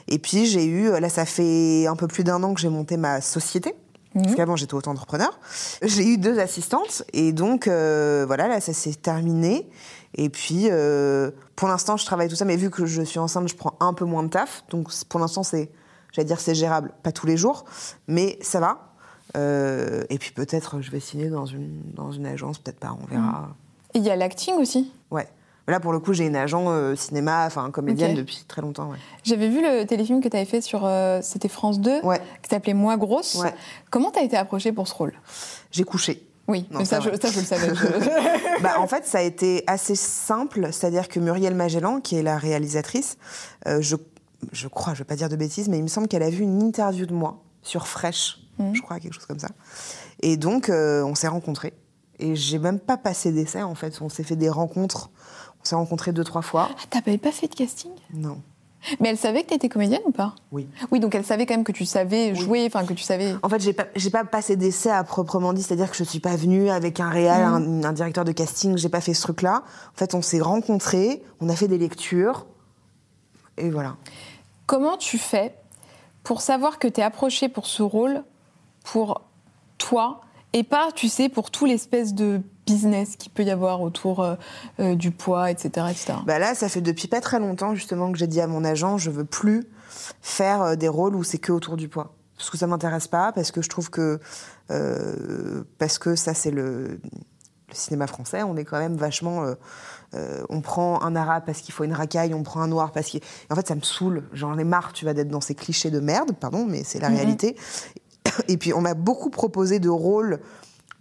Et 0.08 0.18
puis 0.20 0.46
j'ai 0.46 0.66
eu, 0.66 0.90
là, 0.90 1.10
ça 1.10 1.26
fait 1.26 1.86
un 1.88 1.96
peu 1.96 2.08
plus 2.08 2.24
d'un 2.24 2.42
an 2.44 2.54
que 2.54 2.62
j'ai 2.62 2.70
monté 2.70 2.98
ma 2.98 3.22
société. 3.22 3.76
Parce 4.14 4.36
qu'avant 4.36 4.56
j'étais 4.56 4.74
auto-entrepreneur. 4.74 5.40
J'ai 5.84 6.04
eu 6.04 6.18
deux 6.18 6.40
assistantes 6.40 7.04
et 7.14 7.32
donc 7.32 7.68
euh, 7.68 8.24
voilà, 8.26 8.48
là 8.48 8.60
ça 8.60 8.74
s'est 8.74 8.96
terminé. 8.96 9.70
Et 10.16 10.30
puis 10.30 10.68
euh, 10.70 11.32
pour 11.56 11.68
l'instant 11.68 11.96
je 11.96 12.06
travaille 12.06 12.28
tout 12.28 12.36
ça, 12.36 12.46
mais 12.46 12.56
vu 12.56 12.70
que 12.70 12.86
je 12.86 13.02
suis 13.04 13.20
enceinte, 13.20 13.48
je 13.48 13.56
prends 13.56 13.76
un 13.80 13.94
peu 13.94 14.06
moins 14.06 14.24
de 14.24 14.30
taf. 14.30 14.64
Donc 14.70 14.90
pour 15.10 15.20
l'instant 15.20 15.44
c'est, 15.44 15.70
j'allais 16.12 16.26
dire 16.26 16.40
c'est 16.40 16.56
gérable, 16.56 16.92
pas 17.04 17.12
tous 17.12 17.28
les 17.28 17.38
jours, 17.38 17.66
mais 18.08 18.40
ça 18.42 18.60
va. 18.60 18.94
Euh, 19.38 20.04
et 20.10 20.18
puis 20.18 20.32
peut-être 20.32 20.82
je 20.82 20.90
vais 20.90 21.00
signer 21.00 21.30
dans 21.30 21.46
une 21.46 21.82
dans 21.94 22.12
une 22.12 22.26
agence, 22.26 22.58
peut-être 22.58 22.80
pas, 22.80 22.98
on 23.00 23.06
verra. 23.06 23.50
Et 23.94 24.00
il 24.00 24.04
y 24.04 24.10
a 24.10 24.16
l'acting 24.16 24.56
aussi. 24.56 24.92
Ouais. 25.12 25.28
Là 25.68 25.80
pour 25.80 25.92
le 25.92 26.00
coup 26.00 26.14
j'ai 26.14 26.26
une 26.26 26.36
agent 26.36 26.66
euh, 26.70 26.96
cinéma, 26.96 27.46
enfin 27.46 27.70
comédienne 27.70 28.12
Ok. 28.12 28.18
depuis 28.18 28.44
très 28.48 28.62
longtemps. 28.62 28.90
Ouais. 28.90 28.98
J'avais 29.24 29.50
vu 29.50 29.62
le 29.62 29.86
téléfilm 29.86 30.20
que 30.22 30.28
tu 30.28 30.36
avais 30.36 30.46
fait 30.46 30.62
sur... 30.62 30.86
euh, 30.86 31.20
C'était 31.22 31.48
France 31.50 31.80
2, 31.80 32.02
Ouais. 32.02 32.20
qui 32.42 32.50
s'appelait 32.50 32.74
Moi 32.74 32.98
Grosse. 32.98 33.36
Ouais. 33.36 33.54
Comment 33.92 34.10
t'as 34.12 34.24
été 34.24 34.36
approchée 34.36 34.72
pour 34.72 34.88
ce 34.88 34.96
rôle? 34.96 35.14
J'ai 35.72 35.84
couché. 35.84 36.26
Oui, 36.48 36.66
Non, 36.72 36.80
mais 36.80 36.86
ça, 36.86 37.00
je, 37.00 37.10
ça, 37.22 37.30
je 37.30 37.40
le 37.40 37.46
savais. 37.46 37.76
je- 37.76 38.62
bah, 38.64 38.80
en 38.80 38.88
fait, 38.88 39.06
ça 39.06 39.20
a 39.20 39.22
été 39.22 39.64
assez 39.68 39.94
simple. 39.94 40.70
C'est-à-dire 40.72 41.08
que 41.08 41.20
Muriel 41.20 41.54
Magellan, 41.54 42.02
qui 42.02 42.16
est 42.16 42.24
la 42.24 42.40
réalisatrice, 42.40 43.18
euh, 43.68 43.80
je, 43.82 43.96
je 44.52 44.68
crois, 44.68 44.96
je 44.96 45.00
vais 45.00 45.06
pas 45.06 45.16
dire 45.16 45.30
de 45.30 45.36
bêtises, 45.36 45.70
mais 45.70 45.78
il 45.78 45.84
me 45.84 45.88
semble 45.88 46.08
qu'elle 46.08 46.24
a 46.24 46.30
vu 46.32 46.42
une 46.42 46.60
interview 46.64 47.06
de 47.06 47.14
moi 47.14 47.44
sur 47.62 47.88
Fresh, 47.88 48.40
Mhm. 48.58 48.76
je 48.76 48.82
crois, 48.82 49.00
quelque 49.00 49.14
chose 49.14 49.28
comme 49.28 49.38
ça. 49.38 49.50
Et 50.24 50.38
donc, 50.38 50.70
on 50.72 51.14
s'est 51.14 51.28
rencontrés. 51.28 51.74
Et 52.20 52.36
j'ai 52.36 52.60
même 52.60 52.80
pas 52.80 52.98
passé 52.98 53.32
d'essai, 53.32 53.64
en 53.64 53.76
fait. 53.76 54.02
On 54.02 54.10
s'est 54.10 54.24
fait 54.24 54.36
des 54.36 54.50
rencontres. 54.50 55.10
On 55.62 55.66
s'est 55.66 55.76
rencontrés 55.76 56.12
deux, 56.12 56.24
trois 56.24 56.42
fois. 56.42 56.70
Ah, 56.72 56.76
T'avais 56.90 57.18
pas 57.18 57.32
fait 57.32 57.48
de 57.48 57.56
casting? 57.56 57.92
Non. 58.14 58.42
Mais 59.02 59.10
elle 59.10 59.18
savait 59.18 59.44
que 59.44 59.50
t'étais 59.50 59.68
comédienne 59.68 60.02
ou 60.06 60.12
pas? 60.12 60.36
Oui. 60.54 60.66
Oui, 60.92 61.02
donc 61.02 61.14
elle 61.14 61.26
savait 61.26 61.46
quand 61.46 61.54
même 61.54 61.66
que 61.66 61.74
tu 61.74 61.86
savais 61.86 62.34
jouer, 62.34 62.66
enfin 62.66 62.86
que 62.86 62.94
tu 62.94 63.04
savais... 63.04 63.36
En 63.44 63.50
fait, 63.50 63.60
j'ai 63.60 63.74
pas, 63.74 63.88
j'ai 63.96 64.10
pas 64.10 64.24
passé 64.24 64.56
d'essai 64.56 64.90
à 64.90 65.04
proprement 65.04 65.52
dit, 65.52 65.62
c'est-à-dire 65.62 65.92
que 65.92 65.98
je 65.98 66.06
suis 66.06 66.22
pas 66.22 66.38
venue 66.38 66.70
avec 66.70 67.02
un 67.02 67.10
réal, 67.10 67.44
un, 67.44 67.84
un 67.84 67.92
directeur 67.92 68.24
de 68.24 68.32
casting, 68.32 68.78
j'ai 68.78 68.88
pas 68.88 69.02
fait 69.02 69.14
ce 69.14 69.22
truc-là. 69.22 69.64
En 69.94 69.98
fait, 69.98 70.14
on 70.16 70.22
s'est 70.22 70.40
rencontrés, 70.40 71.22
on 71.42 71.50
a 71.50 71.56
fait 71.58 71.68
des 71.68 71.78
lectures, 71.78 72.46
et 73.58 73.70
voilà. 73.70 73.98
Comment 74.66 74.96
tu 74.96 75.18
fais 75.18 75.56
pour 76.24 76.40
savoir 76.40 76.80
que 76.80 76.88
t'es 76.88 77.02
approché 77.02 77.50
pour 77.50 77.66
ce 77.66 77.84
rôle 77.84 78.24
pour 78.86 79.24
toi 79.78 80.22
et 80.54 80.64
pas, 80.64 80.90
tu 80.96 81.10
sais, 81.10 81.30
pour 81.30 81.52
tout 81.52 81.66
l'espèce 81.66 82.14
de 82.14 82.42
business 82.66 83.16
qu'il 83.18 83.32
peut 83.32 83.44
y 83.44 83.52
avoir 83.52 83.82
autour 83.82 84.22
euh, 84.22 84.36
euh, 84.80 84.96
du 84.96 85.12
poids, 85.12 85.50
etc., 85.52 85.88
etc. 85.90 86.14
Bah 86.26 86.40
là, 86.40 86.54
ça 86.56 86.70
fait 86.70 86.82
depuis 86.82 87.08
pas 87.08 87.22
très 87.22 87.40
longtemps 87.40 87.74
justement 87.76 88.12
que 88.12 88.18
j'ai 88.18 88.28
dit 88.28 88.42
à 88.42 88.48
mon 88.48 88.64
agent, 88.64 88.98
je 88.98 89.10
veux 89.10 89.26
plus 89.26 89.68
faire 90.22 90.62
euh, 90.62 90.76
des 90.76 90.88
rôles 90.88 91.16
où 91.16 91.24
c'est 91.24 91.38
que 91.40 91.52
autour 91.52 91.78
du 91.78 91.88
poids. 91.88 92.14
Parce 92.38 92.50
que 92.50 92.58
ça 92.58 92.68
m'intéresse 92.68 93.08
pas, 93.08 93.32
parce 93.34 93.52
que 93.52 93.62
je 93.62 93.70
trouve 93.70 93.90
que 93.90 94.20
euh, 94.72 95.64
parce 95.78 95.98
que 96.00 96.16
ça 96.16 96.34
c'est 96.34 96.52
le, 96.52 96.88
le 96.88 97.74
cinéma 97.74 98.08
français, 98.08 98.44
on 98.44 98.56
est 98.56 98.66
quand 98.66 98.80
même 98.80 98.96
vachement. 98.96 99.44
euh, 99.44 99.56
euh, 100.16 100.44
on 100.50 100.62
prend 100.62 101.02
un 101.04 101.16
arabe 101.16 101.44
parce 101.46 101.62
qu'il 101.62 101.74
faut 101.74 101.84
une 101.84 101.94
racaille, 101.94 102.34
on 102.34 102.42
prend 102.44 102.62
un 102.62 102.68
noir 102.68 102.92
parce 102.92 103.08
qu'il. 103.08 103.22
En 103.52 103.56
fait, 103.56 103.68
ça 103.68 103.76
me 103.76 103.82
saoule. 103.82 104.24
J'en 104.34 104.58
ai 104.58 104.64
marre, 104.64 104.92
tu 104.94 105.06
vas 105.06 105.14
d'être 105.14 105.28
dans 105.28 105.42
ces 105.42 105.54
clichés 105.54 105.92
de 105.92 106.00
merde, 106.00 106.32
pardon, 106.40 106.66
mais 106.68 106.84
c'est 106.84 107.00
la 107.00 107.10
Mhm. 107.10 107.16
réalité. 107.16 107.56
Et 108.48 108.58
puis, 108.58 108.74
on 108.74 108.82
m'a 108.82 108.94
beaucoup 108.94 109.30
proposé 109.30 109.80
de 109.80 109.90
rôles 109.90 110.40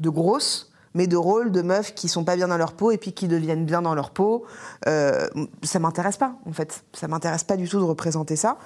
de 0.01 0.11
grosses, 0.11 0.71
mais 0.95 1.07
de 1.07 1.17
rôles 1.17 1.53
de 1.53 1.63
meufs 1.63 1.95
qui 1.95 2.09
sont 2.09 2.25
pas 2.25 2.37
bien 2.37 2.49
dans 2.49 2.57
leur 2.57 2.73
peau 2.73 2.91
et 2.91 2.99
puis 2.99 3.13
qui 3.13 3.29
deviennent 3.29 3.65
bien 3.67 3.83
dans 3.83 3.95
leur 3.95 4.11
peau. 4.11 4.45
Euh, 4.87 5.29
ça 5.63 5.79
m'intéresse 5.79 6.17
pas, 6.17 6.35
en 6.47 6.53
fait. 6.53 6.83
Ça 6.93 7.09
m'intéresse 7.09 7.45
pas 7.45 7.57
du 7.57 7.69
tout 7.69 7.79
de 7.79 7.85
représenter 7.85 8.37
ça. 8.37 8.59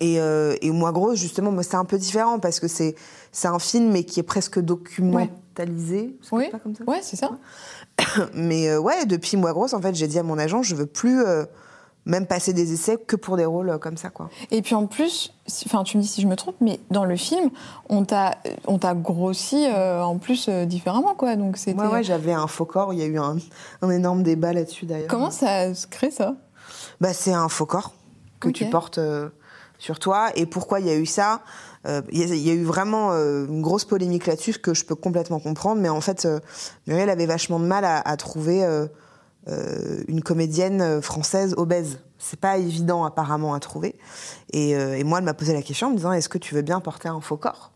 Et, 0.00 0.18
euh, 0.20 0.56
et 0.62 0.70
moi, 0.70 0.92
grosse, 0.92 1.18
justement, 1.18 1.50
moi, 1.52 1.62
c'est 1.62 1.76
un 1.76 1.84
peu 1.84 1.98
différent 1.98 2.38
parce 2.38 2.58
que 2.60 2.68
c'est 2.68 2.94
c'est 3.32 3.48
un 3.48 3.58
film, 3.58 3.90
mais 3.90 4.04
qui 4.04 4.20
est 4.20 4.24
presque 4.24 4.58
documentalisé. 4.58 6.16
C'est 6.22 6.34
Oui. 6.34 6.46
ça? 6.50 6.58
Ouais, 6.86 7.00
c'est 7.02 7.16
ça. 7.16 7.30
mais 8.34 8.68
euh, 8.70 8.78
ouais, 8.80 9.06
depuis 9.06 9.36
moi 9.36 9.52
grosse, 9.52 9.74
en 9.74 9.80
fait, 9.80 9.94
j'ai 9.94 10.06
dit 10.08 10.18
à 10.18 10.22
mon 10.22 10.38
agent, 10.38 10.62
je 10.62 10.74
veux 10.74 10.86
plus 10.86 11.22
euh, 11.22 11.44
même 12.06 12.26
passer 12.26 12.52
des 12.52 12.72
essais 12.72 12.96
que 12.98 13.16
pour 13.16 13.36
des 13.36 13.44
rôles 13.44 13.70
euh, 13.70 13.78
comme 13.78 13.96
ça, 13.96 14.10
quoi. 14.10 14.28
Et 14.50 14.60
puis 14.62 14.74
en 14.74 14.86
plus, 14.86 15.32
si- 15.46 15.64
enfin 15.66 15.84
tu 15.84 15.96
me 15.96 16.02
dis 16.02 16.08
si 16.08 16.20
je 16.20 16.26
me 16.26 16.36
trompe, 16.36 16.56
mais 16.60 16.78
dans 16.90 17.04
le 17.04 17.16
film, 17.16 17.50
on 17.88 18.04
t'a 18.04 18.36
on 18.66 18.78
t'a 18.78 18.94
grossi 18.94 19.66
euh, 19.66 20.02
en 20.02 20.18
plus 20.18 20.48
euh, 20.48 20.64
différemment 20.66 21.14
quoi. 21.14 21.36
Donc 21.36 21.56
c'était 21.56 21.80
Ouais, 21.80 21.86
ouais, 21.88 22.02
j'avais 22.02 22.32
un 22.32 22.46
faux 22.46 22.66
corps. 22.66 22.92
Il 22.92 22.98
y 22.98 23.02
a 23.02 23.06
eu 23.06 23.18
un, 23.18 23.36
un 23.82 23.90
énorme 23.90 24.22
débat 24.22 24.52
là-dessus 24.52 24.86
d'ailleurs. 24.86 25.08
comment 25.08 25.30
ça 25.30 25.74
se 25.74 25.86
crée 25.86 26.10
ça? 26.10 26.34
Bah, 27.00 27.12
c'est 27.14 27.32
un 27.32 27.48
faux 27.48 27.66
corps 27.66 27.92
que 28.40 28.48
tu 28.50 28.66
portes 28.70 28.98
euh, 28.98 29.30
sur 29.78 29.98
toi. 29.98 30.28
Et 30.36 30.44
pourquoi 30.46 30.80
il 30.80 30.86
y 30.86 30.90
a 30.90 30.96
eu 30.96 31.06
ça? 31.06 31.40
Euh, 31.86 32.00
Il 32.10 32.18
y, 32.18 32.22
a- 32.22 32.34
il 32.34 32.42
y 32.46 32.50
a 32.50 32.54
eu 32.54 32.64
vraiment 32.64 33.12
euh, 33.12 33.46
une 33.46 33.60
grosse 33.62 33.84
polémique 33.84 34.26
là-dessus 34.26 34.54
que 34.58 34.72
je 34.74 34.84
peux 34.84 34.94
complètement 34.94 35.40
comprendre. 35.40 35.80
Mais 35.80 35.88
en 35.88 36.00
fait, 36.00 36.24
euh, 36.26 36.40
Muriel 36.86 37.08
avait 37.10 37.26
vachement 37.26 37.58
de 37.58 37.64
mal 37.66 37.84
à, 37.84 37.98
à 38.00 38.16
trouver 38.16 38.64
euh, 38.64 38.68
euh, 38.82 38.86
une 40.08 40.22
comédienne 40.22 40.80
euh, 40.80 41.00
française 41.02 41.54
obèse. 41.56 41.98
C'est 42.18 42.40
pas 42.40 42.56
évident 42.58 43.04
apparemment 43.04 43.52
à 43.54 43.60
trouver. 43.60 43.94
Et, 44.52 44.74
euh, 44.76 44.96
et 44.96 45.04
moi, 45.04 45.18
elle 45.18 45.24
m'a 45.24 45.34
posé 45.34 45.52
la 45.52 45.62
question 45.62 45.88
en 45.88 45.90
me 45.90 45.96
disant 45.96 46.12
Est-ce 46.12 46.28
que 46.30 46.38
tu 46.38 46.54
veux 46.54 46.62
bien 46.62 46.80
porter 46.80 47.08
un 47.08 47.20
faux 47.20 47.36
corps? 47.36 47.70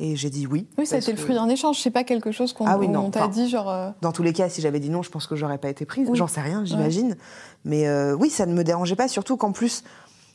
Et 0.00 0.14
j'ai 0.14 0.30
dit 0.30 0.46
oui. 0.46 0.68
Oui, 0.78 0.86
ça 0.86 0.94
a 0.94 0.98
été 1.00 1.10
le 1.10 1.18
fruit 1.18 1.34
d'un 1.34 1.48
échange. 1.48 1.80
C'est 1.80 1.90
pas 1.90 2.04
quelque 2.04 2.30
chose 2.30 2.52
qu'on 2.52 2.66
Ah 2.66 2.78
oui, 2.78 2.86
t'a 2.92 3.00
enfin, 3.00 3.26
dit 3.28 3.48
genre. 3.48 3.68
euh, 3.68 3.90
Dans 4.00 4.12
tous 4.12 4.22
les 4.22 4.32
cas, 4.32 4.48
si 4.48 4.60
j'avais 4.60 4.78
dit 4.78 4.90
non, 4.90 5.02
je 5.02 5.10
pense 5.10 5.26
que 5.26 5.34
j'aurais 5.34 5.58
pas 5.58 5.70
été 5.70 5.84
prise. 5.86 6.08
Oui. 6.08 6.16
J'en 6.16 6.28
sais 6.28 6.40
rien, 6.40 6.64
j'imagine. 6.64 7.16
Mais 7.64 7.88
euh, 7.88 8.14
oui, 8.14 8.30
ça 8.30 8.46
ne 8.46 8.52
me 8.54 8.62
dérangeait 8.62 8.94
pas, 8.94 9.08
surtout 9.08 9.36
qu'en 9.36 9.50
plus, 9.50 9.82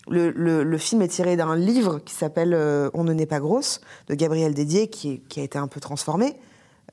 le, 0.10 0.32
le- 0.32 0.64
le 0.66 0.78
film 0.78 1.02
est 1.02 1.08
tiré 1.08 1.38
d'un 1.38 1.56
livre 1.56 2.00
qui 2.00 2.14
s'appelle 2.14 2.54
euh, 2.54 2.90
On 2.94 3.06
ne 3.06 3.14
n'est 3.14 3.26
pas 3.26 3.40
grosse, 3.40 3.80
de 4.08 4.16
Gabriel 4.16 4.54
Dédier, 4.54 4.90
qui, 4.90 5.22
qui 5.30 5.40
a 5.40 5.44
été 5.44 5.58
un 5.58 5.68
peu 5.68 5.80
transformé, 5.80 6.36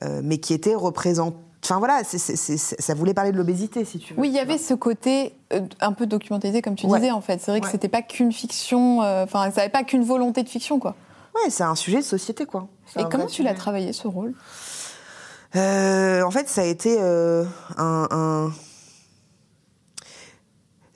euh, 0.04 0.20
mais 0.22 0.38
qui 0.38 0.54
était 0.54 0.76
représenté. 0.76 1.36
Enfin 1.62 1.78
voilà, 1.78 2.02
ça 2.04 2.94
voulait 2.94 3.12
parler 3.12 3.32
de 3.32 3.36
l'obésité, 3.36 3.84
si 3.84 3.98
tu 3.98 4.14
veux. 4.14 4.20
Oui, 4.20 4.28
il 4.28 4.34
y 4.34 4.38
avait 4.38 4.56
ce 4.56 4.72
côté 4.72 5.34
euh, 5.52 5.60
un 5.80 5.92
peu 5.92 6.06
documentalisé, 6.06 6.62
comme 6.62 6.74
tu 6.74 6.86
Ouais. 6.86 6.98
disais, 6.98 7.10
en 7.10 7.20
fait. 7.20 7.38
C'est 7.40 7.50
vrai 7.50 7.60
que 7.60 7.68
c'était 7.68 7.88
pas 7.88 8.00
qu'une 8.02 8.32
fiction, 8.32 9.02
euh, 9.02 9.24
enfin, 9.24 9.50
ça 9.50 9.56
n'avait 9.60 9.68
pas 9.68 9.84
qu'une 9.84 10.02
volonté 10.04 10.42
de 10.42 10.48
fiction, 10.48 10.78
quoi. 10.78 10.94
Ouais, 11.34 11.50
c'est 11.50 11.62
un 11.62 11.74
sujet 11.74 11.98
de 11.98 12.02
société, 12.04 12.46
quoi. 12.46 12.66
Et 12.98 13.04
comment 13.10 13.26
tu 13.26 13.42
l'as 13.42 13.54
travaillé, 13.54 13.92
ce 13.92 14.08
rôle? 14.08 14.32
Euh, 15.56 16.22
en 16.22 16.30
fait, 16.30 16.48
ça 16.48 16.62
a 16.62 16.64
été 16.64 16.98
un. 17.00 17.46
un- 18.10 18.52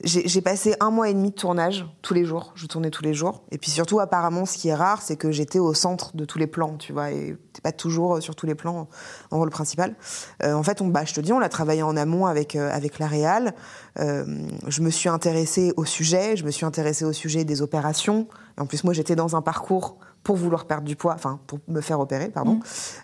J'ai 0.05 0.41
passé 0.41 0.75
un 0.79 0.91
mois 0.91 1.09
et 1.09 1.13
demi 1.13 1.31
de 1.31 1.35
tournage 1.35 1.85
tous 2.03 2.13
les 2.13 2.25
jours. 2.25 2.53
Je 2.55 2.67
tournais 2.67 2.91
tous 2.91 3.03
les 3.03 3.15
jours. 3.15 3.43
Et 3.51 3.57
puis 3.57 3.71
surtout, 3.71 3.99
apparemment, 3.99 4.45
ce 4.45 4.55
qui 4.57 4.67
est 4.69 4.75
rare, 4.75 5.01
c'est 5.01 5.15
que 5.15 5.31
j'étais 5.31 5.57
au 5.57 5.73
centre 5.73 6.15
de 6.15 6.25
tous 6.25 6.37
les 6.37 6.45
plans, 6.45 6.77
tu 6.77 6.93
vois. 6.93 7.11
Et 7.11 7.35
t'es 7.53 7.61
pas 7.61 7.71
toujours 7.71 8.21
sur 8.21 8.35
tous 8.35 8.45
les 8.45 8.53
plans 8.53 8.87
en 9.31 9.37
rôle 9.37 9.49
principal. 9.49 9.95
Euh, 10.43 10.53
en 10.53 10.61
fait, 10.61 10.79
on, 10.79 10.87
bah, 10.87 11.05
je 11.05 11.13
te 11.15 11.21
dis, 11.21 11.33
on 11.33 11.39
l'a 11.39 11.49
travaillé 11.49 11.81
en 11.81 11.97
amont 11.97 12.27
avec 12.27 12.55
euh, 12.55 12.69
avec 12.71 12.99
la 12.99 13.07
réal. 13.07 13.55
Euh, 13.99 14.47
je 14.67 14.81
me 14.81 14.91
suis 14.91 15.09
intéressée 15.09 15.73
au 15.75 15.85
sujet. 15.85 16.37
Je 16.37 16.45
me 16.45 16.51
suis 16.51 16.67
intéressée 16.67 17.03
au 17.05 17.13
sujet 17.13 17.43
des 17.43 17.63
opérations. 17.63 18.27
Et 18.59 18.61
en 18.61 18.67
plus, 18.67 18.83
moi, 18.83 18.93
j'étais 18.93 19.15
dans 19.15 19.35
un 19.35 19.41
parcours 19.41 19.97
pour 20.21 20.35
vouloir 20.35 20.65
perdre 20.65 20.85
du 20.85 20.95
poids, 20.95 21.13
enfin 21.13 21.39
pour 21.47 21.59
me 21.67 21.81
faire 21.81 21.99
opérer, 21.99 22.29
pardon. 22.29 22.59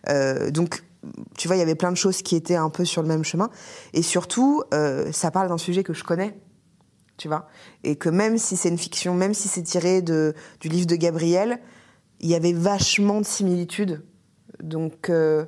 Euh, 0.09 0.51
donc 0.51 0.83
tu 1.37 1.47
vois, 1.47 1.55
il 1.55 1.59
y 1.59 1.63
avait 1.63 1.75
plein 1.75 1.91
de 1.91 1.97
choses 1.97 2.21
qui 2.21 2.35
étaient 2.35 2.55
un 2.55 2.69
peu 2.69 2.85
sur 2.85 3.01
le 3.01 3.07
même 3.07 3.23
chemin. 3.23 3.49
Et 3.93 4.01
surtout, 4.01 4.63
euh, 4.73 5.11
ça 5.11 5.31
parle 5.31 5.47
d'un 5.47 5.57
sujet 5.57 5.83
que 5.83 5.93
je 5.93 6.03
connais, 6.03 6.35
tu 7.21 7.27
vois. 7.27 7.45
Et 7.83 7.95
que 7.95 8.09
même 8.09 8.39
si 8.39 8.57
c'est 8.57 8.69
une 8.69 8.79
fiction, 8.79 9.13
même 9.13 9.35
si 9.35 9.47
c'est 9.47 9.61
tiré 9.61 10.01
de, 10.01 10.33
du 10.59 10.69
livre 10.69 10.87
de 10.87 10.95
Gabriel, 10.95 11.59
il 12.19 12.29
y 12.29 12.35
avait 12.35 12.51
vachement 12.51 13.21
de 13.21 13.25
similitudes. 13.25 14.03
Donc, 14.63 15.11
euh, 15.11 15.45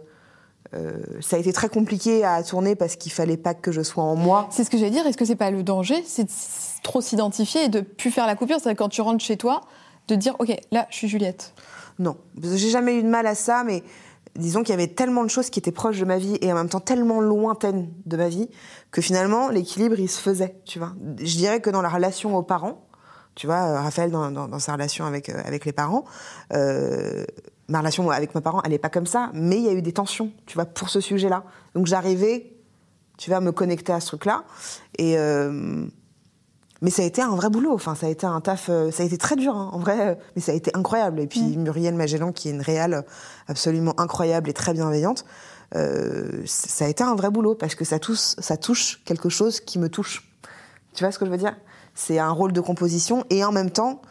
euh, 0.75 1.03
ça 1.19 1.35
a 1.35 1.39
été 1.39 1.51
très 1.51 1.69
compliqué 1.69 2.23
à 2.23 2.43
tourner 2.43 2.75
parce 2.75 2.95
qu'il 2.95 3.11
fallait 3.11 3.37
pas 3.37 3.55
que 3.55 3.71
je 3.71 3.81
sois 3.81 4.03
en 4.03 4.15
moi. 4.15 4.47
C'est 4.51 4.63
ce 4.63 4.69
que 4.69 4.77
j'allais 4.77 4.91
dire. 4.91 5.07
Est-ce 5.07 5.17
que 5.17 5.25
c'est 5.25 5.35
pas 5.35 5.49
le 5.49 5.63
danger? 5.63 6.03
C'est 6.05 6.25
de 6.25 6.31
trop 6.83 7.01
s'identifier 7.01 7.63
et 7.63 7.69
de 7.69 7.81
plus 7.81 8.11
faire 8.11 8.27
la 8.27 8.35
coupure 8.35 8.59
C'est 8.61 8.75
quand 8.75 8.89
tu 8.89 9.01
rentres 9.01 9.23
chez 9.23 9.37
toi, 9.37 9.61
de 10.07 10.15
dire 10.15 10.35
Ok, 10.37 10.55
là, 10.71 10.85
je 10.91 10.97
suis 10.97 11.07
Juliette. 11.07 11.55
Non, 11.97 12.17
j'ai 12.39 12.69
jamais 12.69 12.95
eu 12.97 13.03
de 13.03 13.09
mal 13.09 13.25
à 13.25 13.33
ça, 13.35 13.63
mais 13.63 13.83
disons 14.35 14.63
qu'il 14.63 14.71
y 14.71 14.73
avait 14.73 14.87
tellement 14.87 15.23
de 15.23 15.29
choses 15.29 15.49
qui 15.49 15.59
étaient 15.59 15.71
proches 15.71 15.99
de 15.99 16.05
ma 16.05 16.17
vie 16.17 16.37
et 16.41 16.51
en 16.51 16.55
même 16.55 16.69
temps 16.69 16.79
tellement 16.79 17.21
lointaines 17.21 17.89
de 18.05 18.17
ma 18.17 18.29
vie 18.29 18.49
que 18.91 19.01
finalement 19.01 19.49
l'équilibre 19.49 19.99
il 19.99 20.09
se 20.09 20.19
faisait, 20.19 20.55
tu 20.65 20.79
vois. 20.79 20.93
Je 21.19 21.35
dirais 21.37 21.61
que 21.61 21.69
dans 21.69 21.81
la 21.81 21.89
relation 21.89 22.35
aux 22.35 22.43
parents, 22.43 22.87
tu 23.35 23.47
vois, 23.47 23.63
euh, 23.63 23.81
Raphaël 23.81 24.11
dans, 24.11 24.59
sa 24.59 24.73
relation 24.73 25.05
avec 25.05 25.29
euh, 25.29 25.41
avec 25.45 25.65
les 25.65 25.71
parents, 25.71 26.03
euh, 26.53 27.25
ma 27.67 27.79
relation 27.79 28.09
avec 28.09 28.35
mes 28.35 28.41
parents 28.41 28.61
elle 28.63 28.73
est 28.73 28.79
pas 28.79 28.89
comme 28.89 29.07
ça, 29.07 29.29
mais 29.33 29.57
il 29.57 29.63
y 29.63 29.69
a 29.69 29.73
eu 29.73 29.81
des 29.81 29.93
tensions, 29.93 30.31
tu 30.45 30.55
vois, 30.55 30.65
pour 30.65 30.89
ce 30.89 30.99
sujet-là. 30.99 31.43
Donc 31.75 31.87
j'arrivais, 31.87 32.53
tu 33.17 33.29
vois, 33.29 33.37
à 33.37 33.41
me 33.41 33.51
connecter 33.51 33.93
à 33.93 33.99
ce 33.99 34.07
truc-là 34.07 34.43
et 34.97 35.17
euh, 35.17 35.85
mais 36.83 36.89
ça 36.89 37.01
a 37.01 37.05
été 37.05 37.21
un 37.21 37.33
vrai 37.35 37.49
boulot. 37.49 37.73
Enfin, 37.73 37.95
ça 37.95 38.07
a 38.07 38.09
été 38.09 38.27
un 38.27 38.41
taf. 38.41 38.67
euh, 38.69 38.91
ça 38.91 39.03
a 39.03 39.05
été 39.05 39.17
très 39.17 39.37
dur, 39.37 39.55
hein, 39.55 39.69
en 39.71 39.79
vrai. 39.79 40.09
euh, 40.09 40.15
Mais 40.35 40.41
ça 40.41 40.51
a 40.51 40.55
été 40.55 40.69
incroyable. 40.75 41.21
Et 41.21 41.27
puis 41.27 41.57
Muriel 41.57 41.95
Magellan, 41.95 42.33
qui 42.33 42.49
est 42.49 42.51
une 42.51 42.61
réale 42.61 43.05
absolument 43.47 43.97
incroyable 43.97 44.49
et 44.49 44.53
très 44.53 44.73
bienveillante, 44.73 45.25
euh, 45.75 46.43
ça 46.45 46.85
a 46.85 46.89
été 46.89 47.01
un 47.03 47.15
vrai 47.15 47.31
boulot 47.31 47.55
parce 47.55 47.73
que 47.73 47.85
ça 47.85 47.99
touche, 47.99 48.35
ça 48.37 48.57
touche 48.57 49.01
quelque 49.05 49.29
chose 49.29 49.61
qui 49.61 49.79
me 49.79 49.87
touche. 49.89 50.29
Tu 50.93 51.03
vois 51.05 51.11
ce 51.11 51.17
que 51.17 51.25
je 51.25 51.31
veux 51.31 51.37
dire? 51.37 51.55
C'est 51.95 52.19
un 52.19 52.31
rôle 52.31 52.51
de 52.51 52.61
composition 52.61 53.23
et 53.29 53.45
en 53.45 53.53
même 53.53 53.71
temps, 53.71 54.01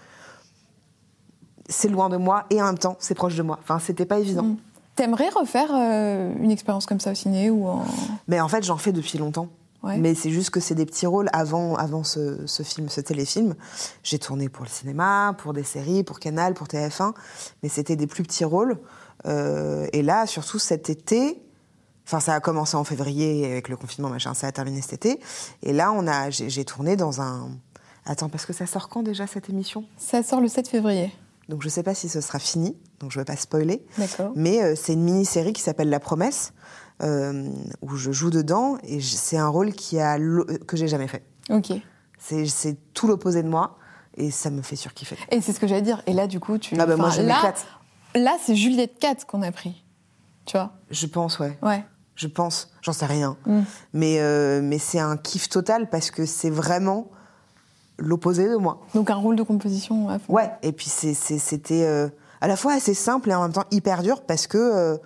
c'est 1.68 1.88
loin 1.88 2.08
de 2.08 2.16
moi 2.16 2.46
et 2.48 2.60
en 2.62 2.66
même 2.66 2.78
temps, 2.78 2.96
c'est 3.00 3.14
proche 3.14 3.36
de 3.36 3.42
moi. 3.42 3.58
Enfin, 3.62 3.78
c'était 3.78 4.06
pas 4.06 4.18
évident. 4.18 4.44
Mm. 4.44 4.56
T'aimerais 4.96 5.28
refaire 5.28 5.70
euh, 5.74 6.32
une 6.40 6.50
expérience 6.50 6.86
comme 6.86 7.00
ça 7.00 7.12
au 7.12 7.14
ciné 7.14 7.50
ou 7.50 7.66
en... 7.66 7.84
Mais 8.28 8.40
en 8.40 8.48
fait, 8.48 8.62
j'en 8.64 8.76
fais 8.78 8.92
depuis 8.92 9.18
longtemps. 9.18 9.48
Ouais. 9.82 9.98
Mais 9.98 10.14
c'est 10.14 10.30
juste 10.30 10.50
que 10.50 10.60
c'est 10.60 10.74
des 10.74 10.86
petits 10.86 11.06
rôles 11.06 11.28
avant, 11.32 11.74
avant 11.74 12.04
ce, 12.04 12.46
ce 12.46 12.62
film, 12.62 12.88
ce 12.88 13.00
téléfilm. 13.00 13.54
J'ai 14.02 14.18
tourné 14.18 14.48
pour 14.48 14.64
le 14.64 14.70
cinéma, 14.70 15.34
pour 15.38 15.52
des 15.52 15.64
séries, 15.64 16.04
pour 16.04 16.20
Canal, 16.20 16.54
pour 16.54 16.68
TF1, 16.68 17.14
mais 17.62 17.68
c'était 17.68 17.96
des 17.96 18.06
plus 18.06 18.22
petits 18.22 18.44
rôles. 18.44 18.78
Euh, 19.26 19.86
et 19.92 20.02
là, 20.02 20.26
surtout 20.26 20.58
cet 20.58 20.90
été, 20.90 21.42
enfin 22.06 22.20
ça 22.20 22.34
a 22.34 22.40
commencé 22.40 22.76
en 22.76 22.84
février 22.84 23.50
avec 23.50 23.68
le 23.68 23.76
confinement, 23.76 24.08
machin, 24.08 24.34
ça 24.34 24.46
a 24.46 24.52
terminé 24.52 24.80
cet 24.82 24.92
été. 24.92 25.20
Et 25.62 25.72
là, 25.72 25.92
on 25.92 26.06
a, 26.06 26.30
j'ai 26.30 26.64
tourné 26.64 26.96
dans 26.96 27.20
un. 27.20 27.50
Attends, 28.04 28.28
parce 28.28 28.46
que 28.46 28.52
ça 28.52 28.66
sort 28.66 28.88
quand 28.88 29.02
déjà 29.02 29.26
cette 29.26 29.48
émission? 29.48 29.84
Ça 29.96 30.22
sort 30.22 30.40
le 30.40 30.48
7 30.48 30.68
février. 30.68 31.12
Donc 31.48 31.62
je 31.62 31.68
sais 31.68 31.82
pas 31.82 31.94
si 31.94 32.08
ce 32.08 32.20
sera 32.20 32.38
fini, 32.38 32.76
donc 33.00 33.10
je 33.10 33.18
vais 33.18 33.24
pas 33.24 33.36
spoiler. 33.36 33.84
D'accord. 33.98 34.32
Mais 34.34 34.62
euh, 34.62 34.74
c'est 34.76 34.94
une 34.94 35.02
mini-série 35.02 35.52
qui 35.52 35.62
s'appelle 35.62 35.90
La 35.90 36.00
Promesse, 36.00 36.52
où 37.02 37.96
je 37.96 38.12
joue 38.12 38.30
dedans, 38.30 38.78
et 38.84 39.00
c'est 39.00 39.38
un 39.38 39.48
rôle 39.48 39.72
qui 39.72 39.98
a 39.98 40.18
l'o- 40.18 40.46
que 40.66 40.76
j'ai 40.76 40.88
jamais 40.88 41.08
fait. 41.08 41.24
Ok. 41.50 41.72
C'est 42.18 42.76
tout 42.94 43.08
l'opposé 43.08 43.42
de 43.42 43.48
moi, 43.48 43.76
et 44.16 44.30
ça 44.30 44.50
me 44.50 44.62
fait 44.62 44.76
surkiffer. 44.76 45.16
Et 45.30 45.40
c'est 45.40 45.52
ce 45.52 45.58
que 45.60 45.66
j'allais 45.66 45.82
dire. 45.82 46.02
Et 46.06 46.12
là, 46.12 46.26
du 46.28 46.38
coup, 46.38 46.58
tu. 46.58 46.76
Ah 46.78 46.86
bah 46.86 46.96
moi, 46.96 47.10
je 47.10 47.22
là, 47.22 47.52
là, 48.14 48.36
c'est 48.44 48.54
Juliette 48.54 48.98
4 49.00 49.26
qu'on 49.26 49.42
a 49.42 49.50
pris. 49.50 49.84
Tu 50.44 50.56
vois? 50.56 50.72
Je 50.90 51.06
pense, 51.06 51.38
ouais. 51.40 51.58
Ouais. 51.62 51.84
Je 52.14 52.26
pense. 52.28 52.70
J'en 52.82 52.92
sais 52.92 53.06
rien. 53.06 53.36
Mm. 53.46 53.60
Mais, 53.94 54.20
euh, 54.20 54.60
mais 54.62 54.78
c'est 54.78 54.98
un 55.00 55.16
kiff 55.16 55.48
total 55.48 55.88
parce 55.88 56.10
que 56.10 56.26
c'est 56.26 56.50
vraiment 56.50 57.10
l'opposé 57.98 58.48
de 58.48 58.56
moi. 58.56 58.80
Donc 58.94 59.10
un 59.10 59.14
rôle 59.16 59.36
de 59.36 59.42
composition 59.42 60.08
à 60.08 60.18
fond. 60.18 60.32
Ouais. 60.34 60.50
Et 60.62 60.72
puis 60.72 60.88
c'était 60.88 61.84
euh, 61.84 62.08
à 62.40 62.48
la 62.48 62.56
fois 62.56 62.74
assez 62.74 62.94
simple 62.94 63.30
et 63.30 63.34
en 63.34 63.42
même 63.42 63.52
temps 63.52 63.64
hyper 63.72 64.02
dur 64.02 64.22
parce 64.22 64.46
que. 64.46 64.58
euh, 64.58 64.96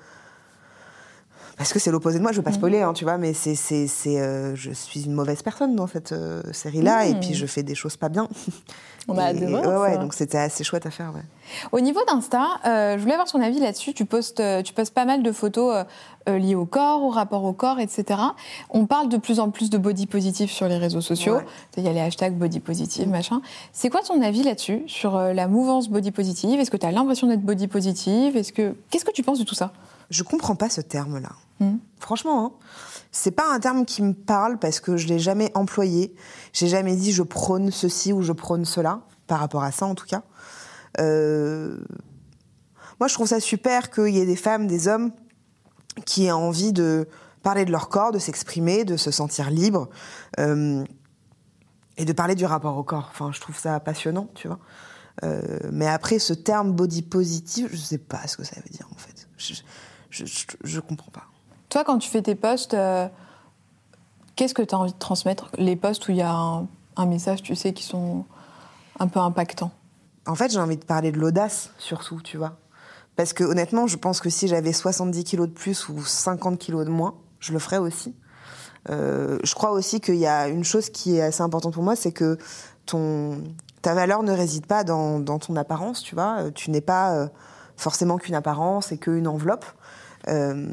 parce 1.56 1.72
que 1.72 1.78
c'est 1.78 1.90
l'opposé 1.90 2.18
de 2.18 2.22
moi. 2.22 2.32
Je 2.32 2.36
veux 2.38 2.42
pas 2.42 2.52
spoiler, 2.52 2.82
hein, 2.82 2.92
tu 2.92 3.04
vois, 3.04 3.18
mais 3.18 3.32
c'est, 3.32 3.54
c'est, 3.54 3.86
c'est, 3.86 4.20
euh, 4.20 4.54
je 4.54 4.70
suis 4.72 5.04
une 5.04 5.12
mauvaise 5.12 5.42
personne 5.42 5.74
dans 5.74 5.86
cette 5.86 6.12
euh, 6.12 6.42
série-là, 6.52 7.06
et 7.06 7.14
puis 7.14 7.34
je 7.34 7.46
fais 7.46 7.62
des 7.62 7.74
choses 7.74 7.96
pas 7.96 8.08
bien. 8.08 8.28
On 9.08 9.16
a 9.16 9.22
hâte 9.26 9.38
de 9.38 9.44
Et- 9.44 9.46
voir 9.46 9.62
ouais, 9.64 9.76
ouais, 9.92 9.98
donc 9.98 10.14
c'était 10.14 10.38
assez 10.38 10.64
chouette 10.64 10.84
à 10.84 10.90
faire. 10.90 11.12
Ouais. 11.14 11.22
Au 11.70 11.78
niveau 11.80 12.00
d'Insta, 12.08 12.44
euh, 12.66 12.96
je 12.96 13.02
voulais 13.02 13.12
avoir 13.12 13.28
son 13.28 13.40
avis 13.40 13.60
là-dessus. 13.60 13.94
Tu 13.94 14.04
postes, 14.04 14.42
tu 14.64 14.72
postes 14.74 14.92
pas 14.92 15.04
mal 15.04 15.22
de 15.22 15.30
photos 15.30 15.84
liées 16.26 16.56
au 16.56 16.66
corps, 16.66 17.04
au 17.04 17.10
rapport 17.10 17.44
au 17.44 17.52
corps, 17.52 17.78
etc. 17.78 18.20
On 18.70 18.86
parle 18.86 19.08
de 19.08 19.16
plus 19.16 19.38
en 19.38 19.50
plus 19.50 19.70
de 19.70 19.78
body 19.78 20.06
positive 20.08 20.50
sur 20.50 20.66
les 20.66 20.76
réseaux 20.76 21.00
sociaux. 21.00 21.36
Ouais. 21.36 21.44
Il 21.76 21.84
y 21.84 21.88
a 21.88 21.92
les 21.92 22.00
hashtags 22.00 22.34
body 22.36 22.58
positive, 22.58 23.08
machin. 23.08 23.40
C'est 23.72 23.90
quoi 23.90 24.00
ton 24.02 24.20
avis 24.22 24.42
là-dessus, 24.42 24.82
sur 24.88 25.16
la 25.16 25.46
mouvance 25.46 25.88
body 25.88 26.10
positive? 26.10 26.58
Est-ce 26.58 26.72
que 26.72 26.76
tu 26.76 26.84
as 26.86 26.90
l'impression 26.90 27.28
d'être 27.28 27.42
body 27.42 27.68
positive? 27.68 28.36
Est-ce 28.36 28.52
que 28.52 28.74
Qu'est-ce 28.90 29.04
que 29.04 29.12
tu 29.12 29.22
penses 29.22 29.38
de 29.38 29.44
tout 29.44 29.54
ça? 29.54 29.72
Je 30.10 30.22
comprends 30.22 30.56
pas 30.56 30.68
ce 30.68 30.80
terme-là. 30.80 31.32
Mhm. 31.60 31.78
Franchement, 31.98 32.46
hein. 32.46 32.52
c'est 33.12 33.30
pas 33.30 33.52
un 33.52 33.58
terme 33.60 33.84
qui 33.86 34.02
me 34.02 34.12
parle 34.12 34.58
parce 34.58 34.80
que 34.80 34.96
je 34.96 35.06
l'ai 35.08 35.18
jamais 35.18 35.50
employé. 35.54 36.14
J'ai 36.52 36.68
jamais 36.68 36.96
dit 36.96 37.12
je 37.12 37.22
prône 37.22 37.70
ceci 37.70 38.12
ou 38.12 38.22
je 38.22 38.32
prône 38.32 38.64
cela, 38.64 39.00
par 39.26 39.40
rapport 39.40 39.62
à 39.62 39.72
ça 39.72 39.86
en 39.86 39.94
tout 39.94 40.06
cas. 40.06 40.22
Euh, 41.00 41.78
Moi, 43.00 43.08
je 43.08 43.14
trouve 43.14 43.26
ça 43.26 43.40
super 43.40 43.90
qu'il 43.90 44.08
y 44.08 44.20
ait 44.20 44.26
des 44.26 44.36
femmes, 44.36 44.66
des 44.66 44.88
hommes 44.88 45.12
qui 46.04 46.26
aient 46.26 46.32
envie 46.32 46.72
de 46.72 47.08
parler 47.42 47.64
de 47.64 47.70
leur 47.70 47.88
corps, 47.88 48.12
de 48.12 48.18
s'exprimer, 48.18 48.84
de 48.84 48.96
se 48.96 49.10
sentir 49.10 49.50
libre 49.50 49.88
euh, 50.38 50.84
et 51.96 52.04
de 52.04 52.12
parler 52.12 52.34
du 52.34 52.44
rapport 52.44 52.76
au 52.76 52.82
corps. 52.82 53.08
Enfin, 53.10 53.30
je 53.32 53.40
trouve 53.40 53.58
ça 53.58 53.78
passionnant, 53.80 54.28
tu 54.34 54.48
vois. 54.48 54.58
Euh, 55.24 55.58
mais 55.72 55.86
après, 55.86 56.18
ce 56.18 56.34
terme 56.34 56.72
body 56.72 57.02
positive, 57.02 57.68
je 57.70 57.76
sais 57.76 57.98
pas 57.98 58.26
ce 58.26 58.36
que 58.36 58.44
ça 58.44 58.56
veut 58.56 58.70
dire 58.70 58.86
en 58.92 58.98
fait. 58.98 59.28
Je, 59.38 59.54
je, 60.16 60.26
je, 60.26 60.46
je 60.64 60.80
comprends 60.80 61.10
pas. 61.10 61.24
Toi, 61.68 61.84
quand 61.84 61.98
tu 61.98 62.08
fais 62.08 62.22
tes 62.22 62.34
posts, 62.34 62.74
euh, 62.74 63.08
qu'est-ce 64.36 64.54
que 64.54 64.62
tu 64.62 64.74
as 64.74 64.78
envie 64.78 64.92
de 64.92 64.98
transmettre? 64.98 65.50
Les 65.58 65.76
posts 65.76 66.08
où 66.08 66.12
il 66.12 66.18
y 66.18 66.22
a 66.22 66.32
un, 66.32 66.66
un 66.96 67.06
message, 67.06 67.42
tu 67.42 67.54
sais, 67.54 67.72
qui 67.72 67.82
sont 67.82 68.24
un 68.98 69.08
peu 69.08 69.20
impactants. 69.20 69.72
En 70.26 70.34
fait, 70.34 70.50
j'ai 70.50 70.58
envie 70.58 70.76
de 70.76 70.84
parler 70.84 71.12
de 71.12 71.18
l'audace, 71.18 71.70
surtout, 71.78 72.20
tu 72.22 72.36
vois. 72.36 72.56
Parce 73.16 73.32
que 73.32 73.44
honnêtement, 73.44 73.86
je 73.86 73.96
pense 73.96 74.20
que 74.20 74.30
si 74.30 74.48
j'avais 74.48 74.72
70 74.72 75.24
kilos 75.24 75.48
de 75.48 75.52
plus 75.52 75.88
ou 75.88 76.04
50 76.04 76.58
kilos 76.58 76.84
de 76.84 76.90
moins, 76.90 77.14
je 77.40 77.52
le 77.52 77.58
ferais 77.58 77.78
aussi. 77.78 78.14
Euh, 78.90 79.38
je 79.42 79.54
crois 79.54 79.70
aussi 79.70 80.00
qu'il 80.00 80.16
y 80.16 80.26
a 80.26 80.48
une 80.48 80.64
chose 80.64 80.90
qui 80.90 81.16
est 81.16 81.22
assez 81.22 81.42
importante 81.42 81.74
pour 81.74 81.82
moi, 81.82 81.96
c'est 81.96 82.12
que 82.12 82.38
ton, 82.84 83.42
ta 83.82 83.94
valeur 83.94 84.22
ne 84.22 84.32
réside 84.32 84.66
pas 84.66 84.84
dans, 84.84 85.18
dans 85.18 85.38
ton 85.38 85.56
apparence, 85.56 86.02
tu 86.02 86.14
vois. 86.14 86.36
Euh, 86.40 86.50
Tu 86.54 86.70
n'es 86.70 86.80
pas 86.80 87.14
euh, 87.14 87.28
forcément 87.76 88.18
qu'une 88.18 88.34
apparence 88.34 88.92
et 88.92 88.98
qu'une 88.98 89.26
enveloppe. 89.26 89.64
Euh, 90.28 90.68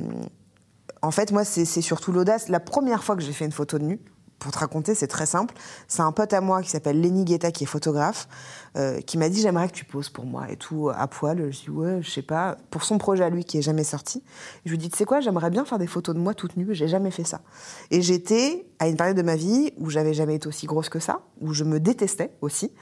en 1.02 1.12
fait, 1.12 1.32
moi, 1.32 1.44
c'est 1.44 1.66
surtout 1.66 2.12
l'audace. 2.12 2.50
La 2.50 2.60
première 2.60 3.04
fois 3.04 3.16
que 3.16 3.22
j'ai 3.22 3.34
fait 3.34 3.46
une 3.46 3.52
photo 3.52 3.78
de 3.78 3.84
nu, 3.84 4.00
pour 4.44 4.52
te 4.52 4.60
raconter, 4.60 4.94
c'est 4.94 5.08
très 5.08 5.26
simple. 5.26 5.56
C'est 5.88 6.02
un 6.02 6.12
pote 6.12 6.34
à 6.34 6.42
moi 6.42 6.62
qui 6.62 6.70
s'appelle 6.70 7.00
Lenny 7.00 7.24
Guetta, 7.24 7.52
qui 7.52 7.64
est 7.64 7.68
photographe, 7.68 8.28
euh, 8.76 9.00
qui 9.00 9.18
m'a 9.18 9.30
dit 9.30 9.42
J'aimerais 9.42 9.70
que 9.70 9.74
tu 9.74 9.86
poses 9.86 10.10
pour 10.10 10.26
moi 10.26 10.52
et 10.52 10.58
tout, 10.58 10.90
à 10.94 11.08
poil. 11.08 11.50
Je 11.52 11.62
dis 11.62 11.70
Ouais, 11.70 12.02
je 12.02 12.10
sais 12.10 12.22
pas. 12.22 12.58
Pour 12.70 12.84
son 12.84 12.98
projet 12.98 13.24
à 13.24 13.30
lui 13.30 13.46
qui 13.46 13.58
est 13.58 13.62
jamais 13.62 13.86
sorti. 13.86 14.22
Je 14.66 14.72
lui 14.72 14.78
dis 14.78 14.90
Tu 14.90 14.98
sais 14.98 15.06
quoi, 15.06 15.22
j'aimerais 15.22 15.50
bien 15.50 15.64
faire 15.64 15.80
des 15.80 15.88
photos 15.88 16.14
de 16.14 16.20
moi 16.20 16.34
toute 16.34 16.58
nue. 16.58 16.76
J'ai 16.76 16.90
jamais 16.90 17.12
fait 17.12 17.24
ça. 17.24 17.42
Et 17.90 18.02
j'étais 18.02 18.68
à 18.80 18.90
une 18.90 18.98
période 18.98 19.16
de 19.16 19.22
ma 19.22 19.38
vie 19.38 19.72
où 19.78 19.90
j'avais 19.90 20.14
jamais 20.14 20.36
été 20.36 20.48
aussi 20.48 20.66
grosse 20.66 20.90
que 20.90 21.00
ça, 21.00 21.22
où 21.40 21.54
je 21.54 21.64
me 21.64 21.80
détestais 21.80 22.32
aussi. 22.42 22.74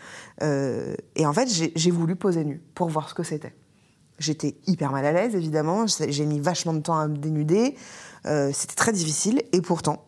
Euh, 0.42 0.96
et 1.16 1.28
en 1.28 1.34
fait, 1.34 1.48
j'ai 1.48 1.92
voulu 1.92 2.16
poser 2.16 2.44
nue 2.44 2.62
pour 2.74 2.90
voir 2.90 3.08
ce 3.08 3.14
que 3.14 3.24
c'était. 3.24 3.54
J'étais 4.22 4.56
hyper 4.68 4.92
mal 4.92 5.06
à 5.06 5.12
l'aise, 5.12 5.36
évidemment. 5.36 5.86
J'ai 5.88 6.26
mis 6.26 6.40
vachement 6.40 6.74
de 6.74 6.80
temps 6.80 6.98
à 6.98 7.08
me 7.08 7.18
dénuder. 7.18 7.76
Euh, 8.26 8.52
C'était 8.54 8.76
très 8.76 8.92
difficile. 8.92 9.42
Et 9.52 9.62
pourtant, 9.62 10.06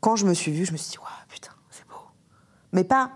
quand 0.00 0.16
je 0.16 0.26
me 0.26 0.34
suis 0.34 0.52
vue, 0.52 0.64
je 0.64 0.72
me 0.72 0.76
suis 0.76 0.92
dit, 0.92 0.98
waouh, 0.98 1.08
putain, 1.28 1.52
c'est 1.70 1.86
beau. 1.86 2.00
Mais 2.72 2.84
pas, 2.84 3.12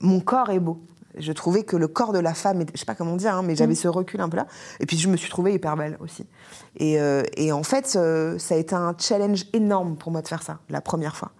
mon 0.00 0.20
corps 0.20 0.50
est 0.50 0.60
beau. 0.60 0.84
Je 1.16 1.32
trouvais 1.32 1.62
que 1.62 1.76
le 1.76 1.86
corps 1.86 2.12
de 2.12 2.18
la 2.18 2.34
femme, 2.34 2.60
était, 2.60 2.72
je 2.74 2.80
sais 2.80 2.86
pas 2.86 2.96
comment 2.96 3.16
dire, 3.16 3.34
hein, 3.34 3.42
mais 3.42 3.54
j'avais 3.54 3.76
ce 3.76 3.86
recul 3.86 4.20
un 4.20 4.28
peu 4.28 4.36
là. 4.36 4.46
Et 4.80 4.86
puis 4.86 4.98
je 4.98 5.08
me 5.08 5.16
suis 5.16 5.30
trouvée 5.30 5.54
hyper 5.54 5.76
belle 5.76 5.96
aussi. 6.00 6.26
Et, 6.76 7.00
euh, 7.00 7.22
et 7.36 7.52
en 7.52 7.62
fait, 7.62 7.94
euh, 7.94 8.36
ça 8.38 8.56
a 8.56 8.58
été 8.58 8.74
un 8.74 8.96
challenge 8.98 9.46
énorme 9.52 9.96
pour 9.96 10.10
moi 10.10 10.22
de 10.22 10.28
faire 10.28 10.42
ça, 10.42 10.58
la 10.68 10.80
première 10.80 11.16
fois. 11.16 11.30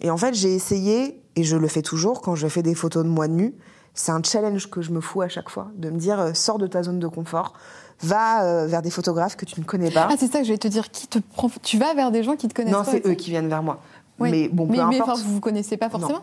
Et 0.00 0.10
en 0.10 0.16
fait, 0.16 0.34
j'ai 0.34 0.54
essayé, 0.54 1.22
et 1.36 1.44
je 1.44 1.56
le 1.56 1.68
fais 1.68 1.82
toujours 1.82 2.22
quand 2.22 2.34
je 2.34 2.48
fais 2.48 2.62
des 2.62 2.74
photos 2.74 3.04
de 3.04 3.08
moi 3.10 3.28
nue, 3.28 3.54
c'est 3.96 4.12
un 4.12 4.22
challenge 4.22 4.70
que 4.70 4.80
je 4.82 4.92
me 4.92 5.00
fous 5.00 5.22
à 5.22 5.28
chaque 5.28 5.48
fois, 5.50 5.68
de 5.74 5.90
me 5.90 5.98
dire, 5.98 6.20
euh, 6.20 6.30
sors 6.34 6.58
de 6.58 6.68
ta 6.68 6.84
zone 6.84 7.00
de 7.00 7.08
confort, 7.08 7.54
va 8.02 8.44
euh, 8.44 8.66
vers 8.66 8.82
des 8.82 8.90
photographes 8.90 9.36
que 9.36 9.44
tu 9.46 9.58
ne 9.58 9.64
connais 9.64 9.90
pas. 9.90 10.06
Ah, 10.10 10.14
c'est 10.18 10.30
ça 10.30 10.38
que 10.40 10.44
je 10.44 10.52
vais 10.52 10.58
te 10.58 10.68
dire. 10.68 10.90
Qui 10.90 11.08
te 11.08 11.18
prend 11.18 11.50
Tu 11.62 11.78
vas 11.78 11.94
vers 11.94 12.10
des 12.12 12.22
gens 12.22 12.36
qui 12.36 12.46
te 12.46 12.54
connaissent 12.54 12.72
non, 12.72 12.84
pas 12.84 12.90
c'est 12.92 13.00
aussi 13.02 13.10
eux 13.12 13.14
qui 13.14 13.30
viennent 13.30 13.48
vers 13.48 13.62
moi. 13.62 13.80
Oui. 14.18 14.30
Mais 14.30 14.48
bon, 14.48 14.66
peu 14.66 14.72
mais, 14.72 14.78
mais, 14.86 14.96
importe. 15.00 15.10
enfin, 15.18 15.22
vous 15.24 15.34
vous 15.34 15.40
connaissez 15.40 15.76
pas 15.78 15.88
forcément 15.90 16.20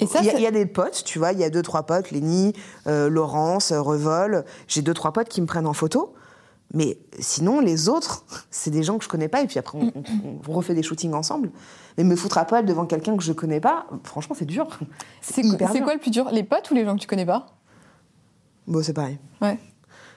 Et 0.00 0.06
ça, 0.06 0.20
il, 0.20 0.26
y 0.26 0.28
a, 0.28 0.32
c'est- 0.32 0.38
il 0.38 0.42
y 0.44 0.46
a 0.46 0.50
des 0.52 0.66
potes, 0.66 1.02
tu 1.04 1.18
vois, 1.18 1.32
il 1.32 1.38
y 1.40 1.44
a 1.44 1.50
deux, 1.50 1.62
trois 1.62 1.82
potes, 1.82 2.10
Lénie, 2.12 2.52
euh, 2.86 3.08
Laurence, 3.08 3.72
euh, 3.72 3.80
Revol. 3.80 4.44
J'ai 4.68 4.82
deux, 4.82 4.94
trois 4.94 5.12
potes 5.12 5.28
qui 5.28 5.40
me 5.40 5.46
prennent 5.46 5.66
en 5.66 5.72
photo. 5.72 6.14
Mais 6.74 6.98
sinon, 7.20 7.60
les 7.60 7.88
autres, 7.88 8.24
c'est 8.50 8.70
des 8.70 8.82
gens 8.82 8.98
que 8.98 9.04
je 9.04 9.08
connais 9.08 9.28
pas. 9.28 9.42
Et 9.42 9.46
puis 9.46 9.58
après, 9.58 9.78
on, 9.78 9.92
on- 9.96 10.40
on 10.48 10.52
refait 10.52 10.74
des 10.74 10.82
shootings 10.82 11.14
ensemble. 11.14 11.50
Mais 11.96 12.04
me 12.04 12.16
foutre 12.16 12.38
à 12.38 12.44
poil 12.44 12.66
devant 12.66 12.86
quelqu'un 12.86 13.16
que 13.16 13.22
je 13.22 13.32
connais 13.32 13.60
pas, 13.60 13.86
franchement, 14.04 14.34
c'est 14.38 14.44
dur. 14.44 14.66
c'est 15.22 15.42
quoi, 15.42 15.94
le 15.94 16.00
plus 16.00 16.10
dur? 16.10 16.28
Les 16.30 16.42
potes 16.42 16.70
ou 16.70 16.74
les 16.74 16.84
gens 16.84 16.94
que 16.96 17.00
tu 17.00 17.06
connais 17.06 17.24
pas? 17.26 17.46
Bon, 18.66 18.82
c'est 18.82 18.92
pareil. 18.92 19.18
Ouais. 19.40 19.58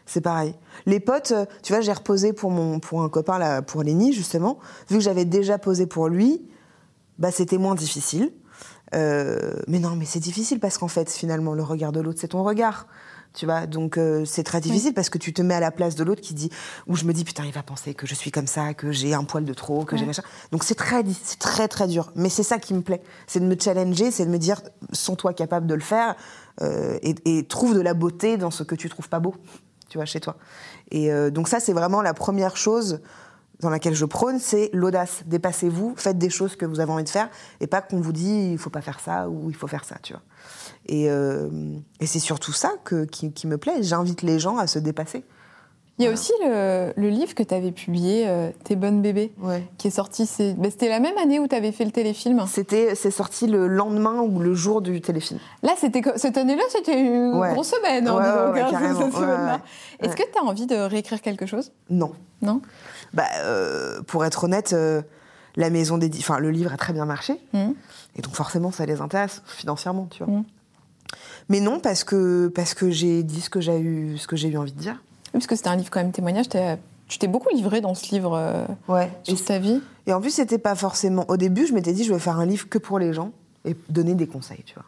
C'est 0.06 0.22
pareil. 0.22 0.56
Les 0.88 1.00
potes, 1.00 1.32
euh, 1.32 1.46
tu 1.62 1.72
vois, 1.72 1.82
j'ai 1.82 1.94
reposé 1.94 2.34
pour, 2.34 2.50
mon, 2.50 2.80
pour 2.80 3.04
un 3.04 3.10
copain, 3.10 3.38
là, 3.38 3.62
pour 3.62 3.84
Lénie, 3.84 4.12
justement. 4.12 4.58
Vu 4.90 4.98
que 4.98 5.04
j'avais 5.04 5.24
déjà 5.26 5.60
posé 5.60 5.86
pour 5.86 6.08
lui, 6.10 6.50
bah, 7.20 7.30
c'était 7.32 7.60
moins 7.60 7.76
difficile. 7.76 8.32
Euh, 8.96 9.54
mais 9.68 9.78
non, 9.78 9.96
mais 9.96 10.06
c'est 10.06 10.20
difficile 10.20 10.60
parce 10.60 10.80
qu'en 10.80 10.88
fait, 10.88 11.12
finalement, 11.12 11.54
le 11.54 11.62
regard 11.62 11.92
de 11.92 12.00
l'autre, 12.02 12.20
c'est 12.20 12.30
ton 12.30 12.44
regard. 12.44 12.88
Tu 13.36 13.46
vois, 13.46 13.68
donc 13.68 13.98
euh, 13.98 14.26
c'est 14.26 14.44
très 14.44 14.60
difficile 14.60 14.94
parce 14.94 15.10
que 15.10 15.20
tu 15.20 15.34
te 15.34 15.42
mets 15.44 15.54
à 15.54 15.60
la 15.60 15.70
place 15.70 15.96
de 15.96 16.04
l'autre 16.04 16.22
qui 16.22 16.34
dit, 16.34 16.50
où 16.88 16.96
je 16.96 17.06
me 17.06 17.14
dis, 17.14 17.24
putain, 17.24 17.46
il 17.46 17.52
va 17.54 17.62
penser 17.62 17.94
que 17.94 18.08
je 18.08 18.16
suis 18.16 18.32
comme 18.32 18.48
ça, 18.48 18.74
que 18.74 18.92
j'ai 18.92 19.14
un 19.14 19.24
poil 19.24 19.46
de 19.46 19.54
trop, 19.54 19.86
que 19.86 19.96
j'ai 19.96 20.02
Ouais. 20.02 20.08
machin. 20.08 20.24
Donc 20.52 20.64
c'est 20.64 20.74
très, 20.76 21.04
c'est 21.24 21.38
très, 21.38 21.68
très 21.68 21.88
dur. 21.88 22.12
Mais 22.16 22.30
c'est 22.30 22.44
ça 22.44 22.58
qui 22.58 22.74
me 22.74 22.82
plaît. 22.82 23.02
C'est 23.28 23.40
de 23.40 23.46
me 23.46 23.56
challenger, 23.58 24.10
c'est 24.10 24.26
de 24.26 24.32
me 24.32 24.40
dire, 24.40 24.62
sens-toi 24.94 25.34
capable 25.34 25.68
de 25.68 25.76
le 25.76 25.82
faire 25.82 26.16
euh, 26.62 26.98
et, 27.04 27.16
et 27.26 27.46
trouve 27.46 27.76
de 27.76 27.82
la 27.82 27.94
beauté 27.94 28.38
dans 28.38 28.52
ce 28.52 28.64
que 28.64 28.74
tu 28.76 28.90
trouves 28.90 29.10
pas 29.10 29.20
beau, 29.20 29.36
tu 29.90 30.00
vois, 30.00 30.06
chez 30.06 30.20
toi. 30.20 30.36
Et 30.90 31.14
euh, 31.14 31.30
donc 31.30 31.48
ça, 31.48 31.60
c'est 31.60 31.74
vraiment 31.74 32.02
la 32.02 32.16
première 32.16 32.58
chose 32.58 33.00
dans 33.60 33.70
laquelle 33.70 33.96
je 33.96 34.06
prône, 34.06 34.40
c'est 34.40 34.70
l'audace. 34.74 35.22
Dépassez-vous, 35.28 35.94
faites 35.98 36.18
des 36.18 36.30
choses 36.30 36.56
que 36.56 36.66
vous 36.66 36.80
avez 36.80 36.92
envie 36.92 37.04
de 37.04 37.10
faire, 37.10 37.30
et 37.60 37.68
pas 37.68 37.82
qu'on 37.82 38.02
vous 38.02 38.14
dit 38.14 38.52
il 38.54 38.58
faut 38.58 38.70
pas 38.70 38.82
faire 38.82 39.00
ça 39.00 39.30
ou 39.30 39.50
il 39.50 39.56
faut 39.56 39.68
faire 39.68 39.84
ça, 39.86 39.98
tu 40.02 40.14
vois. 40.14 40.22
Et, 40.92 41.10
euh, 41.12 41.50
et 42.00 42.08
c'est 42.08 42.18
surtout 42.20 42.52
ça 42.52 42.72
que, 42.84 43.06
qui, 43.06 43.32
qui 43.32 43.46
me 43.46 43.58
plaît. 43.60 43.82
J'invite 43.84 44.24
les 44.24 44.40
gens 44.40 44.58
à 44.58 44.66
se 44.66 44.80
dépasser. 44.80 45.24
Il 46.00 46.06
y 46.06 46.08
a 46.08 46.12
aussi 46.12 46.32
le, 46.42 46.94
le 46.96 47.10
livre 47.10 47.36
que 47.36 47.44
tu 47.44 47.54
avais 47.54 47.72
publié, 47.74 48.24
euh, 48.28 48.50
Tes 48.64 48.76
bonnes 48.78 49.02
bébés, 49.02 49.34
Ouais. 49.40 49.68
qui 49.78 49.90
est 49.90 49.92
sorti. 49.92 50.26
c'est- 50.26 50.54
bah, 50.54 50.70
C'était 50.72 50.88
la 50.90 51.00
même 51.02 51.16
année 51.22 51.40
où 51.40 51.48
tu 51.48 51.54
avais 51.56 51.72
fait 51.74 51.84
le 51.86 51.92
téléfilm. 51.92 52.42
C'était, 52.48 52.96
c'est 52.96 53.12
sorti 53.12 53.46
le 53.48 53.68
lendemain 53.68 54.22
ou 54.22 54.40
le 54.40 54.54
jour 54.56 54.82
du 54.82 55.00
téléfilm. 55.02 55.40
Là, 55.62 55.74
c'était 55.78 56.02
cette 56.16 56.38
année-là, 56.38 56.64
c'était 56.70 57.00
une 57.00 57.34
Ouais. 57.38 57.52
grosse 57.54 57.72
semaine. 57.72 58.08
hein, 58.08 58.16
Ouais, 58.16 58.62
donc. 58.94 59.20
Est-ce 60.00 60.16
que 60.16 60.24
tu 60.24 60.40
as 60.40 60.44
envie 60.44 60.66
de 60.68 60.76
réécrire 60.76 61.22
quelque 61.22 61.46
chose? 61.46 61.72
Non. 61.90 62.14
Non? 62.42 62.62
Bah, 63.14 63.26
euh, 63.44 64.02
pour 64.04 64.24
être 64.26 64.46
honnête, 64.46 64.74
la 65.58 65.70
maison 65.70 65.98
des, 65.98 66.10
enfin, 66.20 66.40
le 66.40 66.50
livre 66.52 66.72
a 66.74 66.78
très 66.78 66.94
bien 66.94 67.06
marché, 67.06 67.40
Mhm. 67.54 67.74
et 68.16 68.22
donc 68.22 68.34
forcément, 68.36 68.72
ça 68.72 68.86
les 68.86 69.02
intéresse 69.02 69.42
financièrement, 69.46 70.08
tu 70.10 70.24
vois. 70.24 70.34
Mhm. 70.34 70.44
Mais 71.50 71.60
non, 71.60 71.80
parce 71.80 72.04
que 72.04 72.48
parce 72.48 72.74
que 72.74 72.90
j'ai 72.90 73.24
dit 73.24 73.42
ce 73.42 73.50
que 73.50 73.60
j'ai 73.60 73.80
eu, 73.80 74.18
ce 74.18 74.28
que 74.28 74.36
j'ai 74.36 74.50
eu 74.50 74.58
envie 74.58 74.72
de 74.72 74.80
dire. 74.80 75.02
Oui, 75.26 75.32
Parce 75.34 75.48
que 75.48 75.56
c'était 75.56 75.70
un 75.70 75.76
livre 75.76 75.90
quand 75.90 76.00
même 76.00 76.12
témoignage. 76.12 76.48
Tu 77.08 77.18
t'es 77.18 77.28
beaucoup 77.28 77.50
livré 77.50 77.82
dans 77.82 77.96
ce 77.96 78.14
livre 78.14 78.36
euh, 78.36 78.66
Ouais. 78.88 79.12
Et, 79.28 79.36
ta 79.36 79.58
vie. 79.58 79.82
et 80.06 80.14
en 80.14 80.22
plus, 80.22 80.30
c'était 80.30 80.60
pas 80.60 80.76
forcément. 80.76 81.26
Au 81.28 81.38
début, 81.38 81.66
je 81.66 81.74
m'étais 81.74 81.92
dit, 81.92 82.04
je 82.04 82.14
vais 82.14 82.20
faire 82.20 82.38
un 82.38 82.46
livre 82.46 82.70
que 82.70 82.78
pour 82.78 83.00
les 83.00 83.14
gens 83.14 83.32
et 83.66 83.76
donner 83.90 84.14
des 84.14 84.28
conseils, 84.28 84.64
tu 84.64 84.76
vois. 84.76 84.86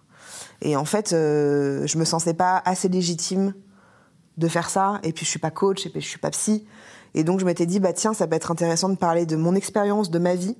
Et 0.62 0.76
en 0.76 0.86
fait, 0.86 1.14
euh, 1.14 1.88
je 1.88 1.98
me 1.98 2.06
sentais 2.06 2.36
pas 2.36 2.62
assez 2.64 2.90
légitime 2.90 3.56
de 4.38 4.48
faire 4.48 4.70
ça. 4.70 5.00
Et 5.04 5.14
puis, 5.14 5.26
je 5.26 5.32
suis 5.32 5.40
pas 5.40 5.50
coach, 5.50 5.88
et 5.88 5.90
puis 5.90 6.00
je 6.00 6.08
suis 6.08 6.20
pas 6.20 6.30
psy. 6.30 6.64
Et 7.16 7.24
donc, 7.24 7.40
je 7.40 7.46
m'étais 7.46 7.66
dit, 7.66 7.80
bah 7.80 7.92
tiens, 7.92 8.14
ça 8.14 8.28
peut 8.28 8.36
être 8.36 8.52
intéressant 8.52 8.90
de 8.90 8.96
parler 8.96 9.26
de 9.26 9.36
mon 9.36 9.56
expérience, 9.56 10.12
de 10.12 10.20
ma 10.20 10.36
vie, 10.36 10.56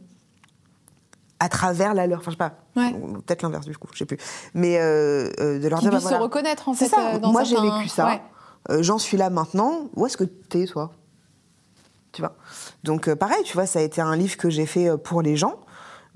à 1.44 1.50
travers 1.50 1.94
la 1.94 2.08
leur. 2.08 2.20
Enfin, 2.20 2.32
je 2.32 2.36
sais 2.36 2.38
pas. 2.38 2.54
Ouais. 2.76 2.94
Ou 2.94 3.20
Peut-être 3.22 3.42
l'inverse 3.42 3.66
du 3.66 3.76
coup, 3.78 3.88
je 3.94 3.98
sais 4.00 4.06
plus. 4.06 4.18
Mais 4.54 4.78
euh, 4.80 5.30
euh, 5.40 5.60
de 5.60 5.68
leur 5.68 5.80
Qui 5.80 5.86
dire, 5.86 5.92
bah, 5.94 6.00
voilà. 6.00 6.18
se 6.18 6.22
reconnaître 6.22 6.70
en 6.70 6.74
fait. 6.74 6.88
ça. 6.88 7.16
euh, 7.16 7.20
dans 7.20 7.32
Moi, 7.32 7.44
j'ai 7.44 7.56
vécu 7.60 7.88
ça. 7.90 8.06
Ouais. 8.08 8.22
Euh, 8.70 8.84
J'en 8.84 8.98
suis 9.00 9.18
là 9.18 9.30
maintenant. 9.30 9.90
Où 9.96 10.06
est-ce 10.06 10.18
que 10.18 10.24
t'es, 10.24 10.66
toi? 10.66 10.92
Tu 12.12 12.22
vois? 12.22 12.36
Donc, 12.84 13.14
pareil, 13.16 13.42
tu 13.44 13.54
vois, 13.54 13.66
ça 13.66 13.80
a 13.80 13.82
été 13.82 14.02
un 14.02 14.16
livre 14.16 14.38
que 14.38 14.50
j'ai 14.50 14.66
fait 14.66 14.90
pour 14.98 15.22
les 15.22 15.36
gens. 15.36 15.56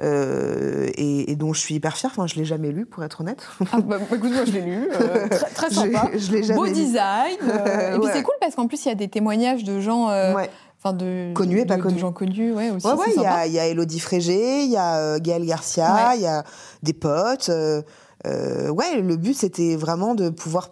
euh, 0.03 0.87
et, 0.95 1.31
et 1.31 1.35
dont 1.37 1.53
je 1.53 1.59
suis 1.61 1.75
hyper 1.75 1.95
fière. 1.95 2.11
Enfin, 2.13 2.27
je 2.27 2.35
l'ai 2.35 2.43
jamais 2.45 2.71
lu, 2.71 2.85
pour 2.85 3.03
être 3.03 3.21
honnête. 3.21 3.47
Ah, 3.71 3.79
bah, 3.79 3.97
écoute, 4.13 4.31
moi 4.33 4.43
je 4.45 4.51
l'ai 4.51 4.61
lu, 4.61 4.89
euh, 4.93 5.27
très, 5.55 5.69
sympa. 5.69 6.09
je 6.13 6.31
l'ai 6.33 6.43
jamais 6.43 6.57
Beau 6.59 6.65
lu. 6.65 6.73
design. 6.73 7.37
euh, 7.43 7.95
et 7.95 7.99
puis 7.99 7.99
Ouais. 8.07 8.11
c'est 8.13 8.23
cool 8.23 8.33
parce 8.41 8.55
qu'en 8.55 8.67
plus 8.67 8.83
il 8.85 8.89
y 8.89 8.91
a 8.91 8.95
des 8.95 9.07
témoignages 9.07 9.63
de 9.63 9.79
gens. 9.79 10.09
ouais. 10.09 10.49
Enfin, 10.85 10.95
de, 10.95 11.33
Connus 11.33 11.61
et 11.61 11.65
pas 11.65 11.77
de- 11.77 11.79
de 11.81 11.83
connus. 11.87 11.99
gens 11.99 12.11
connus, 12.11 12.53
ouais, 12.53 12.69
aussi. 12.69 12.85
Ouais, 12.85 12.93
ouais, 12.93 13.05
c'est 13.07 13.15
il 13.15 13.21
y 13.23 13.25
a, 13.25 13.47
il 13.47 13.53
y 13.53 13.59
a 13.59 13.65
Elodie 13.65 13.99
Frégé, 13.99 14.63
il 14.65 14.69
y 14.69 14.77
a 14.77 14.97
euh, 14.97 15.19
Gaël 15.19 15.43
Garcia, 15.43 15.91
Ouais. 16.11 16.17
il 16.17 16.21
y 16.21 16.27
a 16.27 16.43
des 16.83 16.93
potes. 16.93 17.49
euh, 17.49 17.81
euh, 18.27 18.69
ouais, 18.69 19.01
le 19.01 19.15
but, 19.17 19.33
c'était 19.33 19.75
vraiment 19.75 20.13
de 20.13 20.29
pouvoir 20.29 20.69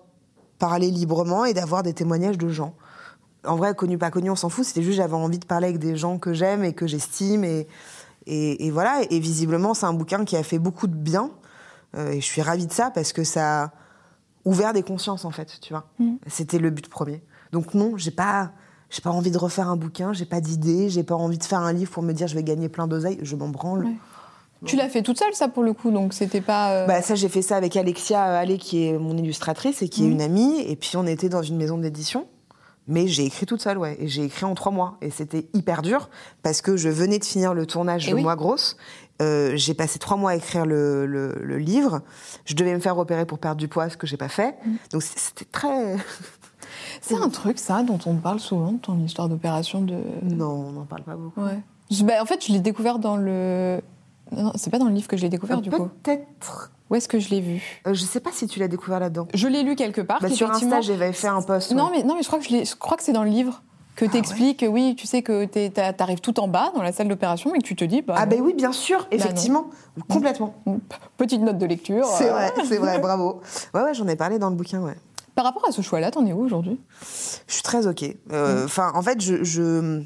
parler 0.60 0.92
librement 0.92 1.46
et 1.46 1.54
d'avoir 1.56 1.82
des 1.82 1.94
témoignages 1.94 2.38
de 2.38 2.48
gens. 2.50 2.76
En 3.46 3.56
vrai, 3.56 3.74
connu, 3.74 3.98
pas 3.98 4.12
connu, 4.12 4.30
on 4.30 4.36
s'en 4.36 4.50
fout. 4.50 4.64
C'était 4.66 4.84
juste, 4.84 4.98
j'avais 4.98 5.16
envie 5.16 5.40
de 5.40 5.46
parler 5.46 5.68
avec 5.68 5.80
des 5.80 5.96
gens 5.98 6.20
que 6.20 6.32
j'aime 6.34 6.64
et 6.64 6.74
que 6.74 6.86
j'estime. 6.88 7.44
Et, 7.44 7.68
et, 8.28 8.68
et 8.68 8.72
voilà. 8.72 9.02
Et 9.10 9.20
visiblement, 9.20 9.74
c'est 9.74 9.86
un 9.88 9.94
bouquin 9.94 10.26
qui 10.26 10.38
a 10.38 10.44
fait 10.44 10.60
beaucoup 10.60 10.88
de 10.88 10.96
bien. 10.96 11.32
Euh, 11.98 12.12
et 12.12 12.22
je 12.22 12.26
suis 12.26 12.42
ravie 12.42 12.68
de 12.68 12.72
ça 12.72 12.90
parce 12.92 13.14
que 13.14 13.24
ça 13.24 13.64
a 13.64 13.72
ouvert 14.46 14.74
des 14.74 14.84
consciences, 14.84 15.26
en 15.26 15.32
fait, 15.32 15.60
tu 15.62 15.74
vois. 15.74 15.86
Mm. 16.00 16.16
C'était 16.28 16.60
le 16.60 16.70
but 16.70 16.88
premier. 16.88 17.24
Donc 17.52 17.74
non, 17.74 17.98
j'ai 17.98 18.12
pas, 18.12 18.52
j'ai 18.94 19.02
pas 19.02 19.10
envie 19.10 19.32
de 19.32 19.38
refaire 19.40 19.70
un 19.70 19.76
bouquin, 19.76 20.14
j'ai 20.14 20.26
pas 20.26 20.40
d'idée, 20.40 20.88
j'ai 20.90 21.04
pas 21.04 21.16
envie 21.16 21.40
de 21.40 21.44
faire 21.44 21.60
un 21.62 21.74
livre 21.74 21.90
pour 21.92 22.04
me 22.04 22.14
dire 22.14 22.28
je 22.28 22.36
vais 22.36 22.44
gagner 22.44 22.70
plein 22.70 22.86
d'oseille, 22.88 23.18
je 23.24 23.36
m'en 23.36 23.48
branle. 23.50 23.86
Ouais. 23.86 23.96
Tu 24.66 24.76
l'as 24.78 24.88
fait 24.88 25.02
toute 25.02 25.18
seule, 25.20 25.34
ça, 25.34 25.48
pour 25.50 25.64
le 25.64 25.74
coup, 25.74 25.92
donc 25.92 26.14
c'était 26.14 26.40
pas. 26.42 26.72
euh, 26.72 26.86
Bah 26.88 27.02
ça 27.02 27.16
j'ai 27.16 27.28
fait 27.28 27.42
ça 27.42 27.58
avec 27.58 27.76
Alexia 27.76 28.26
euh, 28.30 28.40
Allé 28.42 28.58
qui 28.58 28.88
est 28.88 28.98
mon 28.98 29.18
illustratrice 29.18 29.82
et 29.82 29.90
qui 29.90 30.04
est 30.04 30.08
Mhm. 30.08 30.12
une 30.14 30.22
amie 30.22 30.62
et 30.62 30.76
puis 30.76 30.96
on 30.96 31.06
était 31.08 31.28
dans 31.30 31.42
une 31.42 31.58
maison 31.58 31.78
d'édition. 31.78 32.28
Mais 32.86 33.08
j'ai 33.08 33.24
écrit 33.26 33.46
toute 33.46 33.62
seule, 33.62 33.78
ouais. 33.78 33.96
Et 34.00 34.10
j'ai 34.10 34.26
écrit 34.26 34.44
en 34.46 34.56
trois 34.56 34.72
mois. 34.72 34.98
Et 35.02 35.10
c'était 35.10 35.48
hyper 35.54 35.82
dur 35.82 36.10
parce 36.44 36.62
que 36.62 36.76
je 36.76 36.90
venais 36.90 37.18
de 37.18 37.24
finir 37.24 37.54
le 37.54 37.66
tournage 37.66 38.06
Eh 38.08 38.12
de 38.12 38.16
oui. 38.16 38.24
Moi 38.24 38.36
Grosse. 38.36 38.76
Euh, 39.22 39.54
j'ai 39.56 39.74
passé 39.74 40.00
trois 40.00 40.18
mois 40.18 40.32
à 40.32 40.36
écrire 40.36 40.66
le, 40.66 41.06
le- 41.06 41.40
le 41.42 41.58
livre. 41.60 42.02
Je 42.44 42.56
devais 42.56 42.74
me 42.74 42.80
faire 42.82 42.98
opérer 42.98 43.26
pour 43.26 43.40
perdre 43.40 43.58
du 43.58 43.70
poids, 43.70 43.90
ce 43.90 43.96
que 43.96 44.06
j'ai 44.06 44.18
pas 44.18 44.28
fait. 44.28 44.56
Mhm. 44.66 44.76
Donc 44.92 45.02
c'était 45.04 45.46
très... 45.50 45.96
C'est 47.02 47.16
un 47.16 47.30
truc, 47.30 47.60
ça, 47.60 47.84
dont 47.84 48.00
on 48.06 48.16
parle 48.16 48.40
souvent, 48.40 48.74
ton 48.82 48.98
histoire 49.00 49.30
d'opération 49.30 49.82
de. 49.82 49.98
Non, 50.24 50.66
on 50.68 50.72
n'en 50.72 50.86
parle 50.86 51.04
pas 51.04 51.16
beaucoup. 51.16 51.42
Ouais. 51.42 51.60
Je- 51.92 52.04
bah, 52.04 52.16
en 52.22 52.26
fait, 52.26 52.46
je 52.46 52.52
l'ai 52.52 52.60
découvert 52.60 53.00
dans 53.00 53.18
le. 53.18 53.82
Non, 54.32 54.52
c'est 54.56 54.70
pas 54.70 54.80
dans 54.80 54.88
le 54.88 54.94
livre 54.94 55.08
que 55.08 55.18
je 55.18 55.22
l'ai 55.22 55.30
découvert, 55.30 55.62
du 55.62 55.70
coup. 55.70 55.90
Peut-être... 56.02 56.72
Où 56.90 56.96
est-ce 56.96 57.08
que 57.08 57.20
je 57.20 57.30
l'ai 57.30 57.42
vu? 57.42 57.82
Euh, 57.88 57.94
je 57.94 58.04
sais 58.04 58.20
pas 58.20 58.32
si 58.32 58.46
tu 58.48 58.60
l'as 58.60 58.68
découvert 58.68 59.00
là-dedans. 59.00 59.28
Je 59.34 59.48
l'ai 59.48 59.64
lu 59.64 59.76
quelque 59.76 60.02
part. 60.02 60.20
Bah, 60.22 60.30
sur 60.30 60.52
Insta, 60.52 60.82
j'avais 60.82 61.14
fait 61.14 61.28
un 61.28 61.42
post. 61.42 61.72
Non, 61.72 61.90
mais, 61.92 62.04
non, 62.04 62.16
mais 62.16 62.22
je 62.22 62.28
crois 62.28 62.40
que, 62.40 62.46
je 62.46 62.76
crois 62.76 62.98
que 62.98 63.04
c'est 63.04 63.14
dans 63.14 63.24
le 63.24 63.30
livre 63.30 63.64
que 63.96 64.06
tu 64.06 64.18
expliques, 64.18 64.66
oui, 64.68 64.96
tu 64.96 65.08
sais 65.08 65.22
que 65.22 65.46
t'arrives 65.92 66.22
tout 66.22 66.40
en 66.40 66.48
bas 66.48 66.72
dans 66.76 66.82
la 66.82 66.92
salle 66.92 67.08
d'opération 67.08 67.54
et 67.54 67.60
que 67.60 67.64
tu 67.64 67.76
te 67.76 67.86
dis. 67.86 68.02
Bah, 68.02 68.16
Ah 68.18 68.26
ben 68.26 68.42
oui, 68.42 68.54
bien 68.54 68.72
sûr, 68.72 69.08
effectivement, 69.12 69.68
complètement. 70.10 70.56
Petite 71.18 71.42
note 71.42 71.58
de 71.58 71.66
lecture. 71.66 72.06
C'est 72.06 72.30
euh. 72.30 72.34
vrai, 72.34 72.54
c'est 72.68 72.78
vrai, 72.78 73.00
bravo. 73.02 73.42
Ouais, 73.74 73.82
ouais, 73.82 73.94
j'en 73.94 74.08
ai 74.08 74.16
parlé 74.16 74.40
dans 74.40 74.50
le 74.50 74.56
bouquin, 74.56 74.82
ouais. 74.82 74.98
Par 75.36 75.46
rapport 75.46 75.68
à 75.68 75.72
ce 75.72 75.82
choix-là, 75.82 76.12
t'en 76.12 76.26
es 76.26 76.34
où 76.34 76.42
aujourd'hui? 76.44 76.80
Je 77.48 77.54
suis 77.54 77.64
très 77.64 77.88
ok. 77.88 78.04
Euh, 78.32 78.62
Mm. 78.62 78.66
Enfin, 78.66 78.92
en 78.94 79.02
fait, 79.02 79.20
je, 79.22 79.44
je, 79.44 80.04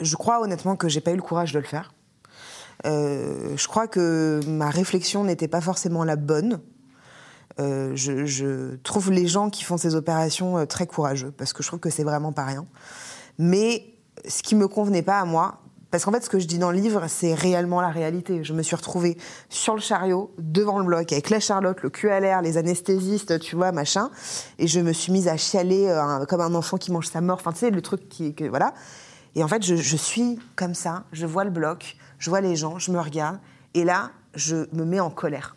je 0.00 0.16
crois 0.16 0.40
honnêtement 0.40 0.76
que 0.76 0.88
j'ai 0.88 1.00
pas 1.00 1.12
eu 1.12 1.16
le 1.16 1.22
courage 1.22 1.52
de 1.52 1.58
le 1.58 1.64
faire. 1.64 1.92
Euh, 2.86 3.56
je 3.56 3.66
crois 3.68 3.88
que 3.88 4.40
ma 4.46 4.70
réflexion 4.70 5.24
n'était 5.24 5.48
pas 5.48 5.60
forcément 5.60 6.04
la 6.04 6.16
bonne. 6.16 6.60
Euh, 7.60 7.90
je, 7.96 8.24
je 8.24 8.76
trouve 8.76 9.10
les 9.10 9.26
gens 9.26 9.50
qui 9.50 9.64
font 9.64 9.76
ces 9.76 9.96
opérations 9.96 10.58
euh, 10.58 10.64
très 10.64 10.86
courageux 10.86 11.32
parce 11.32 11.52
que 11.52 11.62
je 11.64 11.68
trouve 11.68 11.80
que 11.80 11.90
c'est 11.90 12.04
vraiment 12.04 12.32
pas 12.32 12.44
rien. 12.44 12.66
Mais 13.38 13.94
ce 14.28 14.42
qui 14.42 14.54
me 14.54 14.68
convenait 14.68 15.02
pas 15.02 15.18
à 15.18 15.24
moi, 15.24 15.60
parce 15.90 16.04
qu'en 16.04 16.12
fait, 16.12 16.22
ce 16.22 16.28
que 16.30 16.38
je 16.38 16.46
dis 16.46 16.58
dans 16.58 16.70
le 16.70 16.78
livre, 16.78 17.04
c'est 17.08 17.32
réellement 17.34 17.80
la 17.80 17.88
réalité. 17.88 18.44
Je 18.44 18.52
me 18.52 18.62
suis 18.62 18.76
retrouvée 18.76 19.16
sur 19.48 19.74
le 19.74 19.80
chariot, 19.80 20.34
devant 20.38 20.78
le 20.78 20.84
bloc, 20.84 21.10
avec 21.12 21.30
la 21.30 21.40
Charlotte, 21.40 21.80
le 21.82 21.88
cul 21.90 22.10
à 22.10 22.20
l'air, 22.20 22.42
les 22.42 22.58
anesthésistes, 22.58 23.38
tu 23.40 23.56
vois, 23.56 23.72
machin. 23.72 24.10
Et 24.58 24.66
je 24.66 24.80
me 24.80 24.92
suis 24.92 25.12
mise 25.12 25.28
à 25.28 25.36
chialer 25.36 25.86
euh, 25.88 26.26
comme 26.26 26.40
un 26.42 26.54
enfant 26.54 26.76
qui 26.76 26.92
mange 26.92 27.06
sa 27.06 27.20
mort. 27.22 27.38
Enfin, 27.40 27.52
tu 27.52 27.60
sais, 27.60 27.70
le 27.70 27.80
truc 27.82 28.08
qui. 28.08 28.34
Que, 28.34 28.44
voilà. 28.44 28.74
Et 29.34 29.42
en 29.42 29.48
fait, 29.48 29.62
je, 29.64 29.76
je 29.76 29.96
suis 29.96 30.38
comme 30.56 30.74
ça, 30.74 31.04
je 31.12 31.24
vois 31.26 31.44
le 31.44 31.50
bloc, 31.50 31.96
je 32.18 32.28
vois 32.28 32.40
les 32.40 32.54
gens, 32.56 32.78
je 32.78 32.90
me 32.92 33.00
regarde. 33.00 33.38
Et 33.74 33.84
là, 33.84 34.10
je 34.34 34.66
me 34.72 34.84
mets 34.84 35.00
en 35.00 35.10
colère. 35.10 35.56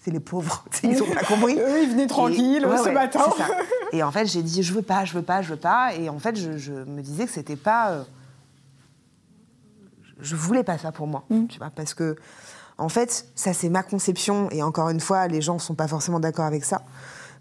C'est 0.00 0.10
les 0.12 0.20
pauvres, 0.20 0.64
ils 0.82 1.02
ont 1.02 1.06
pas 1.10 1.22
compris. 1.24 1.54
Eux, 1.60 1.82
ils 1.82 1.90
venaient 1.90 2.06
tranquilles, 2.06 2.66
Et- 2.72 2.78
ce 2.84 2.88
matin. 2.90 3.20
c'est 3.36 3.42
ça. 3.42 3.48
Et 3.92 4.02
en 4.02 4.10
fait, 4.10 4.26
j'ai 4.26 4.42
dit, 4.42 4.62
je 4.62 4.72
veux 4.72 4.82
pas, 4.82 5.04
je 5.04 5.12
veux 5.14 5.22
pas, 5.22 5.42
je 5.42 5.50
veux 5.50 5.56
pas. 5.56 5.94
Et 5.94 6.08
en 6.08 6.18
fait, 6.18 6.36
je, 6.36 6.56
je 6.58 6.72
me 6.72 7.00
disais 7.02 7.26
que 7.26 7.32
c'était 7.32 7.56
pas. 7.56 7.90
euh, 7.90 8.02
je 10.20 10.36
voulais 10.36 10.64
pas 10.64 10.78
ça 10.78 10.92
pour 10.92 11.06
moi, 11.06 11.24
Mm. 11.30 11.46
tu 11.46 11.58
vois, 11.58 11.70
parce 11.70 11.94
que, 11.94 12.16
en 12.78 12.88
fait, 12.88 13.26
ça 13.34 13.52
c'est 13.52 13.68
ma 13.68 13.82
conception, 13.82 14.48
et 14.50 14.62
encore 14.62 14.88
une 14.90 15.00
fois, 15.00 15.26
les 15.28 15.40
gens 15.42 15.58
sont 15.58 15.74
pas 15.74 15.88
forcément 15.88 16.20
d'accord 16.20 16.44
avec 16.46 16.64
ça. 16.64 16.82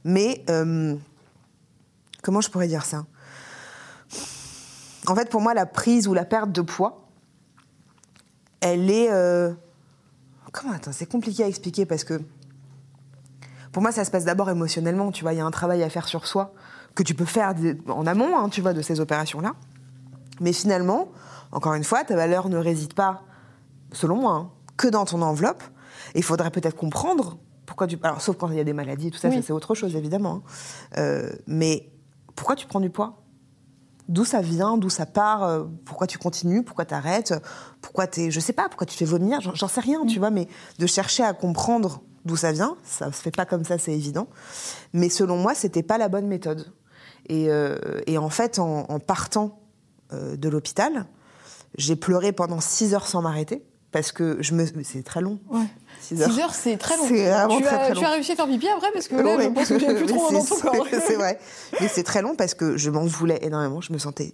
Mais, 0.03 0.43
euh, 0.49 0.95
comment 2.23 2.41
je 2.41 2.49
pourrais 2.49 2.67
dire 2.67 2.85
ça? 2.85 3.05
En 5.07 5.15
fait, 5.15 5.29
pour 5.29 5.41
moi, 5.41 5.53
la 5.53 5.65
prise 5.65 6.07
ou 6.07 6.13
la 6.13 6.25
perte 6.25 6.51
de 6.51 6.61
poids, 6.61 7.07
elle 8.61 8.89
est. 8.89 9.09
euh, 9.11 9.53
Comment 10.51 10.73
Attends, 10.73 10.91
c'est 10.91 11.05
compliqué 11.05 11.43
à 11.43 11.47
expliquer 11.47 11.85
parce 11.85 12.03
que. 12.03 12.19
Pour 13.71 13.81
moi, 13.83 13.91
ça 13.91 14.03
se 14.05 14.11
passe 14.11 14.25
d'abord 14.25 14.49
émotionnellement, 14.49 15.11
tu 15.11 15.23
vois. 15.23 15.33
Il 15.33 15.37
y 15.37 15.39
a 15.41 15.45
un 15.45 15.51
travail 15.51 15.83
à 15.83 15.89
faire 15.89 16.07
sur 16.07 16.25
soi 16.25 16.53
que 16.95 17.03
tu 17.03 17.13
peux 17.13 17.25
faire 17.25 17.53
en 17.89 18.07
amont, 18.07 18.35
hein, 18.37 18.49
tu 18.49 18.61
vois, 18.61 18.73
de 18.73 18.81
ces 18.81 18.99
opérations-là. 18.99 19.53
Mais 20.39 20.51
finalement, 20.51 21.09
encore 21.51 21.73
une 21.73 21.83
fois, 21.83 22.03
ta 22.03 22.15
valeur 22.15 22.49
ne 22.49 22.57
réside 22.57 22.93
pas, 22.93 23.23
selon 23.91 24.15
moi, 24.17 24.33
hein, 24.33 24.51
que 24.77 24.87
dans 24.87 25.05
ton 25.05 25.21
enveloppe. 25.21 25.63
Et 26.15 26.19
il 26.19 26.23
faudrait 26.23 26.51
peut-être 26.51 26.75
comprendre 26.75 27.37
pourquoi 27.65 27.87
tu. 27.87 27.97
Alors, 28.03 28.21
sauf 28.21 28.37
quand 28.37 28.49
il 28.49 28.57
y 28.57 28.59
a 28.59 28.63
des 28.63 28.73
maladies, 28.73 29.11
tout 29.11 29.17
ça, 29.17 29.29
Oui. 29.29 29.35
ça, 29.35 29.41
c'est 29.41 29.53
autre 29.53 29.75
chose, 29.75 29.95
évidemment. 29.95 30.43
hein. 30.95 30.99
Euh, 30.99 31.31
mais 31.47 31.89
pourquoi 32.35 32.55
tu 32.55 32.65
prends 32.67 32.79
du 32.79 32.89
poids? 32.89 33.21
D'où 34.07 34.23
ça 34.23 34.39
vient, 34.41 34.77
d'où 34.77 34.89
ça 34.89 35.05
part, 35.05 35.43
euh, 35.43 35.65
pourquoi 35.83 36.07
tu 36.07 36.17
continues, 36.17 36.63
pourquoi 36.63 36.85
tu 36.85 36.93
arrêtes, 36.93 37.33
pourquoi 37.81 38.07
tu 38.07 38.31
je 38.31 38.39
sais 38.39 38.53
pas, 38.53 38.69
pourquoi 38.69 38.85
tu 38.87 38.93
te 38.93 38.97
fais 38.99 39.03
vomir, 39.05 39.41
j'en 39.41 39.67
sais 39.67 39.81
rien, 39.81 40.05
tu 40.05 40.17
vois, 40.19 40.29
mais 40.29 40.47
de 40.79 40.87
chercher 40.87 41.23
à 41.23 41.33
comprendre 41.33 42.01
d'où 42.23 42.37
ça 42.37 42.53
vient, 42.53 42.77
ça 42.85 43.11
se 43.11 43.21
fait 43.21 43.35
pas 43.35 43.45
comme 43.45 43.65
ça, 43.65 43.77
c'est 43.77 43.91
évident. 43.93 44.27
Mais 44.93 45.09
selon 45.09 45.35
moi, 45.37 45.53
c'était 45.55 45.83
pas 45.83 45.97
la 45.97 46.07
bonne 46.07 46.27
méthode. 46.27 46.71
Et, 47.27 47.49
euh, 47.49 47.77
et 48.07 48.17
en 48.17 48.29
fait, 48.29 48.59
en, 48.59 48.85
en 48.87 48.99
partant 48.99 49.59
de 50.13 50.47
l'hôpital, 50.47 51.05
j'ai 51.77 51.95
pleuré 51.95 52.31
pendant 52.31 52.59
6 52.59 52.93
heures 52.93 53.07
sans 53.07 53.21
m'arrêter, 53.21 53.63
parce 53.91 54.11
que 54.11 54.37
je 54.41 54.53
me. 54.53 54.65
C'est 54.83 55.03
très 55.03 55.21
long. 55.21 55.39
Ouais. 55.49 55.65
6 56.01 56.21
heures. 56.21 56.31
6 56.31 56.39
heures, 56.39 56.53
c'est 56.55 56.77
très 56.77 56.97
long. 56.97 57.03
C'est 57.07 57.29
vraiment 57.29 57.57
tu, 57.57 57.63
très, 57.63 57.75
as, 57.75 57.79
très 57.79 57.93
tu 57.93 58.01
long. 58.01 58.07
as 58.07 58.11
réussi 58.11 58.31
à 58.31 58.35
faire 58.35 58.47
pipi 58.47 58.67
après 58.69 58.91
parce 58.93 59.07
que 59.07 59.15
là, 59.15 59.21
je 59.33 59.47
Ouais. 59.47 59.53
pense 59.53 59.67
que 59.69 59.73
tu 59.75 59.85
n'as 59.85 59.93
plus 59.93 60.05
Mais 60.05 60.07
trop 60.13 60.31
dans 60.31 60.41
c'est- 60.41 60.49
ton 60.49 60.61
corps. 60.71 60.87
C'est 61.07 61.15
vrai. 61.15 61.39
Mais 61.81 61.87
c'est 61.87 62.03
très 62.03 62.21
long 62.21 62.35
parce 62.35 62.53
que 62.53 62.77
je 62.77 62.89
m'en 62.89 63.05
voulais 63.05 63.39
énormément. 63.41 63.81
Je 63.81 63.91
me 63.93 63.97
sentais 63.97 64.33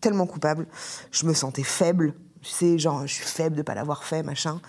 tellement 0.00 0.26
coupable. 0.26 0.66
Je 1.10 1.26
me 1.26 1.34
sentais 1.34 1.62
faible. 1.62 2.14
Tu 2.42 2.50
sais, 2.50 2.78
genre, 2.78 3.06
je 3.06 3.12
suis 3.14 3.24
faible 3.26 3.54
de 3.56 3.62
pas 3.62 3.74
l'avoir 3.74 4.02
fait, 4.04 4.22
machin. 4.22 4.60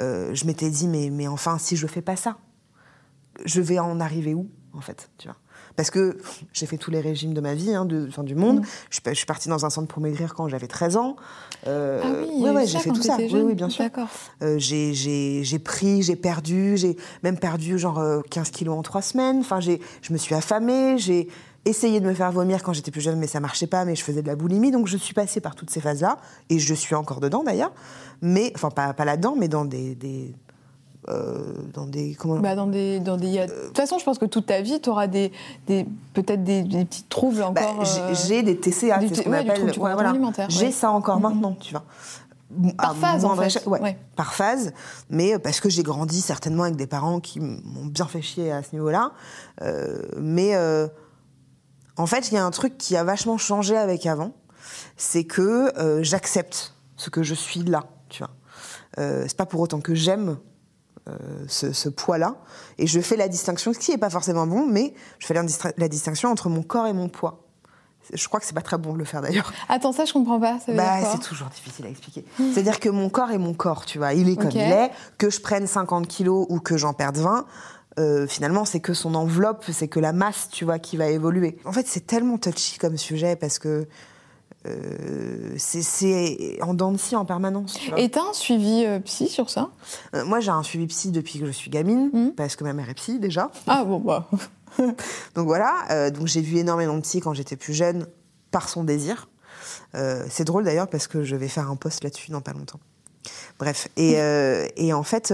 Euh, 0.00 0.34
je 0.34 0.44
m'étais 0.44 0.68
dit, 0.68 0.86
mais, 0.88 1.08
mais 1.10 1.26
enfin, 1.26 1.56
si 1.58 1.74
je 1.76 1.86
fais 1.86 2.02
pas 2.02 2.16
ça, 2.16 2.36
je 3.46 3.60
vais 3.62 3.78
en 3.78 3.98
arriver 3.98 4.34
où, 4.34 4.50
en 4.74 4.80
fait, 4.82 5.08
tu 5.16 5.28
vois? 5.28 5.36
Parce 5.76 5.90
que 5.90 6.18
j'ai 6.52 6.66
fait 6.66 6.76
tous 6.78 6.90
les 6.90 7.00
régimes 7.00 7.34
de 7.34 7.40
ma 7.40 7.54
vie, 7.54 7.74
hein, 7.74 7.84
de, 7.84 8.08
du 8.22 8.34
monde. 8.34 8.60
Mm. 8.60 8.64
Je, 8.90 8.94
suis 8.94 9.02
pas- 9.02 9.10
je 9.12 9.16
suis 9.16 9.26
partie 9.26 9.48
dans 9.48 9.64
un 9.66 9.70
centre 9.70 9.88
pour 9.88 10.00
maigrir 10.00 10.34
quand 10.34 10.48
j'avais 10.48 10.68
13 10.68 10.96
ans. 10.96 11.16
Euh, 11.66 12.00
Ah 12.04 12.08
oui, 12.22 12.42
ouais, 12.44 12.50
ouais, 12.50 12.66
j'ai 12.66 12.78
fait 12.78 12.90
tout 12.90 13.02
ça. 13.02 13.16
Oui, 13.18 13.40
oui, 13.42 13.54
bien 13.54 13.68
sûr. 13.68 13.84
Euh, 14.42 14.56
j'ai- 14.58 15.58
pris, 15.58 16.02
j'ai 16.02 16.16
perdu, 16.16 16.76
j'ai 16.76 16.96
même 17.22 17.38
perdu 17.38 17.78
genre 17.78 17.98
euh, 17.98 18.20
15 18.30 18.50
kilos 18.50 18.76
en 18.78 18.82
trois 18.82 19.02
semaines. 19.02 19.38
Enfin, 19.40 19.60
je 19.60 20.12
me 20.12 20.18
suis 20.18 20.34
affamée, 20.34 20.96
j'ai 20.98 21.28
essayé 21.64 21.98
de 21.98 22.06
me 22.06 22.12
faire 22.14 22.30
vomir 22.30 22.62
quand 22.62 22.72
j'étais 22.74 22.90
plus 22.90 23.00
jeune, 23.00 23.18
mais 23.18 23.26
ça 23.26 23.40
marchait 23.40 23.66
pas, 23.66 23.84
mais 23.84 23.96
je 23.96 24.04
faisais 24.04 24.20
de 24.22 24.26
la 24.26 24.36
boulimie. 24.36 24.70
Donc 24.70 24.86
je 24.86 24.96
suis 24.98 25.14
passée 25.14 25.40
par 25.40 25.54
toutes 25.54 25.70
ces 25.70 25.80
phases-là, 25.80 26.18
et 26.50 26.58
je 26.58 26.74
suis 26.74 26.94
encore 26.94 27.20
dedans 27.20 27.42
d'ailleurs. 27.42 27.72
Mais, 28.22 28.52
enfin, 28.54 28.70
pas, 28.70 28.92
pas 28.92 29.04
là-dedans, 29.04 29.34
mais 29.38 29.48
dans 29.48 29.64
des. 29.64 29.94
des 29.94 30.34
euh, 31.08 31.38
dans 31.72 31.86
des. 31.86 32.14
Comment 32.14 32.38
Bah, 32.40 32.54
dans 32.54 32.66
des, 32.66 33.00
dans 33.00 33.16
des, 33.16 33.46
De 33.46 33.66
toute 33.66 33.76
façon, 33.76 33.98
je 33.98 34.04
pense 34.04 34.18
que 34.18 34.24
toute 34.26 34.46
ta 34.46 34.60
vie, 34.62 34.80
tu 34.80 34.88
auras 34.90 35.06
des, 35.06 35.32
des, 35.66 35.86
peut-être 36.14 36.42
des, 36.44 36.62
des 36.62 36.84
petits 36.84 37.04
troubles 37.04 37.38
Bah, 37.38 37.48
encore. 37.48 37.84
j'ai- 37.84 38.00
euh, 38.00 38.14
J'ai 38.14 38.42
des 38.42 38.56
TCA, 38.58 39.00
c'est 39.00 39.14
ce 39.14 39.22
qu'on 39.22 39.30
ouais, 39.30 39.38
appelle. 39.38 39.60
comportement 39.72 40.08
alimentaire, 40.10 40.48
J'ai 40.50 40.66
ouais. 40.66 40.72
ça 40.72 40.90
encore 40.90 41.16
Mhm. 41.16 41.22
maintenant, 41.22 41.56
tu 41.60 41.72
vois. 41.72 41.84
Par 42.78 42.94
phase, 42.96 43.24
en 43.24 43.34
fait. 43.34 43.66
ouais, 43.66 43.80
Ouais. 43.80 43.98
par 44.14 44.32
phase, 44.32 44.72
mais 45.10 45.34
euh, 45.34 45.38
parce 45.40 45.58
que 45.60 45.68
j'ai 45.68 45.82
grandi 45.82 46.20
certainement 46.20 46.62
avec 46.62 46.76
des 46.76 46.86
parents 46.86 47.18
qui 47.18 47.40
m'ont 47.40 47.86
bien 47.86 48.06
fait 48.06 48.22
chier 48.22 48.52
à 48.52 48.62
ce 48.62 48.68
niveau-là. 48.74 49.10
Euh, 49.62 49.98
mais 50.20 50.54
euh, 50.54 50.86
en 51.96 52.06
fait, 52.06 52.30
il 52.30 52.34
y 52.34 52.36
a 52.36 52.44
un 52.44 52.50
truc 52.52 52.78
qui 52.78 52.96
a 52.96 53.02
vachement 53.02 53.38
changé 53.38 53.76
avec 53.76 54.06
avant, 54.06 54.32
c'est 54.96 55.24
que 55.24 55.76
euh, 55.78 56.02
j'accepte 56.04 56.74
ce 56.96 57.10
que 57.10 57.24
je 57.24 57.34
suis 57.34 57.62
là, 57.64 57.84
tu 58.08 58.22
vois. 58.22 58.30
C'est 58.96 59.36
pas 59.36 59.46
pour 59.46 59.58
autant 59.60 59.80
que 59.80 59.94
j'aime 59.96 60.36
ce, 61.48 61.72
ce 61.72 61.88
poids-là, 61.88 62.36
et 62.78 62.86
je 62.86 63.00
fais 63.00 63.16
la 63.16 63.28
distinction, 63.28 63.72
ce 63.72 63.78
qui 63.78 63.90
n'est 63.90 63.98
pas 63.98 64.10
forcément 64.10 64.46
bon, 64.46 64.66
mais 64.66 64.94
je 65.18 65.26
fais 65.26 65.34
la, 65.34 65.88
distinction 65.88 66.30
entre 66.30 66.48
mon 66.48 66.62
corps 66.62 66.86
et 66.86 66.92
mon 66.92 67.08
poids. 67.08 67.40
Je 68.12 68.28
crois 68.28 68.38
que 68.38 68.46
c'est 68.46 68.54
pas 68.54 68.62
très 68.62 68.76
bon 68.76 68.92
de 68.92 68.98
le 68.98 69.04
faire 69.04 69.22
d'ailleurs. 69.22 69.52
Attends, 69.68 69.92
ça, 69.92 70.04
je 70.04 70.12
comprends 70.12 70.38
pas. 70.38 70.58
Ça 70.60 70.72
veut 70.72 70.76
Bah, 70.76 70.98
c'est 71.10 71.20
toujours 71.20 71.48
difficile 71.48 71.86
à 71.86 71.88
expliquer. 71.88 72.24
C'est-à-dire 72.36 72.78
que 72.78 72.90
mon 72.90 73.08
corps 73.08 73.30
est 73.30 73.38
mon 73.38 73.54
corps, 73.54 73.86
tu 73.86 73.98
vois. 73.98 74.12
Il 74.12 74.28
est 74.28 74.36
comme 74.36 74.50
il 74.50 74.58
est. 74.58 74.90
Que 75.16 75.30
je 75.30 75.40
prenne 75.40 75.66
50 75.66 76.06
kilos 76.06 76.46
ou 76.50 76.60
que 76.60 76.76
j'en 76.76 76.92
perde 76.92 77.16
20, 77.16 77.46
euh, 77.98 78.26
finalement, 78.26 78.64
c'est 78.64 78.80
que 78.80 78.94
son 78.94 79.14
enveloppe, 79.14 79.64
c'est 79.70 79.88
que 79.88 80.00
la 80.00 80.12
masse, 80.12 80.48
tu 80.50 80.64
vois, 80.64 80.78
qui 80.78 80.96
va 80.96 81.08
évoluer. 81.08 81.58
En 81.64 81.72
fait, 81.72 81.86
c'est 81.86 82.06
tellement 82.06 82.38
touchy 82.38 82.78
comme 82.78 82.96
sujet 82.96 83.36
parce 83.36 83.58
que 83.58 83.86
euh, 84.66 85.54
c'est 85.58 86.58
en 86.62 86.74
dents 86.74 86.92
de 86.92 86.96
scie 86.98 87.16
en 87.16 87.24
permanence. 87.24 87.74
tu 87.74 87.90
vois. 87.90 88.00
Et 88.00 88.10
t'as 88.10 88.22
un 88.22 88.32
suivi 88.32 88.84
euh, 88.86 88.98
psy 89.00 89.28
sur 89.28 89.50
ça? 89.50 89.70
Euh, 90.14 90.24
moi, 90.24 90.40
j'ai 90.40 90.50
un 90.50 90.62
suivi 90.62 90.86
psy 90.86 91.10
depuis 91.10 91.38
que 91.38 91.46
je 91.46 91.50
suis 91.50 91.70
gamine, 91.70 92.10
Mhm. 92.12 92.32
parce 92.34 92.56
que 92.56 92.64
ma 92.64 92.72
mère 92.72 92.88
est 92.88 92.94
psy 92.94 93.18
déjà. 93.18 93.50
Ah 93.66 93.84
bon, 93.84 93.98
bah. 94.00 94.28
Donc 95.36 95.46
voilà, 95.46 96.10
donc 96.10 96.26
j'ai 96.26 96.40
vu 96.40 96.56
énormément 96.58 96.96
de 96.96 97.02
psy 97.02 97.20
quand 97.20 97.32
j'étais 97.32 97.54
plus 97.54 97.74
jeune, 97.74 98.08
par 98.50 98.68
son 98.68 98.82
désir. 98.82 99.28
C'est 100.28 100.42
drôle 100.44 100.64
d'ailleurs 100.64 100.88
parce 100.88 101.06
que 101.06 101.22
je 101.22 101.36
vais 101.36 101.46
faire 101.46 101.70
un 101.70 101.76
post 101.76 102.02
là-dessus 102.02 102.32
dans 102.32 102.40
pas 102.40 102.52
longtemps. 102.52 102.80
Bref, 103.60 103.86
et, 103.96 104.20
euh, 104.20 104.66
et 104.76 104.92
en 104.92 105.04
fait, 105.04 105.32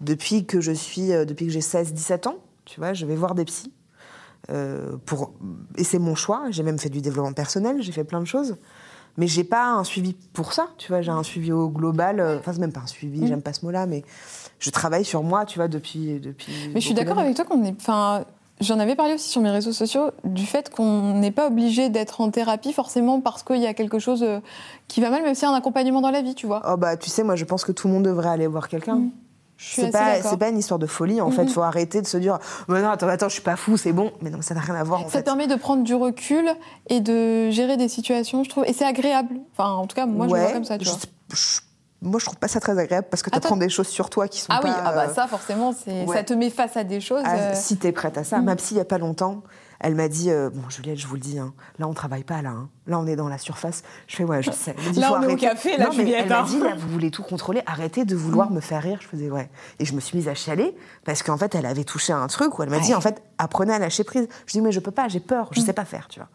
depuis 0.00 0.44
que 0.44 0.60
je 0.60 0.72
suis, 0.72 1.08
depuis 1.10 1.46
que 1.46 1.52
j'ai 1.52 1.60
16-17 1.60 2.26
ans, 2.26 2.38
tu 2.64 2.80
vois, 2.80 2.94
je 2.94 3.06
vais 3.06 3.14
voir 3.14 3.36
des 3.36 3.44
psys. 3.44 3.72
Euh, 4.50 4.96
pour, 5.06 5.32
et 5.76 5.84
c'est 5.84 5.98
mon 5.98 6.14
choix, 6.14 6.44
j'ai 6.50 6.62
même 6.62 6.78
fait 6.78 6.88
du 6.90 7.00
développement 7.00 7.32
personnel, 7.32 7.82
j'ai 7.82 7.92
fait 7.92 8.04
plein 8.04 8.20
de 8.20 8.26
choses. 8.26 8.56
Mais 9.16 9.28
j'ai 9.28 9.44
pas 9.44 9.66
un 9.68 9.84
suivi 9.84 10.14
pour 10.32 10.52
ça, 10.52 10.68
tu 10.76 10.88
vois, 10.88 11.00
j'ai 11.00 11.12
un 11.12 11.22
suivi 11.22 11.52
au 11.52 11.68
global, 11.68 12.18
euh, 12.18 12.38
enfin 12.38 12.52
c'est 12.52 12.58
même 12.58 12.72
pas 12.72 12.80
un 12.80 12.86
suivi, 12.88 13.20
Mhm. 13.20 13.26
j'aime 13.28 13.42
pas 13.42 13.52
ce 13.52 13.64
mot-là, 13.64 13.86
mais 13.86 14.02
je 14.58 14.70
travaille 14.70 15.04
sur 15.04 15.22
moi, 15.22 15.44
tu 15.44 15.58
vois, 15.58 15.68
depuis... 15.68 16.18
depuis 16.18 16.52
Mais 16.74 16.80
je 16.80 16.86
suis 16.86 16.94
d'accord 16.94 17.18
avec 17.18 17.36
toi 17.36 17.44
qu'on 17.44 17.62
est. 17.64 17.74
Enfin, 17.80 18.24
j'en 18.60 18.78
avais 18.80 18.96
parlé 18.96 19.14
aussi 19.14 19.28
sur 19.28 19.40
mes 19.40 19.50
réseaux 19.50 19.72
sociaux 19.72 20.10
du 20.24 20.44
fait 20.46 20.68
qu'on 20.68 21.14
n'est 21.14 21.30
pas 21.30 21.46
obligé 21.46 21.90
d'être 21.90 22.20
en 22.20 22.30
thérapie 22.30 22.72
forcément 22.72 23.20
parce 23.20 23.44
qu'il 23.44 23.60
y 23.60 23.66
a 23.68 23.74
quelque 23.74 24.00
chose 24.00 24.24
euh, 24.24 24.40
qui 24.88 25.00
va 25.00 25.10
mal, 25.10 25.22
même 25.22 25.34
s'il 25.36 25.44
y 25.44 25.50
a 25.50 25.54
un 25.54 25.56
accompagnement 25.56 26.00
dans 26.00 26.10
la 26.10 26.22
vie, 26.22 26.34
tu 26.34 26.46
vois. 26.48 26.62
Oh 26.68 26.76
bah 26.76 26.96
tu 26.96 27.08
sais, 27.08 27.22
moi 27.22 27.36
je 27.36 27.44
pense 27.44 27.64
que 27.64 27.70
tout 27.72 27.86
le 27.86 27.94
monde 27.94 28.04
devrait 28.04 28.30
aller 28.30 28.48
voir 28.48 28.68
quelqu'un. 28.68 28.96
Mm. 28.96 29.10
C'est 29.66 29.90
pas, 29.90 30.36
pas 30.36 30.48
une 30.48 30.58
histoire 30.58 30.78
de 30.78 30.86
folie 30.86 31.20
en 31.20 31.30
fait. 31.30 31.44
Mhm. 31.44 31.48
Faut 31.48 31.62
arrêter 31.62 32.02
de 32.02 32.06
se 32.06 32.16
dire, 32.16 32.38
mais 32.68 32.82
non, 32.82 32.90
attends, 32.90 33.08
attends, 33.08 33.28
je 33.28 33.34
suis 33.34 33.42
pas 33.42 33.56
fou, 33.56 33.76
c'est 33.76 33.92
bon. 33.92 34.12
Mais 34.20 34.30
non, 34.30 34.42
ça 34.42 34.54
n'a 34.54 34.60
rien 34.60 34.74
à 34.74 34.84
voir 34.84 35.00
en 35.00 35.04
Ça 35.04 35.18
fait. 35.18 35.22
permet 35.22 35.46
de 35.46 35.54
prendre 35.54 35.82
du 35.82 35.94
recul 35.94 36.48
et 36.88 37.00
de 37.00 37.50
gérer 37.50 37.76
des 37.76 37.88
situations, 37.88 38.44
je 38.44 38.50
trouve. 38.50 38.64
Et 38.66 38.72
c'est 38.72 38.84
agréable. 38.84 39.36
Enfin, 39.56 39.70
en 39.72 39.86
tout 39.86 39.96
cas, 39.96 40.06
moi, 40.06 40.26
je 40.28 40.34
le 40.34 40.40
vois 40.40 40.52
comme 40.52 40.64
ça, 40.64 40.78
tu 40.78 40.84
je- 40.84 40.90
vois. 40.90 40.98
je- 41.32 41.60
moi 42.02 42.20
je 42.20 42.26
trouve 42.26 42.36
pas 42.36 42.48
ça 42.48 42.60
très 42.60 42.78
agréable 42.78 43.06
parce 43.10 43.22
que 43.22 43.30
tu 43.30 43.34
Ah, 43.36 43.38
apprends 43.38 43.56
des 43.56 43.70
choses 43.70 43.88
sur 43.88 44.10
toi 44.10 44.28
qui 44.28 44.38
sont 44.40 44.48
Ah 44.50 44.60
oui, 44.62 44.68
pas. 44.70 44.82
ah 44.84 44.92
bah 44.92 45.06
euh, 45.08 45.14
ça, 45.14 45.26
forcément, 45.26 45.72
ouais. 45.86 46.06
ça 46.14 46.22
te 46.22 46.34
met 46.34 46.50
face 46.50 46.76
à 46.76 46.84
des 46.84 47.00
choses. 47.00 47.22
ah, 47.24 47.34
euh, 47.34 47.52
Si 47.54 47.78
t'es 47.78 47.92
prête 47.92 48.18
à 48.18 48.24
ça. 48.24 48.38
Mm. 48.40 48.44
Ma 48.44 48.56
psy, 48.56 48.74
il 48.74 48.76
y 48.76 48.80
a 48.80 48.84
pas 48.84 48.98
longtemps, 48.98 49.42
elle 49.80 49.94
m'a 49.94 50.08
dit, 50.08 50.30
euh, 50.30 50.50
bon 50.50 50.68
Juliette, 50.70 50.98
je 50.98 51.06
vous 51.06 51.14
le 51.14 51.20
dis, 51.20 51.38
hein, 51.38 51.52
là 51.78 51.86
on 51.88 51.94
travaille 51.94 52.24
pas 52.24 52.42
là. 52.42 52.50
hein. 52.50 52.68
Là 52.86 52.98
on 52.98 53.06
est 53.06 53.16
dans 53.16 53.28
la 53.28 53.38
surface. 53.38 53.82
Je 54.06 54.16
fais 54.16 54.24
ouais, 54.24 54.42
je 54.42 54.50
sais. 54.50 54.74
Elle 54.78 54.84
me 54.84 54.90
dit, 54.92 55.00
Là, 55.00 55.12
on 55.18 55.22
est 55.22 55.32
au 55.32 55.36
café, 55.36 55.76
là, 55.76 55.84
non, 55.86 55.90
mais 55.90 55.96
Juliette, 56.04 56.20
Elle 56.24 56.28
m'a 56.28 56.40
hein. 56.40 56.44
dit, 56.44 56.58
là 56.60 56.74
vous 56.76 56.88
voulez 56.88 57.10
tout 57.10 57.22
contrôler, 57.22 57.62
arrêtez 57.66 58.04
de 58.04 58.14
vouloir 58.16 58.50
me 58.50 58.60
faire 58.60 58.82
rire. 58.82 58.98
Je 59.02 59.08
faisais 59.08 59.30
ouais. 59.30 59.50
Et 59.78 59.84
je 59.84 59.94
me 59.94 60.00
suis 60.00 60.16
mise 60.16 60.28
à 60.28 60.34
chialer 60.34 60.74
parce 61.04 61.22
qu'en 61.22 61.36
fait 61.36 61.54
elle 61.54 61.66
avait 61.66 61.84
touché 61.84 62.12
à 62.12 62.18
un 62.18 62.26
truc 62.26 62.58
où 62.58 62.62
elle 62.62 62.70
m'a 62.70 62.78
dit 62.80 62.94
en 62.94 63.00
fait 63.00 63.22
apprenez 63.38 63.72
à 63.72 63.78
lâcher 63.78 64.04
prise. 64.04 64.28
Je 64.46 64.52
dis 64.52 64.60
mais 64.60 64.72
je 64.72 64.80
peux 64.80 64.90
pas, 64.90 65.08
j'ai 65.08 65.20
peur, 65.20 65.48
je 65.52 65.60
sais 65.60 65.72
pas 65.72 65.84
faire, 65.84 66.08
tu 66.08 66.20
vois. 66.20 66.28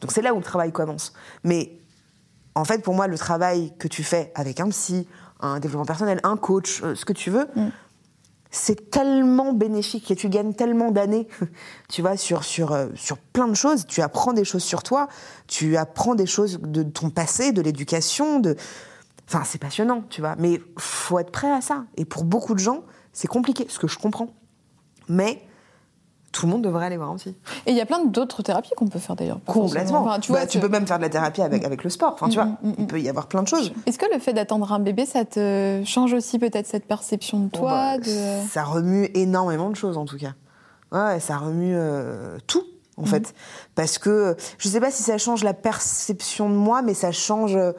Donc 0.00 0.12
c'est 0.12 0.22
là 0.22 0.34
où 0.34 0.38
le 0.38 0.44
travail 0.44 0.72
commence. 0.72 1.12
Mais 1.44 1.72
en 2.56 2.64
fait, 2.64 2.82
pour 2.82 2.94
moi, 2.94 3.06
le 3.06 3.16
travail 3.16 3.72
que 3.78 3.86
tu 3.86 4.02
fais 4.02 4.32
avec 4.34 4.58
un 4.58 4.68
psy, 4.70 5.06
un 5.40 5.60
développement 5.60 5.86
personnel, 5.86 6.20
un 6.24 6.36
coach, 6.36 6.82
euh, 6.82 6.94
ce 6.96 7.04
que 7.04 7.12
tu 7.12 7.30
veux, 7.30 7.46
Mm. 7.54 7.68
C'est 8.50 8.90
tellement 8.90 9.52
bénéfique 9.52 10.10
et 10.10 10.16
tu 10.16 10.28
gagnes 10.28 10.54
tellement 10.54 10.90
d'années, 10.90 11.28
tu 11.88 12.02
vois, 12.02 12.16
sur, 12.16 12.44
sur, 12.44 12.72
euh, 12.72 12.88
sur 12.94 13.18
plein 13.18 13.48
de 13.48 13.54
choses. 13.54 13.86
Tu 13.86 14.02
apprends 14.02 14.32
des 14.32 14.44
choses 14.44 14.64
sur 14.64 14.82
toi, 14.82 15.08
tu 15.46 15.76
apprends 15.76 16.14
des 16.14 16.26
choses 16.26 16.58
de 16.60 16.82
ton 16.82 17.10
passé, 17.10 17.52
de 17.52 17.62
l'éducation, 17.62 18.40
de... 18.40 18.56
Enfin, 19.28 19.44
c'est 19.44 19.58
passionnant, 19.58 20.02
tu 20.10 20.20
vois. 20.20 20.34
Mais 20.38 20.60
faut 20.76 21.20
être 21.20 21.30
prêt 21.30 21.52
à 21.52 21.60
ça. 21.60 21.84
Et 21.96 22.04
pour 22.04 22.24
beaucoup 22.24 22.54
de 22.54 22.58
gens, 22.58 22.82
c'est 23.12 23.28
compliqué, 23.28 23.66
ce 23.68 23.78
que 23.78 23.86
je 23.86 23.96
comprends. 23.96 24.30
Mais 25.08 25.42
tout 26.32 26.46
le 26.46 26.52
monde 26.52 26.62
devrait 26.62 26.86
aller 26.86 26.96
voir 26.96 27.10
un 27.10 27.16
psy. 27.16 27.34
Et 27.66 27.72
il 27.72 27.76
y 27.76 27.80
a 27.80 27.86
plein 27.86 28.04
d'autres 28.04 28.42
thérapies 28.42 28.70
qu'on 28.76 28.86
peut 28.86 28.98
faire 29.00 29.16
d'ailleurs. 29.16 29.40
Complètement. 29.46 30.02
Enfin, 30.02 30.20
tu 30.20 30.30
Bah, 30.32 30.38
vois, 30.38 30.46
tu 30.46 30.58
que- 30.58 30.62
peux 30.64 30.70
même 30.70 30.86
faire 30.86 30.98
de 30.98 31.02
la 31.02 31.08
thérapie 31.08 31.42
avec, 31.42 31.64
avec 31.64 31.82
le 31.82 31.90
sport. 31.90 32.12
Enfin, 32.14 32.28
tu 32.28 32.38
Mm, 32.38 32.42
vois, 32.42 32.44
mm, 32.62 32.68
mm, 32.68 32.74
il 32.78 32.86
peut 32.86 33.00
y 33.00 33.08
avoir 33.08 33.26
plein 33.26 33.42
de 33.42 33.48
choses. 33.48 33.72
Est-ce 33.86 33.98
que 33.98 34.06
le 34.12 34.20
fait 34.20 34.32
d'attendre 34.32 34.72
un 34.72 34.78
bébé, 34.78 35.06
ça 35.06 35.24
te 35.24 35.82
change 35.84 36.12
aussi 36.12 36.38
peut-être 36.38 36.66
cette 36.68 36.86
perception 36.86 37.40
de 37.40 37.48
toi 37.50 37.70
bah, 37.70 37.98
de... 37.98 38.48
Ça 38.48 38.62
remue 38.62 39.10
énormément 39.14 39.70
de 39.70 39.76
choses 39.76 39.96
en 39.98 40.04
tout 40.04 40.18
cas. 40.18 40.34
Ouais, 40.92 41.18
ça 41.20 41.36
remue 41.36 41.74
euh, 41.76 42.36
tout 42.46 42.64
en 42.96 43.04
fait. 43.06 43.34
Parce 43.74 43.98
que 43.98 44.36
je 44.58 44.68
sais 44.68 44.78
pas 44.80 44.90
si 44.90 45.02
ça 45.02 45.16
change 45.18 45.42
la 45.42 45.54
perception 45.54 46.48
de 46.50 46.54
moi, 46.54 46.82
mais 46.82 46.94
ça 46.94 47.10
change. 47.12 47.56
euh, 47.56 47.72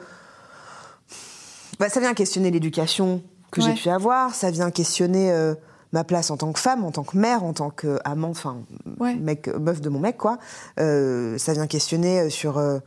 bah, 1.78 1.88
ça 1.88 2.00
vient 2.00 2.14
questionner 2.14 2.50
l'éducation 2.50 3.22
que 3.50 3.60
j'ai 3.60 3.74
pu 3.74 3.88
avoir, 3.90 4.34
ça 4.34 4.50
vient 4.50 4.70
questionner 4.70 5.30
euh, 5.30 5.54
ma 5.92 6.04
place 6.04 6.30
en 6.30 6.36
tant 6.36 6.52
que 6.52 6.58
femme, 6.58 6.84
en 6.84 6.90
tant 6.90 7.04
que 7.04 7.16
mère, 7.16 7.44
en 7.44 7.52
tant 7.52 7.70
qu'amant, 7.70 8.30
enfin, 8.30 8.58
Ouais. 8.98 9.14
mec, 9.14 9.48
meuf 9.48 9.80
de 9.80 9.88
mon 9.90 10.00
mec, 10.00 10.16
quoi. 10.16 10.38
Euh, 10.80 11.36
ça 11.38 11.52
vient 11.52 11.66
questionner 11.66 12.20
euh, 12.20 12.30
sur 12.30 12.58
euh, 12.58 12.78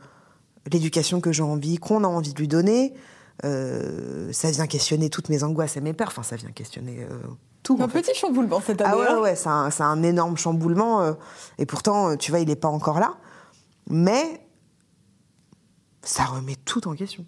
l'éducation 0.72 1.20
que 1.20 1.30
j'ai 1.32 1.42
envie, 1.44 1.76
qu'on 1.78 2.02
a 2.04 2.08
envie 2.08 2.32
de 2.34 2.38
lui 2.38 2.48
donner. 2.48 2.94
Euh, 3.44 4.32
ça 4.32 4.50
vient 4.50 4.66
questionner 4.66 5.08
toutes 5.10 5.28
mes 5.28 5.44
angoisses 5.44 5.76
et 5.76 5.80
mes 5.80 5.92
peurs. 5.92 6.08
Enfin, 6.08 6.22
ça 6.24 6.36
vient 6.36 6.50
questionner 6.50 7.06
tout. 7.62 7.76
Un 7.80 7.84
en 7.84 7.88
fait. 7.88 8.02
petit 8.02 8.18
chamboulement 8.18 8.60
cette 8.60 8.80
année. 8.80 8.90
Ah 8.92 8.98
ouais, 8.98 9.06
hein. 9.08 9.14
ouais, 9.16 9.22
ouais, 9.22 9.36
c'est 9.36 9.48
un, 9.48 9.70
un 9.78 10.02
énorme 10.02 10.36
chamboulement. 10.36 11.14
et 11.58 11.66
pourtant, 11.66 12.16
tu 12.16 12.30
vois, 12.32 12.40
il 12.40 12.48
n'est 12.48 12.56
pas 12.56 12.68
encore 12.68 12.98
là. 12.98 13.14
Mais 13.88 14.40
ça 16.02 16.24
remet 16.24 16.56
tout 16.64 16.88
en 16.88 16.94
question. 16.94 17.24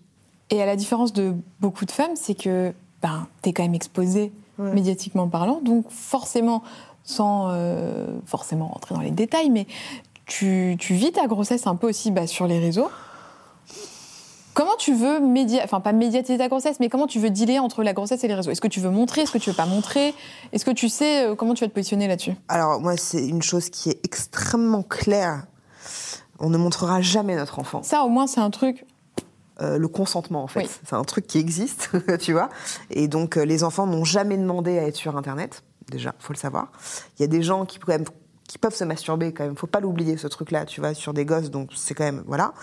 Et 0.51 0.63
à 0.63 0.67
la 0.67 0.77
différence 0.77 1.13
de 1.13 1.35
beaucoup 1.61 1.85
de 1.85 1.91
femmes, 1.91 2.17
c'est 2.17 2.35
que 2.35 2.73
ben, 3.03 3.27
tu 3.43 3.51
es 3.51 3.53
quand 3.53 3.63
même 3.63 3.75
exposée 3.75 4.33
Ouais. 4.59 4.73
médiatiquement 4.73 5.29
parlant, 5.29 5.61
donc 5.63 5.89
forcément, 5.89 6.65
sans 7.05 7.49
euh, 7.51 8.19
forcément 8.27 8.67
rentrer 8.67 8.95
dans 8.95 9.01
les 9.01 9.13
détails, 9.13 9.51
mais 9.51 9.69
tu, 10.27 10.77
tu 10.81 10.95
vis 10.95 11.13
ta 11.13 11.29
grossesse 11.29 11.69
un 11.69 11.77
peu 11.77 11.89
aussi 11.89 12.11
bah, 12.11 12.27
sur 12.27 12.49
les 12.49 12.59
réseaux. 12.59 12.89
Comment 14.55 14.75
tu 14.77 14.93
veux 14.93 15.21
média... 15.21 15.61
enfin 15.63 15.79
pas 15.79 15.93
médiatiser 15.93 16.39
ta 16.39 16.49
grossesse, 16.49 16.81
mais 16.81 16.89
comment 16.89 17.07
tu 17.07 17.21
veux 17.21 17.31
dealer 17.31 17.61
entre 17.61 17.85
la 17.85 17.93
grossesse 17.93 18.25
et 18.25 18.27
les 18.27 18.35
réseaux? 18.35 18.51
Est-ce 18.51 18.61
que 18.61 18.67
tu 18.67 18.81
veux 18.81 18.91
montrer? 18.91 19.21
Est-ce 19.21 19.31
que 19.31 19.39
tu 19.39 19.51
veux 19.51 19.57
pas 19.57 19.67
montrer? 19.67 20.13
Est-ce 20.53 20.65
que 20.65 20.73
tu 20.73 20.89
sais 20.89 21.27
euh, 21.27 21.37
comment 21.37 21.55
tu 21.55 21.63
vas 21.63 21.69
te 21.69 21.75
positionner 21.75 22.09
là-dessus? 22.09 22.35
Alors, 22.49 22.81
moi, 22.81 22.97
c'est 22.97 23.25
une 23.25 23.43
chose 23.43 23.71
qui 23.71 23.91
est 23.91 24.05
extrêmement 24.05 24.83
claire. 24.83 25.47
On 26.41 26.51
ne 26.51 26.59
montrera 26.59 27.01
jamais 27.01 27.37
notre 27.37 27.61
enfant. 27.61 27.85
Ça, 27.85 28.03
au 28.03 28.09
moins, 28.09 28.27
c'est 28.27 28.41
un 28.41 28.51
truc. 28.51 28.85
Euh, 29.61 29.77
le 29.77 29.89
consentement, 29.89 30.45
en 30.45 30.47
fait. 30.47 30.61
Oui. 30.61 30.71
C'est 30.87 30.95
un 30.95 31.03
truc 31.05 31.27
qui 31.27 31.39
existe, 31.39 31.91
tu 32.21 32.33
vois. 32.33 32.49
Et 32.91 33.09
donc, 33.09 33.37
euh, 33.37 33.45
les 33.45 33.65
enfants 33.65 33.87
n'ont 33.87 34.05
jamais 34.05 34.37
demandé 34.37 34.79
à 34.79 34.87
être 34.87 34.97
sur 34.97 35.17
Internet, 35.17 35.65
déjà, 35.91 36.15
faut 36.19 36.33
le 36.33 36.39
savoir. 36.39 36.71
Il 37.19 37.23
y 37.23 37.25
a 37.25 37.29
des 37.29 37.43
gens 37.43 37.65
qui, 37.67 37.79
quand 37.79 37.93
même, 37.93 38.05
qui 38.49 38.59
peuvent 38.59 38.75
se 38.75 38.85
masturber, 38.85 39.33
quand 39.33 39.45
même. 39.45 39.57
Faut 39.57 39.67
pas 39.67 39.81
l'oublier, 39.81 40.17
ce 40.17 40.27
truc-là, 40.27 40.65
tu 40.65 40.81
vois, 40.81 40.95
sur 40.95 41.15
des 41.15 41.25
gosses. 41.25 41.51
Donc, 41.51 41.71
c'est 41.77 41.95
quand 41.95 42.05
même, 42.05 42.25
voilà. 42.27 42.55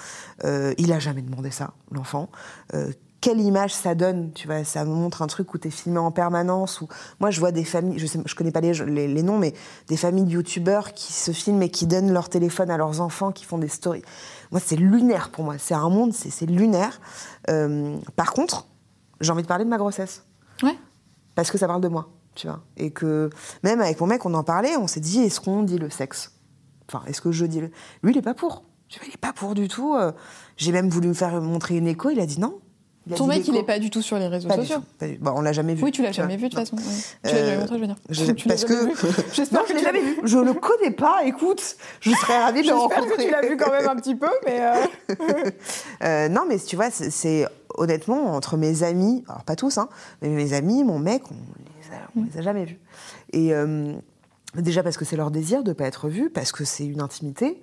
Euh, 0.43 0.73
il 0.77 0.91
a 0.91 0.99
jamais 0.99 1.21
demandé 1.21 1.51
ça, 1.51 1.73
l'enfant. 1.91 2.29
Euh, 2.73 2.91
quelle 3.21 3.39
image 3.39 3.73
ça 3.73 3.95
donne, 3.95 4.31
tu 4.33 4.45
vois, 4.47 4.63
ça 4.63 4.85
montre 4.85 5.21
un 5.21 5.27
truc 5.27 5.53
où 5.53 5.57
tu 5.57 5.67
es 5.67 5.71
filmé 5.71 5.97
en 5.97 6.11
permanence. 6.11 6.81
Où... 6.81 6.87
Moi, 7.19 7.31
je 7.31 7.39
vois 7.39 7.51
des 7.51 7.63
familles, 7.63 7.97
je 7.97 8.05
sais, 8.05 8.19
je 8.23 8.35
connais 8.35 8.51
pas 8.51 8.61
les, 8.61 8.73
les, 8.85 9.07
les 9.07 9.23
noms, 9.23 9.39
mais 9.39 9.53
des 9.87 9.97
familles 9.97 10.25
de 10.25 10.31
youtubeurs 10.31 10.93
qui 10.93 11.13
se 11.13 11.31
filment 11.31 11.63
et 11.63 11.69
qui 11.69 11.87
donnent 11.87 12.11
leur 12.11 12.29
téléphone 12.29 12.69
à 12.69 12.77
leurs 12.77 13.01
enfants, 13.01 13.31
qui 13.31 13.45
font 13.45 13.57
des 13.57 13.67
stories. 13.67 14.03
Moi, 14.51 14.59
c'est 14.63 14.75
lunaire 14.75 15.29
pour 15.31 15.43
moi. 15.43 15.57
C'est 15.57 15.73
un 15.73 15.89
monde, 15.89 16.13
c'est 16.13 16.45
lunaire. 16.45 16.99
Euh, 17.49 17.97
par 18.15 18.33
contre, 18.33 18.67
j'ai 19.21 19.31
envie 19.31 19.43
de 19.43 19.47
parler 19.47 19.65
de 19.65 19.69
ma 19.69 19.77
grossesse. 19.77 20.25
Ouais. 20.63 20.77
Parce 21.35 21.51
que 21.51 21.57
ça 21.57 21.67
parle 21.67 21.81
de 21.81 21.87
moi, 21.87 22.09
tu 22.35 22.47
vois. 22.47 22.61
Et 22.77 22.91
que 22.91 23.29
même 23.63 23.81
avec 23.81 23.99
mon 23.99 24.07
mec, 24.07 24.25
on 24.25 24.33
en 24.33 24.43
parlait, 24.43 24.77
on 24.77 24.87
s'est 24.87 24.99
dit, 24.99 25.19
est-ce 25.19 25.41
qu'on 25.41 25.63
dit 25.63 25.77
le 25.77 25.89
sexe? 25.89 26.31
Enfin, 26.87 27.03
est-ce 27.07 27.21
que 27.21 27.31
je 27.31 27.45
dis 27.45 27.61
le... 27.61 27.71
Lui, 28.03 28.11
il 28.11 28.17
est 28.17 28.21
pas 28.21 28.33
pour. 28.33 28.63
Tu 28.87 28.99
vois, 28.99 29.07
il 29.07 29.13
est 29.13 29.17
pas 29.17 29.33
pour 29.33 29.55
du 29.55 29.67
tout. 29.67 29.95
Euh, 29.95 30.11
J'ai 30.57 30.71
même 30.71 30.89
voulu 30.89 31.07
me 31.07 31.13
faire 31.13 31.41
montrer 31.41 31.77
une 31.77 31.87
écho, 31.87 32.09
il 32.09 32.19
a 32.19 32.25
dit 32.25 32.39
non. 32.39 32.59
Ton 33.15 33.27
mec, 33.27 33.47
il 33.47 33.51
l'écho. 33.53 33.63
est 33.63 33.67
pas 33.67 33.77
du 33.79 33.89
tout 33.91 34.01
sur 34.01 34.17
les 34.17 34.27
réseaux 34.27 34.47
Pas 34.47 34.55
du 34.57 34.61
sociaux. 34.61 34.77
tout. 34.77 34.85
Pas 34.99 35.07
du- 35.07 35.17
Bon, 35.19 35.33
on 35.35 35.41
l'a 35.41 35.51
jamais 35.53 35.75
vu. 35.75 35.83
Oui, 35.83 35.91
tu 35.91 36.01
l'as 36.01 36.11
jamais 36.11 36.37
vu 36.37 36.49
de 36.49 36.55
toute 36.55 36.59
façon. 36.59 36.75
ouais. 36.75 36.81
Tu 37.23 37.29
l'as 37.29 37.37
Euh, 37.41 37.45
jamais 37.45 37.57
montré, 37.59 37.75
je 37.75 37.81
veux 37.81 37.87
dire. 37.87 37.95
je- 38.09 38.31
Tu 38.33 38.47
parce 38.47 38.65
que-. 38.65 38.89
J'espère 39.33 39.59
Non, 39.61 39.65
je 39.67 39.73
que 39.73 39.77
l'ai 39.77 39.83
jamais 39.83 40.01
vu. 40.01 40.17
Je 40.23 40.37
le 40.39 40.53
connais 40.53 40.91
pas. 40.91 41.19
Écoute, 41.25 41.75
je 42.01 42.09
serais 42.11 42.39
ravie 42.39 42.61
de 42.63 42.67
le 42.67 42.73
J'espère 42.73 42.97
rencontrer. 42.97 43.15
que 43.17 43.21
tu 43.23 43.29
l'as 43.31 43.41
vu 43.47 43.57
quand 43.57 43.69
même 43.71 43.87
un 43.87 43.95
petit 43.97 44.15
peu, 44.15 44.29
mais. 44.45 44.59
euh, 44.59 45.51
Euh, 46.03 46.29
non, 46.29 46.41
mais 46.47 46.57
tu 46.59 46.75
vois, 46.75 46.89
c'est- 46.91 47.09
c'est 47.09 47.45
honnêtement 47.77 48.33
entre 48.35 48.57
mes 48.57 48.83
amis, 48.83 49.23
alors 49.27 49.43
pas 49.43 49.55
tous, 49.55 49.77
hein, 49.77 49.89
mais 50.21 50.29
mes 50.29 50.53
amis, 50.53 50.83
mon 50.83 50.99
mec, 50.99 51.23
on 51.31 51.35
les 51.35 51.95
a, 51.95 51.99
on 52.17 52.23
les 52.23 52.37
a 52.39 52.41
jamais 52.41 52.65
vus. 52.65 52.79
Et 53.33 53.53
euh, 53.53 53.93
déjà 54.55 54.81
parce 54.83 54.97
que 54.97 55.05
c'est 55.05 55.17
leur 55.17 55.31
désir 55.31 55.63
de 55.63 55.73
pas 55.73 55.85
être 55.85 56.07
vus, 56.07 56.29
parce 56.29 56.51
que 56.51 56.63
c'est 56.63 56.85
une 56.85 57.01
intimité. 57.01 57.61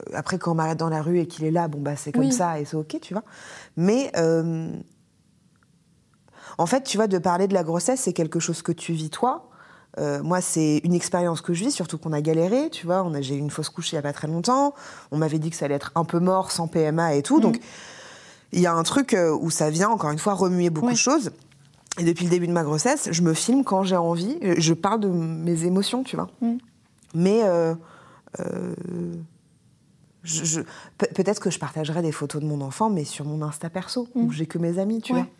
Euh, 0.00 0.12
Après, 0.14 0.38
quand 0.38 0.52
on 0.52 0.54
m'arrête 0.54 0.78
dans 0.78 0.88
la 0.88 1.02
rue 1.02 1.18
et 1.18 1.26
qu'il 1.26 1.44
est 1.44 1.50
là, 1.50 1.68
bon 1.68 1.80
bah 1.80 1.96
c'est 1.96 2.12
comme 2.12 2.24
Oui. 2.24 2.32
ça 2.32 2.60
et 2.60 2.64
c'est 2.64 2.76
ok, 2.76 2.98
tu 3.00 3.14
vois. 3.14 3.24
Mais 3.76 4.10
euh, 4.16 4.70
en 6.58 6.66
fait, 6.66 6.82
tu 6.84 6.96
vois, 6.96 7.06
de 7.06 7.18
parler 7.18 7.48
de 7.48 7.54
la 7.54 7.64
grossesse, 7.64 8.00
c'est 8.00 8.12
quelque 8.12 8.40
chose 8.40 8.62
que 8.62 8.72
tu 8.72 8.92
vis 8.92 9.10
toi. 9.10 9.50
Euh, 9.98 10.22
moi, 10.22 10.40
c'est 10.40 10.78
une 10.82 10.94
expérience 10.94 11.40
que 11.40 11.54
je 11.54 11.64
vis, 11.64 11.70
surtout 11.70 11.98
qu'on 11.98 12.12
a 12.12 12.20
galéré, 12.20 12.68
tu 12.70 12.86
vois. 12.86 13.02
On 13.04 13.14
a, 13.14 13.20
j'ai 13.20 13.36
eu 13.36 13.38
une 13.38 13.50
fausse 13.50 13.68
couche 13.68 13.92
il 13.92 13.94
y 13.94 13.98
a 13.98 14.02
pas 14.02 14.12
très 14.12 14.26
longtemps. 14.26 14.74
On 15.12 15.18
m'avait 15.18 15.38
dit 15.38 15.50
que 15.50 15.56
ça 15.56 15.66
allait 15.66 15.76
être 15.76 15.92
un 15.94 16.04
peu 16.04 16.18
mort, 16.18 16.50
sans 16.50 16.66
PMA 16.66 17.14
et 17.14 17.22
tout. 17.22 17.38
Donc, 17.38 17.60
il 18.52 18.60
y 18.60 18.66
a 18.66 18.72
un 18.74 18.82
truc 18.82 19.16
où 19.40 19.50
ça 19.50 19.70
vient, 19.70 19.90
encore 19.90 20.10
une 20.10 20.18
fois, 20.18 20.34
remuer 20.34 20.70
beaucoup 20.70 20.90
de 20.90 20.96
choses. 20.96 21.30
Et 21.98 22.04
depuis 22.04 22.24
le 22.24 22.30
début 22.30 22.48
de 22.48 22.52
ma 22.52 22.64
grossesse, 22.64 23.08
je 23.12 23.22
me 23.22 23.34
filme 23.34 23.62
quand 23.62 23.84
j'ai 23.84 23.96
envie. 23.96 24.36
Je 24.58 24.74
parle 24.74 24.98
de 24.98 25.08
mes 25.08 25.64
émotions, 25.64 26.02
tu 26.02 26.16
vois. 26.16 26.28
Mm. 26.40 26.56
Mais 27.14 27.42
euh, 27.44 27.74
euh, 28.40 28.74
Je, 30.24 30.44
je- 30.44 30.60
pe- 30.98 31.06
Peut-être 31.14 31.40
que 31.40 31.50
je 31.50 31.58
partagerai 31.58 32.02
des 32.02 32.12
photos 32.12 32.42
de 32.42 32.46
mon 32.46 32.60
enfant, 32.62 32.90
mais 32.90 33.04
sur 33.04 33.24
mon 33.24 33.42
Insta 33.42 33.70
perso, 33.70 34.08
où 34.14 34.32
j'ai 34.32 34.46
que 34.46 34.58
mes 34.58 34.78
amis, 34.78 35.00
tu 35.00 35.12
Mm. 35.12 35.16
Ouais. 35.16 35.22
vois. 35.22 35.30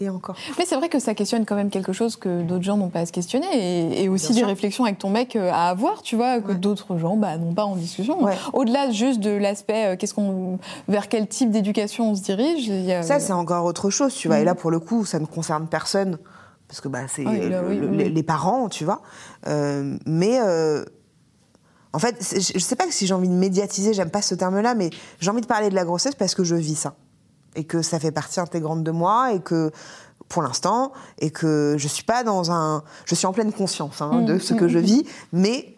Et 0.00 0.08
encore. 0.08 0.34
Mais 0.58 0.64
c'est 0.64 0.74
vrai 0.74 0.88
que 0.88 0.98
ça 0.98 1.14
questionne 1.14 1.44
quand 1.44 1.54
même 1.54 1.70
quelque 1.70 1.92
chose 1.92 2.16
que 2.16 2.42
d'autres 2.42 2.64
gens 2.64 2.76
n'ont 2.76 2.88
pas 2.88 3.00
à 3.00 3.06
se 3.06 3.12
questionner 3.12 3.46
et, 3.52 4.02
et 4.04 4.08
aussi 4.08 4.28
Bien 4.28 4.34
des 4.34 4.38
sûr. 4.40 4.48
réflexions 4.48 4.84
avec 4.84 4.98
ton 4.98 5.10
mec 5.10 5.36
euh, 5.36 5.50
à 5.52 5.68
avoir, 5.68 6.02
tu 6.02 6.16
vois, 6.16 6.40
que 6.40 6.48
Ouais. 6.48 6.54
d'autres 6.56 6.96
gens 6.98 7.16
bah, 7.16 7.36
n'ont 7.36 7.54
pas 7.54 7.64
en 7.66 7.76
discussion. 7.76 8.20
Ouais. 8.24 8.34
Au-delà 8.52 8.90
juste 8.90 9.20
de 9.20 9.30
l'aspect 9.30 9.92
euh, 9.92 9.96
qu'est-ce 9.96 10.14
qu'on, 10.14 10.58
vers 10.88 11.08
quel 11.08 11.28
type 11.28 11.50
d'éducation 11.52 12.10
on 12.10 12.14
se 12.16 12.22
dirige. 12.22 12.66
il 12.66 12.84
y 12.84 12.92
a- 12.92 13.02
Ça, 13.04 13.20
c'est 13.20 13.34
encore 13.34 13.64
autre 13.64 13.90
chose, 13.90 14.12
tu 14.14 14.26
vois. 14.26 14.40
Et 14.40 14.44
là, 14.44 14.56
pour 14.56 14.72
le 14.72 14.80
coup, 14.80 15.04
ça 15.04 15.20
ne 15.20 15.26
concerne 15.26 15.68
personne, 15.68 16.18
parce 16.66 16.80
que 16.80 16.88
bah, 16.88 17.06
c'est 17.06 17.22
Mm. 17.22 17.28
Oui, 17.28 17.48
là, 17.50 17.62
le- 17.62 17.68
oui, 17.68 17.76
le- 17.76 17.86
oui, 17.88 17.96
les, 17.98 18.04
oui. 18.06 18.12
les 18.12 18.22
parents, 18.24 18.68
tu 18.68 18.84
vois. 18.84 19.02
Euh, 19.46 19.98
mais 20.06 20.40
euh, 20.40 20.84
en 21.92 21.98
fait, 21.98 22.16
je 22.40 22.54
ne 22.54 22.58
sais 22.58 22.76
pas 22.76 22.84
si 22.90 23.06
j'ai 23.06 23.14
envie 23.14 23.28
de 23.28 23.34
médiatiser, 23.34 23.92
j'aime 23.92 24.10
pas 24.10 24.22
ce 24.22 24.34
terme-là, 24.34 24.74
mais 24.74 24.90
j'ai 25.20 25.30
envie 25.30 25.40
de 25.42 25.46
parler 25.46 25.68
de 25.70 25.74
la 25.74 25.84
grossesse 25.84 26.14
parce 26.14 26.34
que 26.34 26.44
je 26.44 26.54
vis 26.56 26.74
ça. 26.76 26.94
Et 27.54 27.64
que 27.64 27.82
ça 27.82 27.98
fait 28.00 28.12
partie 28.12 28.40
intégrante 28.40 28.82
de 28.82 28.90
moi, 28.90 29.32
et 29.34 29.40
que 29.40 29.70
pour 30.28 30.42
l'instant, 30.42 30.92
et 31.18 31.30
que 31.30 31.74
je 31.78 31.86
suis 31.88 32.04
pas 32.04 32.24
dans 32.24 32.50
un. 32.50 32.82
Je 33.04 33.14
suis 33.14 33.26
en 33.26 33.32
pleine 33.34 33.52
conscience 33.52 34.00
hein, 34.00 34.22
de 34.22 34.34
Mm, 34.34 34.40
ce 34.40 34.54
que 34.54 34.68
je 34.68 34.78
mm. 34.78 34.82
vis, 34.82 35.04
mais 35.32 35.76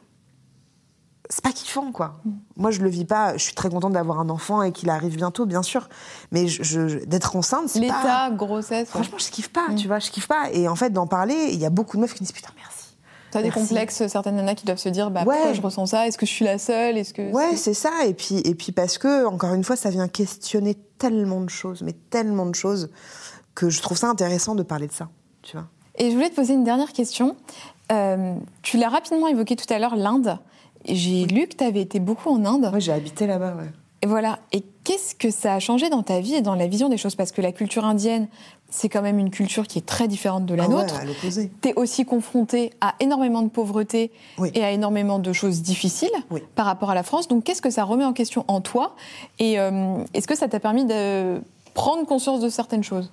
c'est 1.31 1.43
pas 1.43 1.51
kiffant, 1.51 1.91
quoi. 1.91 2.21
Moi, 2.57 2.71
je 2.71 2.81
le 2.83 2.89
vis 2.89 3.07
pas. 3.07 3.37
Je 3.37 3.43
suis 3.43 3.55
très 3.55 3.71
contente 3.71 3.93
d'avoir 3.95 4.21
un 4.21 4.29
enfant 4.29 4.62
et 4.62 4.71
qu'il 4.71 4.91
arrive 4.91 5.17
bientôt, 5.17 5.47
bien 5.47 5.62
sûr. 5.62 5.89
Mais 6.31 6.47
je, 6.47 6.62
je- 6.62 7.05
d'être 7.07 7.35
enceinte, 7.35 7.69
c'est 7.69 7.81
pas. 7.81 7.87
L'état, 8.03 8.31
grossesse. 8.31 8.71
ouais. 8.81 8.85
Franchement, 8.85 9.19
je 9.19 9.31
kiffe 9.31 9.49
pas, 9.49 9.67
tu 9.77 9.89
vois, 9.89 9.99
je 9.99 10.11
kiffe 10.12 10.29
pas. 10.29 10.51
Et 10.53 10.69
en 10.69 10.77
fait, 10.77 10.91
d'en 10.91 11.09
parler, 11.09 11.49
il 11.53 11.59
y 11.59 11.67
a 11.67 11.71
beaucoup 11.71 11.97
de 11.97 12.03
meufs 12.03 12.15
qui 12.15 12.23
disent 12.23 12.31
putain, 12.33 12.51
merci. 12.57 12.84
T'as 13.35 13.43
des 13.43 13.51
complexes, 13.51 14.07
certaines 14.07 14.37
nanas 14.37 14.55
qui 14.55 14.64
doivent 14.64 14.78
se 14.78 14.89
dire 14.89 15.11
bah, 15.11 15.24
Ouais. 15.26 15.35
pourquoi 15.35 15.53
je 15.55 15.61
ressens 15.61 15.87
ça? 15.87 16.07
Est-ce 16.07 16.16
que 16.16 16.24
je 16.24 16.30
suis 16.30 16.45
la 16.45 16.57
seule? 16.59 16.97
Est-ce 16.97 17.12
que 17.12 17.32
Ouais, 17.32 17.57
c'est 17.57 17.74
ça. 17.74 17.91
Et 18.07 18.14
puis, 18.14 18.39
et 18.39 18.55
puis 18.55 18.70
parce 18.72 18.97
que, 18.97 19.26
encore 19.26 19.53
une 19.55 19.64
fois, 19.64 19.74
ça 19.74 19.91
vient 19.91 20.07
questionner 20.07 20.76
tellement 20.99 21.41
de 21.41 21.51
choses, 21.51 21.82
mais 21.82 21.95
tellement 22.11 22.47
de 22.47 22.55
choses, 22.55 22.91
que 23.57 23.70
je 23.70 23.82
trouve 23.82 23.99
ça 23.99 24.09
intéressant 24.09 24.55
de 24.55 24.62
parler 24.62 24.87
de 24.87 24.93
ça, 24.93 25.09
tu 25.43 25.57
vois. 25.57 25.66
Et 25.99 26.11
je 26.11 26.14
voulais 26.14 26.30
te 26.30 26.37
poser 26.37 26.55
une 26.55 26.64
dernière 26.64 26.93
question. 26.93 27.37
Euh, 27.93 28.35
tu 28.62 28.78
l'as 28.78 28.89
rapidement 28.89 29.26
évoqué 29.28 29.57
tout 29.57 29.72
à 29.72 29.78
l'heure, 29.78 29.97
l'Inde. 29.97 30.39
J'ai 30.87 31.24
lu 31.24 31.47
que 31.49 31.57
tu 31.57 31.64
avais 31.64 31.80
été 31.80 31.99
beaucoup 32.01 32.30
en 32.30 32.45
Inde. 32.45 32.68
Moi, 32.70 32.78
j'ai 32.78 32.93
habité 32.93 33.26
là-bas, 33.26 33.55
ouais. 33.57 33.70
Et 34.03 34.07
voilà. 34.07 34.39
Et 34.53 34.62
qu'est-ce 34.85 35.14
que 35.14 35.30
ça 35.30 35.55
a 35.55 35.61
changé 35.61 35.89
dans 35.89 36.03
ta 36.03 36.20
vie 36.20 36.35
et 36.35 36.43
dans 36.43 36.55
la 36.55 36.66
vision 36.66 36.89
des 36.89 36.99
choses? 36.99 37.14
Parce 37.14 37.32
que 37.32 37.41
la 37.41 37.53
culture 37.53 37.85
indienne, 37.85 38.28
c'est 38.77 38.89
quand 38.89 39.03
même 39.03 39.20
une 39.20 39.31
culture 39.31 39.68
qui 39.68 39.79
est 39.79 39.87
très 39.87 40.09
différente 40.09 40.47
de 40.47 40.55
la 40.55 40.64
Ah 40.64 40.68
ouais, 40.68 40.75
nôtre. 40.75 41.01
l'opposé. 41.07 41.53
Tu 41.62 41.68
es 41.68 41.75
aussi 41.77 42.05
confronté 42.05 42.72
à 42.81 42.97
énormément 42.99 43.43
de 43.43 43.49
pauvreté 43.49 44.11
Oui. 44.37 44.51
et 44.55 44.64
à 44.64 44.72
énormément 44.72 45.20
de 45.20 45.33
choses 45.33 45.62
difficiles 45.62 46.11
Oui. 46.33 46.41
par 46.57 46.66
rapport 46.66 46.91
à 46.91 46.95
la 46.97 47.05
France. 47.05 47.29
Donc 47.29 47.45
qu'est-ce 47.45 47.62
que 47.62 47.70
ça 47.70 47.85
remet 47.85 48.05
en 48.05 48.12
question 48.12 48.45
en 48.49 48.61
toi 48.61 48.97
Et 49.39 49.61
euh, 49.61 49.99
est-ce 50.12 50.27
que 50.27 50.35
ça 50.37 50.49
t'a 50.49 50.59
permis 50.59 50.85
de 50.87 51.41
prendre 51.72 52.05
conscience 52.05 52.41
de 52.41 52.49
certaines 52.49 52.83
choses? 52.83 53.12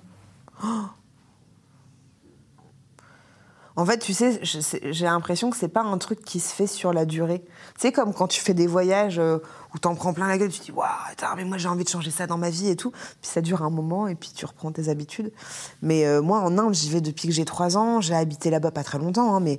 En 3.76 3.86
fait, 3.86 3.98
tu 3.98 4.12
sais, 4.12 4.40
j'ai 4.42 5.04
l'impression 5.04 5.50
que 5.50 5.56
c'est 5.56 5.68
pas 5.68 5.82
un 5.82 5.96
truc 5.98 6.22
qui 6.22 6.40
se 6.40 6.54
fait 6.54 6.66
sur 6.66 6.92
la 6.92 7.04
durée. 7.04 7.42
Tu 7.74 7.80
sais, 7.80 7.92
comme 7.92 8.12
quand 8.12 8.28
tu 8.28 8.40
fais 8.40 8.54
des 8.54 8.66
voyages 8.66 9.18
euh, 9.18 9.38
où 9.74 9.78
t'en 9.78 9.94
prends 9.94 10.12
plein 10.12 10.28
la 10.28 10.36
gueule, 10.36 10.50
tu 10.50 10.60
te 10.60 10.64
dis, 10.66 10.72
waouh, 10.72 10.88
mais 11.36 11.44
moi 11.44 11.56
j'ai 11.56 11.68
envie 11.68 11.84
de 11.84 11.88
changer 11.88 12.10
ça 12.10 12.26
dans 12.26 12.36
ma 12.36 12.50
vie 12.50 12.68
et 12.68 12.76
tout. 12.76 12.90
Puis 12.90 13.30
ça 13.30 13.40
dure 13.40 13.62
un 13.62 13.70
moment 13.70 14.08
et 14.08 14.14
puis 14.14 14.30
tu 14.34 14.44
reprends 14.44 14.72
tes 14.72 14.88
habitudes. 14.88 15.32
Mais 15.80 16.06
euh, 16.06 16.20
moi, 16.20 16.40
en 16.40 16.58
Inde, 16.58 16.74
j'y 16.74 16.90
vais 16.90 17.00
depuis 17.00 17.28
que 17.28 17.34
j'ai 17.34 17.46
3 17.46 17.78
ans. 17.78 18.00
J'ai 18.00 18.14
habité 18.14 18.50
là-bas 18.50 18.72
pas 18.72 18.84
très 18.84 18.98
longtemps, 18.98 19.34
hein, 19.34 19.40
mais 19.40 19.58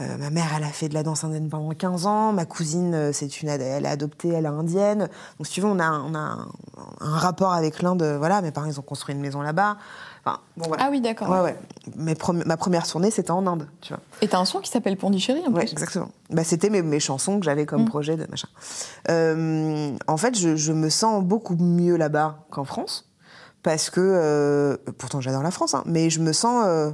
euh, 0.00 0.16
ma 0.18 0.30
mère, 0.30 0.46
elle 0.56 0.64
a 0.64 0.68
fait 0.68 0.88
de 0.88 0.94
la 0.94 1.04
danse 1.04 1.22
indienne 1.22 1.48
pendant 1.48 1.70
15 1.70 2.06
ans. 2.06 2.32
Ma 2.32 2.46
cousine, 2.46 3.12
c'est 3.12 3.40
une, 3.40 3.48
elle 3.48 3.62
est 3.62 3.88
adoptée, 3.88 4.30
elle 4.30 4.46
est 4.46 4.48
indienne. 4.48 5.08
Donc, 5.38 5.46
si 5.46 5.52
tu 5.52 5.60
veux, 5.60 5.68
on 5.68 5.78
a, 5.78 5.92
on 5.92 6.14
a 6.16 6.18
un, 6.18 6.48
un 7.00 7.18
rapport 7.18 7.52
avec 7.52 7.82
l'Inde. 7.82 8.02
Voilà, 8.18 8.42
mes 8.42 8.50
parents, 8.50 8.66
ils 8.66 8.80
ont 8.80 8.82
construit 8.82 9.14
une 9.14 9.20
maison 9.20 9.42
là-bas. 9.42 9.76
Enfin, 10.26 10.38
bon, 10.56 10.68
voilà. 10.68 10.84
Ah 10.86 10.88
oui, 10.90 11.00
d'accord. 11.02 11.28
Ouais, 11.28 11.40
ouais. 11.40 11.58
Mes 11.96 12.14
ma 12.46 12.56
première 12.56 12.86
tournée, 12.86 13.10
c'était 13.10 13.30
en 13.30 13.46
Inde, 13.46 13.68
tu 13.82 13.92
vois. 13.92 14.02
Et 14.22 14.28
t'as 14.28 14.38
un 14.38 14.46
son 14.46 14.60
qui 14.60 14.70
s'appelle 14.70 14.96
Pondichéry 14.96 15.40
en 15.46 15.52
Ouais, 15.52 15.64
plus. 15.64 15.72
exactement. 15.72 16.10
Bah, 16.30 16.44
c'était 16.44 16.70
mes, 16.70 16.80
mes 16.80 16.98
chansons 17.00 17.38
que 17.38 17.44
j'avais 17.44 17.66
comme 17.66 17.82
Mm. 17.82 17.88
projet 17.88 18.16
de 18.16 18.26
machin. 18.30 18.48
Euh, 19.10 19.94
en 20.06 20.16
fait, 20.16 20.34
je, 20.38 20.56
je 20.56 20.72
me 20.72 20.88
sens 20.88 21.22
beaucoup 21.22 21.56
mieux 21.56 21.96
là-bas 21.96 22.38
qu'en 22.50 22.64
France. 22.64 23.10
Parce 23.62 23.88
que, 23.90 24.00
euh, 24.00 24.76
pourtant 24.98 25.20
j'adore 25.20 25.42
la 25.42 25.50
France, 25.50 25.74
hein, 25.74 25.82
mais 25.86 26.08
je 26.10 26.20
me 26.20 26.32
sens. 26.32 26.64
euh, 26.66 26.90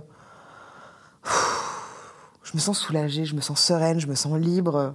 je 2.44 2.52
me 2.54 2.58
sens 2.60 2.78
soulagée, 2.78 3.24
je 3.24 3.34
me 3.34 3.40
sens 3.40 3.60
sereine, 3.60 4.00
je 4.00 4.06
me 4.06 4.14
sens 4.14 4.38
libre. 4.38 4.94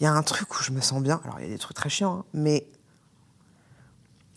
Il 0.00 0.04
y 0.04 0.06
a 0.06 0.12
un 0.12 0.22
truc 0.22 0.52
où 0.58 0.62
je 0.62 0.72
me 0.72 0.80
sens 0.80 1.02
bien. 1.02 1.20
Alors, 1.24 1.36
il 1.40 1.44
y 1.46 1.48
a 1.50 1.52
des 1.52 1.58
trucs 1.58 1.76
très 1.76 1.88
chiants, 1.90 2.18
hein, 2.20 2.24
mais. 2.32 2.66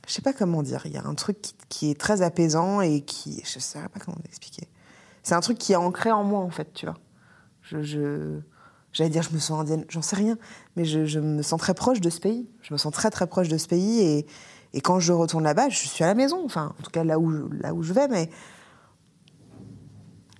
Je 0.08 0.14
sais 0.14 0.22
pas 0.22 0.34
comment 0.34 0.64
dire. 0.64 0.82
Il 0.86 0.94
y 0.94 0.98
a 0.98 1.06
un 1.06 1.14
truc 1.14 1.42
qui, 1.42 1.54
qui 1.70 1.92
est 1.92 2.00
très 2.00 2.22
apaisant 2.24 2.82
et 2.82 3.02
qui. 3.02 3.44
Je 3.46 3.60
sais 3.60 3.80
pas 3.80 4.00
comment 4.04 4.18
l'expliquer. 4.24 4.68
C'est 5.22 5.36
un 5.36 5.42
truc 5.42 5.58
qui 5.58 5.74
est 5.74 5.78
ancré 5.78 6.12
en 6.12 6.24
moi, 6.24 6.40
en 6.40 6.50
fait, 6.50 6.74
tu 6.74 6.88
vois. 6.88 6.98
Je. 7.62 8.40
J'allais 8.94 9.10
dire, 9.12 9.22
je 9.22 9.32
me 9.32 9.38
sens 9.38 9.60
indienne, 9.60 9.86
j'en 9.90 10.02
sais 10.02 10.16
rien, 10.16 10.38
mais 10.76 10.86
je, 10.86 11.20
me 11.20 11.44
sens 11.44 11.60
très 11.60 11.76
proche 11.76 12.02
de 12.02 12.10
ce 12.10 12.20
pays. 12.20 12.50
Je 12.62 12.74
me 12.74 12.80
sens 12.80 12.92
très 12.92 13.12
très 13.12 13.28
proche 13.28 13.48
de 13.48 13.58
ce 13.58 13.68
pays 13.68 14.00
et, 14.00 14.26
et 14.74 14.82
quand 14.82 15.00
je 15.00 15.14
retourne 15.14 15.44
là-bas, 15.44 15.70
je 15.70 15.88
suis 15.88 16.04
à 16.04 16.08
la 16.08 16.16
maison, 16.16 16.44
enfin, 16.44 16.74
en 16.80 16.82
tout 16.82 16.90
cas 16.90 17.04
là 17.04 17.20
où, 17.20 17.30
là 17.50 17.76
où 17.76 17.84
je 17.84 17.94
vais, 17.94 18.08
mais 18.08 18.32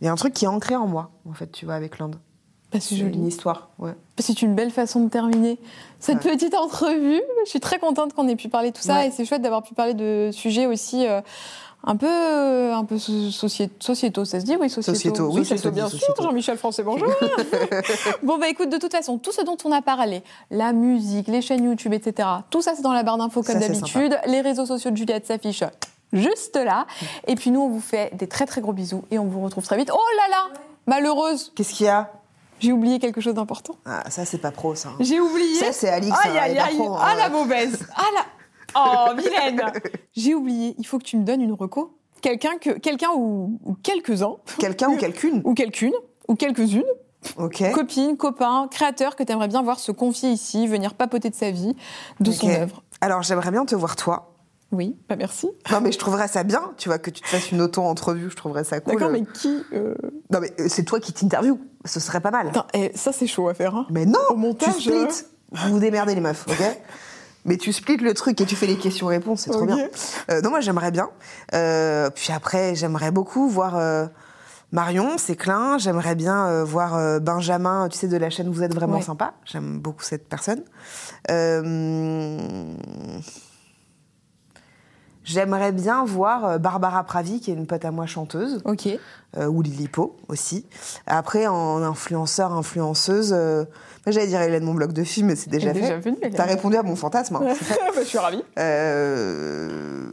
il 0.02 0.06
y 0.06 0.08
a 0.08 0.12
un 0.12 0.16
truc 0.16 0.34
qui 0.34 0.46
est 0.46 0.48
ancré 0.48 0.76
en 0.76 0.88
moi, 0.88 1.12
en 1.26 1.34
fait, 1.34 1.52
tu 1.52 1.66
vois, 1.66 1.76
avec 1.76 2.00
l'Inde. 2.00 2.16
Bah, 2.74 2.80
c'est 2.82 2.98
une 2.98 3.26
histoire, 3.28 3.70
ouais. 3.80 3.94
C'est 4.20 4.42
une 4.42 4.54
belle 4.54 4.72
façon 4.72 5.00
de 5.06 5.10
terminer 5.10 5.58
cette 6.00 6.24
Ouais. 6.26 6.32
petite 6.34 6.54
entrevue. 6.54 7.22
Je 7.46 7.50
suis 7.50 7.60
très 7.62 7.80
contente 7.80 8.14
qu'on 8.14 8.28
ait 8.28 8.36
pu 8.36 8.50
parler 8.50 8.72
de 8.72 8.76
tout 8.76 8.82
ça 8.84 8.96
Ouais. 8.96 9.08
et 9.08 9.12
c'est 9.12 9.24
chouette 9.26 9.42
d'avoir 9.42 9.64
pu 9.64 9.74
parler 9.74 9.94
de 9.94 10.32
sujets 10.34 10.66
aussi 10.66 11.08
euh, 11.08 11.22
un 11.86 11.96
peu, 11.96 12.08
euh, 12.10 12.76
un 12.76 12.84
peu 12.84 12.98
so- 12.98 13.30
socié- 13.32 13.70
sociétaux. 13.80 14.26
Ça 14.26 14.42
se 14.42 14.46
dit 14.46 14.58
oui, 14.60 14.70
sociétaux? 14.70 14.96
Sociétaux, 14.96 15.32
oui, 15.34 15.46
ça 15.46 15.56
se 15.56 15.68
dit, 15.70 15.76
bien 15.76 15.88
sûr. 15.88 15.98
sociétaux. 16.00 16.24
Jean-Michel 16.24 16.58
Français, 16.58 16.84
bonjour. 16.84 17.08
bon 18.24 18.38
bah 18.38 18.50
écoute, 18.50 18.70
de 18.70 18.78
toute 18.78 18.92
façon, 18.92 19.18
tout 19.18 19.32
ce 19.32 19.44
dont 19.44 19.58
on 19.64 19.72
a 19.72 19.82
parlé, 19.82 20.22
la 20.52 20.74
musique, 20.74 21.30
les 21.30 21.42
chaînes 21.42 21.64
YouTube, 21.64 21.94
etc. 21.94 22.28
Tout 22.50 22.62
ça 22.62 22.74
c'est 22.76 22.82
dans 22.82 22.92
la 22.94 23.04
barre 23.04 23.18
d'infos 23.18 23.44
comme 23.44 23.60
d'habitude. 23.60 24.20
Les 24.28 24.42
réseaux 24.42 24.66
sociaux 24.66 24.92
de 24.92 24.98
Juliette 24.98 25.26
s'affichent 25.26 25.64
juste 26.12 26.58
là. 26.58 26.86
Et 27.28 27.36
puis 27.36 27.52
nous, 27.52 27.62
on 27.62 27.70
vous 27.70 27.80
fait 27.82 28.14
des 28.16 28.28
très 28.28 28.46
très 28.46 28.60
gros 28.60 28.74
bisous 28.74 29.04
et 29.12 29.20
on 29.20 29.26
vous 29.26 29.42
retrouve 29.42 29.64
très 29.64 29.78
vite. 29.78 29.92
Oh 29.94 29.98
là 30.18 30.30
là, 30.30 30.60
malheureuse, 30.86 31.54
Qu'est-ce 31.56 31.74
qu'il 31.74 31.86
y 31.86 31.90
a? 31.90 32.12
J'ai 32.60 32.72
oublié 32.72 33.00
quelque 33.00 33.22
chose 33.22 33.34
d'important. 33.36 33.76
ah, 33.86 34.10
Ça, 34.10 34.26
c'est 34.26 34.38
pas 34.40 34.52
pro, 34.52 34.76
ça. 34.76 34.90
hein. 34.90 34.96
J'ai 35.00 35.20
oublié. 35.20 35.56
Ça, 35.56 35.72
c'est 35.72 35.90
Alix. 35.90 36.16
Aïe, 36.24 36.32
hein, 36.38 36.42
aïe, 36.42 36.58
aïe. 36.60 36.82
hein. 36.82 36.96
Ah, 37.00 37.16
la 37.18 37.30
mauvaise. 37.30 37.86
Ah, 37.96 38.04
la. 38.16 38.26
Oh, 38.76 39.16
Mylène. 39.16 39.62
J'ai 40.16 40.36
oublié. 40.36 40.76
Il 40.78 40.86
faut 40.86 40.98
que 41.00 41.04
tu 41.04 41.18
me 41.18 41.24
donnes 41.24 41.42
une 41.42 41.54
reco. 41.54 41.98
Quelqu'un 42.22 42.58
que, 42.60 42.72
quelqu'un 42.72 43.10
ou, 43.16 43.60
ou 43.64 43.76
quelques-uns. 43.82 44.36
Quelqu'un 44.60 44.90
ou 44.90 44.98
quelqu'une 44.98 45.42
Ou 45.46 45.54
quelqu'une. 45.54 45.94
Ou 46.28 46.36
quelques-unes. 46.36 46.84
Ok. 47.38 47.64
Copines, 47.74 48.16
copains, 48.18 48.68
créateurs 48.70 49.16
que 49.16 49.24
tu 49.24 49.32
aimerais 49.32 49.48
bien 49.48 49.62
voir 49.62 49.80
se 49.80 49.92
confier 49.92 50.30
ici, 50.32 50.68
venir 50.68 50.94
papoter 50.94 51.30
de 51.30 51.36
sa 51.36 51.52
vie, 51.52 51.76
de 52.20 52.32
son 52.32 52.48
œuvre. 52.50 52.84
Alors, 53.02 53.24
j'aimerais 53.24 53.52
bien 53.52 53.66
te 53.66 53.76
voir 53.76 53.96
toi. 53.96 54.34
Oui, 54.72 54.98
bah 55.08 55.16
merci. 55.16 55.50
Non, 55.72 55.80
mais 55.82 55.92
je 55.92 55.98
trouverais 55.98 56.28
ça 56.28 56.44
bien, 56.44 56.74
tu 56.78 56.90
vois, 56.90 56.98
que 57.00 57.10
tu 57.10 57.22
te 57.22 57.28
fasses 57.28 57.52
une 57.52 57.62
auto-entrevue, 57.62 58.30
je 58.30 58.36
trouverais 58.36 58.64
ça 58.64 58.80
cool. 58.82 58.94
D'accord, 58.94 59.10
mais 59.12 59.24
qui. 59.34 59.64
euh, 59.74 59.96
Non, 60.32 60.40
mais 60.42 60.54
euh, 60.60 60.66
c'est 60.68 60.84
toi 60.84 61.00
qui 61.00 61.14
t'interviews, 61.14 61.60
ce 61.86 62.00
serait 62.00 62.20
pas 62.22 62.32
mal. 62.32 62.48
Attends, 62.50 62.68
eh, 62.74 62.92
ça 62.96 63.12
c'est 63.14 63.28
chaud 63.28 63.48
à 63.50 63.54
faire. 63.54 63.76
Hein. 63.76 63.86
Mais 63.90 64.06
non, 64.06 64.20
Au 64.30 64.36
montage, 64.36 64.76
tu 64.76 64.82
splits. 64.90 65.26
Vous 65.52 65.70
vous 65.72 65.80
démerdez 65.80 66.16
les 66.16 66.22
meufs, 66.22 66.46
ok 66.48 66.56
Mais 67.46 67.56
tu 67.56 67.72
splits 67.72 67.96
le 67.96 68.14
truc 68.14 68.42
et 68.42 68.46
tu 68.46 68.58
fais 68.58 68.68
les 68.68 68.76
questions-réponses, 68.78 69.44
c'est 69.44 69.52
trop 69.52 69.66
bien. 69.66 69.88
Euh, 70.30 70.42
non, 70.42 70.50
moi 70.50 70.60
j'aimerais 70.60 70.92
bien. 70.92 71.10
Euh, 71.54 72.10
puis 72.10 72.34
après, 72.34 72.76
j'aimerais 72.76 73.12
beaucoup 73.12 73.48
voir 73.48 73.78
euh, 73.78 74.06
Marion, 74.74 75.18
c'est 75.18 75.38
clin. 75.38 75.78
J'aimerais 75.78 76.16
bien 76.16 76.46
euh, 76.48 76.66
voir 76.66 76.98
euh, 76.98 77.20
Benjamin, 77.20 77.88
tu 77.88 77.98
sais, 77.98 78.10
de 78.10 78.18
la 78.18 78.30
chaîne 78.30 78.52
Vous 78.52 78.64
êtes 78.64 78.76
vraiment 78.76 78.98
Ouais. 78.98 79.02
sympa. 79.02 79.36
J'aime 79.46 79.80
beaucoup 79.80 80.04
cette 80.04 80.28
personne. 80.28 80.62
Euh, 81.32 82.38
J'aimerais 85.30 85.74
bien 85.74 86.06
voir 86.06 86.46
euh, 86.46 86.58
Barbara 86.58 87.04
Pravi, 87.04 87.42
qui 87.42 87.52
est 87.52 87.54
une 87.54 87.68
pote 87.68 87.84
à 87.84 87.92
moi 87.92 88.06
chanteuse 88.06 88.62
Ok. 88.64 88.88
euh, 89.36 89.46
ou 89.48 89.62
Lilipo 89.62 90.16
aussi. 90.30 90.66
Après, 91.06 91.48
en 91.48 91.84
influenceur, 91.84 92.54
influenceuse, 92.54 93.34
euh, 93.36 93.66
j'allais 94.08 94.28
dire 94.28 94.42
Hélène, 94.42 94.64
mon 94.64 94.74
blog 94.74 94.94
de 94.94 95.04
film, 95.04 95.28
mais 95.28 95.36
c'est 95.36 95.50
déjà 95.50 95.74
fait. 95.74 95.82
déjà 95.82 95.98
Hélène. 95.98 96.34
T'as 96.34 96.46
répondu 96.46 96.78
à 96.78 96.84
mon 96.84 96.96
fantasme. 96.96 97.36
hein. 97.36 97.42
Bah, 97.94 98.00
je 98.00 98.08
suis 98.08 98.18
ravie. 98.18 98.42
Euh, 98.58 100.06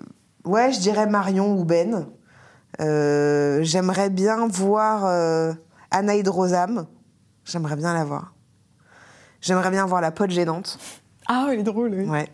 ouais, 0.45 0.73
je 0.73 0.81
dirais 0.81 1.07
Marion 1.07 1.57
ou 1.57 1.65
Ben. 1.65 2.07
J'aimerais 2.81 4.11
bien 4.11 4.49
voir 4.49 5.05
Anaïd 5.93 6.27
Rosam. 6.29 6.87
J'aimerais 7.45 7.77
bien 7.77 7.95
la 7.95 8.05
voir. 8.05 8.35
J'aimerais 9.41 9.71
bien 9.71 9.87
voir 9.87 10.01
la 10.01 10.11
pote 10.11 10.31
gênante. 10.31 10.77
Ah, 11.29 11.47
elle 11.53 11.61
est 11.61 11.62
drôle, 11.62 11.93
oui. 11.95 12.05
Ouais. 12.09 12.29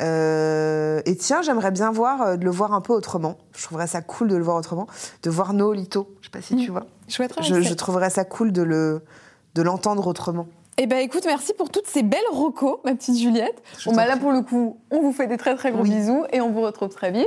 Euh, 0.00 1.02
et 1.06 1.16
tiens, 1.16 1.42
j'aimerais 1.42 1.70
bien 1.70 1.90
voir, 1.90 2.22
euh, 2.22 2.36
de 2.36 2.44
le 2.44 2.50
voir 2.50 2.72
un 2.72 2.80
peu 2.80 2.92
autrement. 2.92 3.36
Je 3.56 3.64
trouverais 3.64 3.86
ça 3.86 4.00
cool 4.00 4.28
de 4.28 4.36
le 4.36 4.42
voir 4.42 4.56
autrement. 4.56 4.86
De 5.22 5.30
voir 5.30 5.52
Noolito. 5.52 6.08
Je 6.20 6.26
sais 6.26 6.30
pas 6.30 6.40
si 6.42 6.54
Mm. 6.54 6.58
tu 6.64 6.70
vois. 6.70 6.86
Chouette 7.08 7.34
Je, 7.42 7.60
je 7.60 7.74
trouverais 7.74 8.10
ça 8.10 8.24
cool 8.24 8.52
de 8.52 8.62
le 8.62 9.02
de 9.54 9.62
l'entendre 9.62 10.06
autrement. 10.06 10.46
Eh 10.78 10.86
ben 10.86 10.98
écoute, 10.98 11.24
merci 11.26 11.52
pour 11.54 11.70
toutes 11.70 11.86
ces 11.88 12.02
belles 12.02 12.20
recos, 12.32 12.78
ma 12.84 12.94
petite 12.94 13.18
Juliette. 13.18 13.60
Je 13.78 13.90
Bon 13.90 13.96
bah 13.96 14.06
là 14.06 14.16
pour 14.16 14.30
le 14.32 14.40
coup, 14.42 14.78
on 14.90 15.00
vous 15.02 15.12
fait 15.12 15.26
des 15.26 15.36
très 15.36 15.54
très 15.56 15.72
gros 15.72 15.82
Oui. 15.82 15.90
bisous 15.90 16.24
et 16.32 16.40
on 16.40 16.50
vous 16.52 16.60
retrouve 16.62 16.88
très 16.90 17.10
vite. 17.10 17.26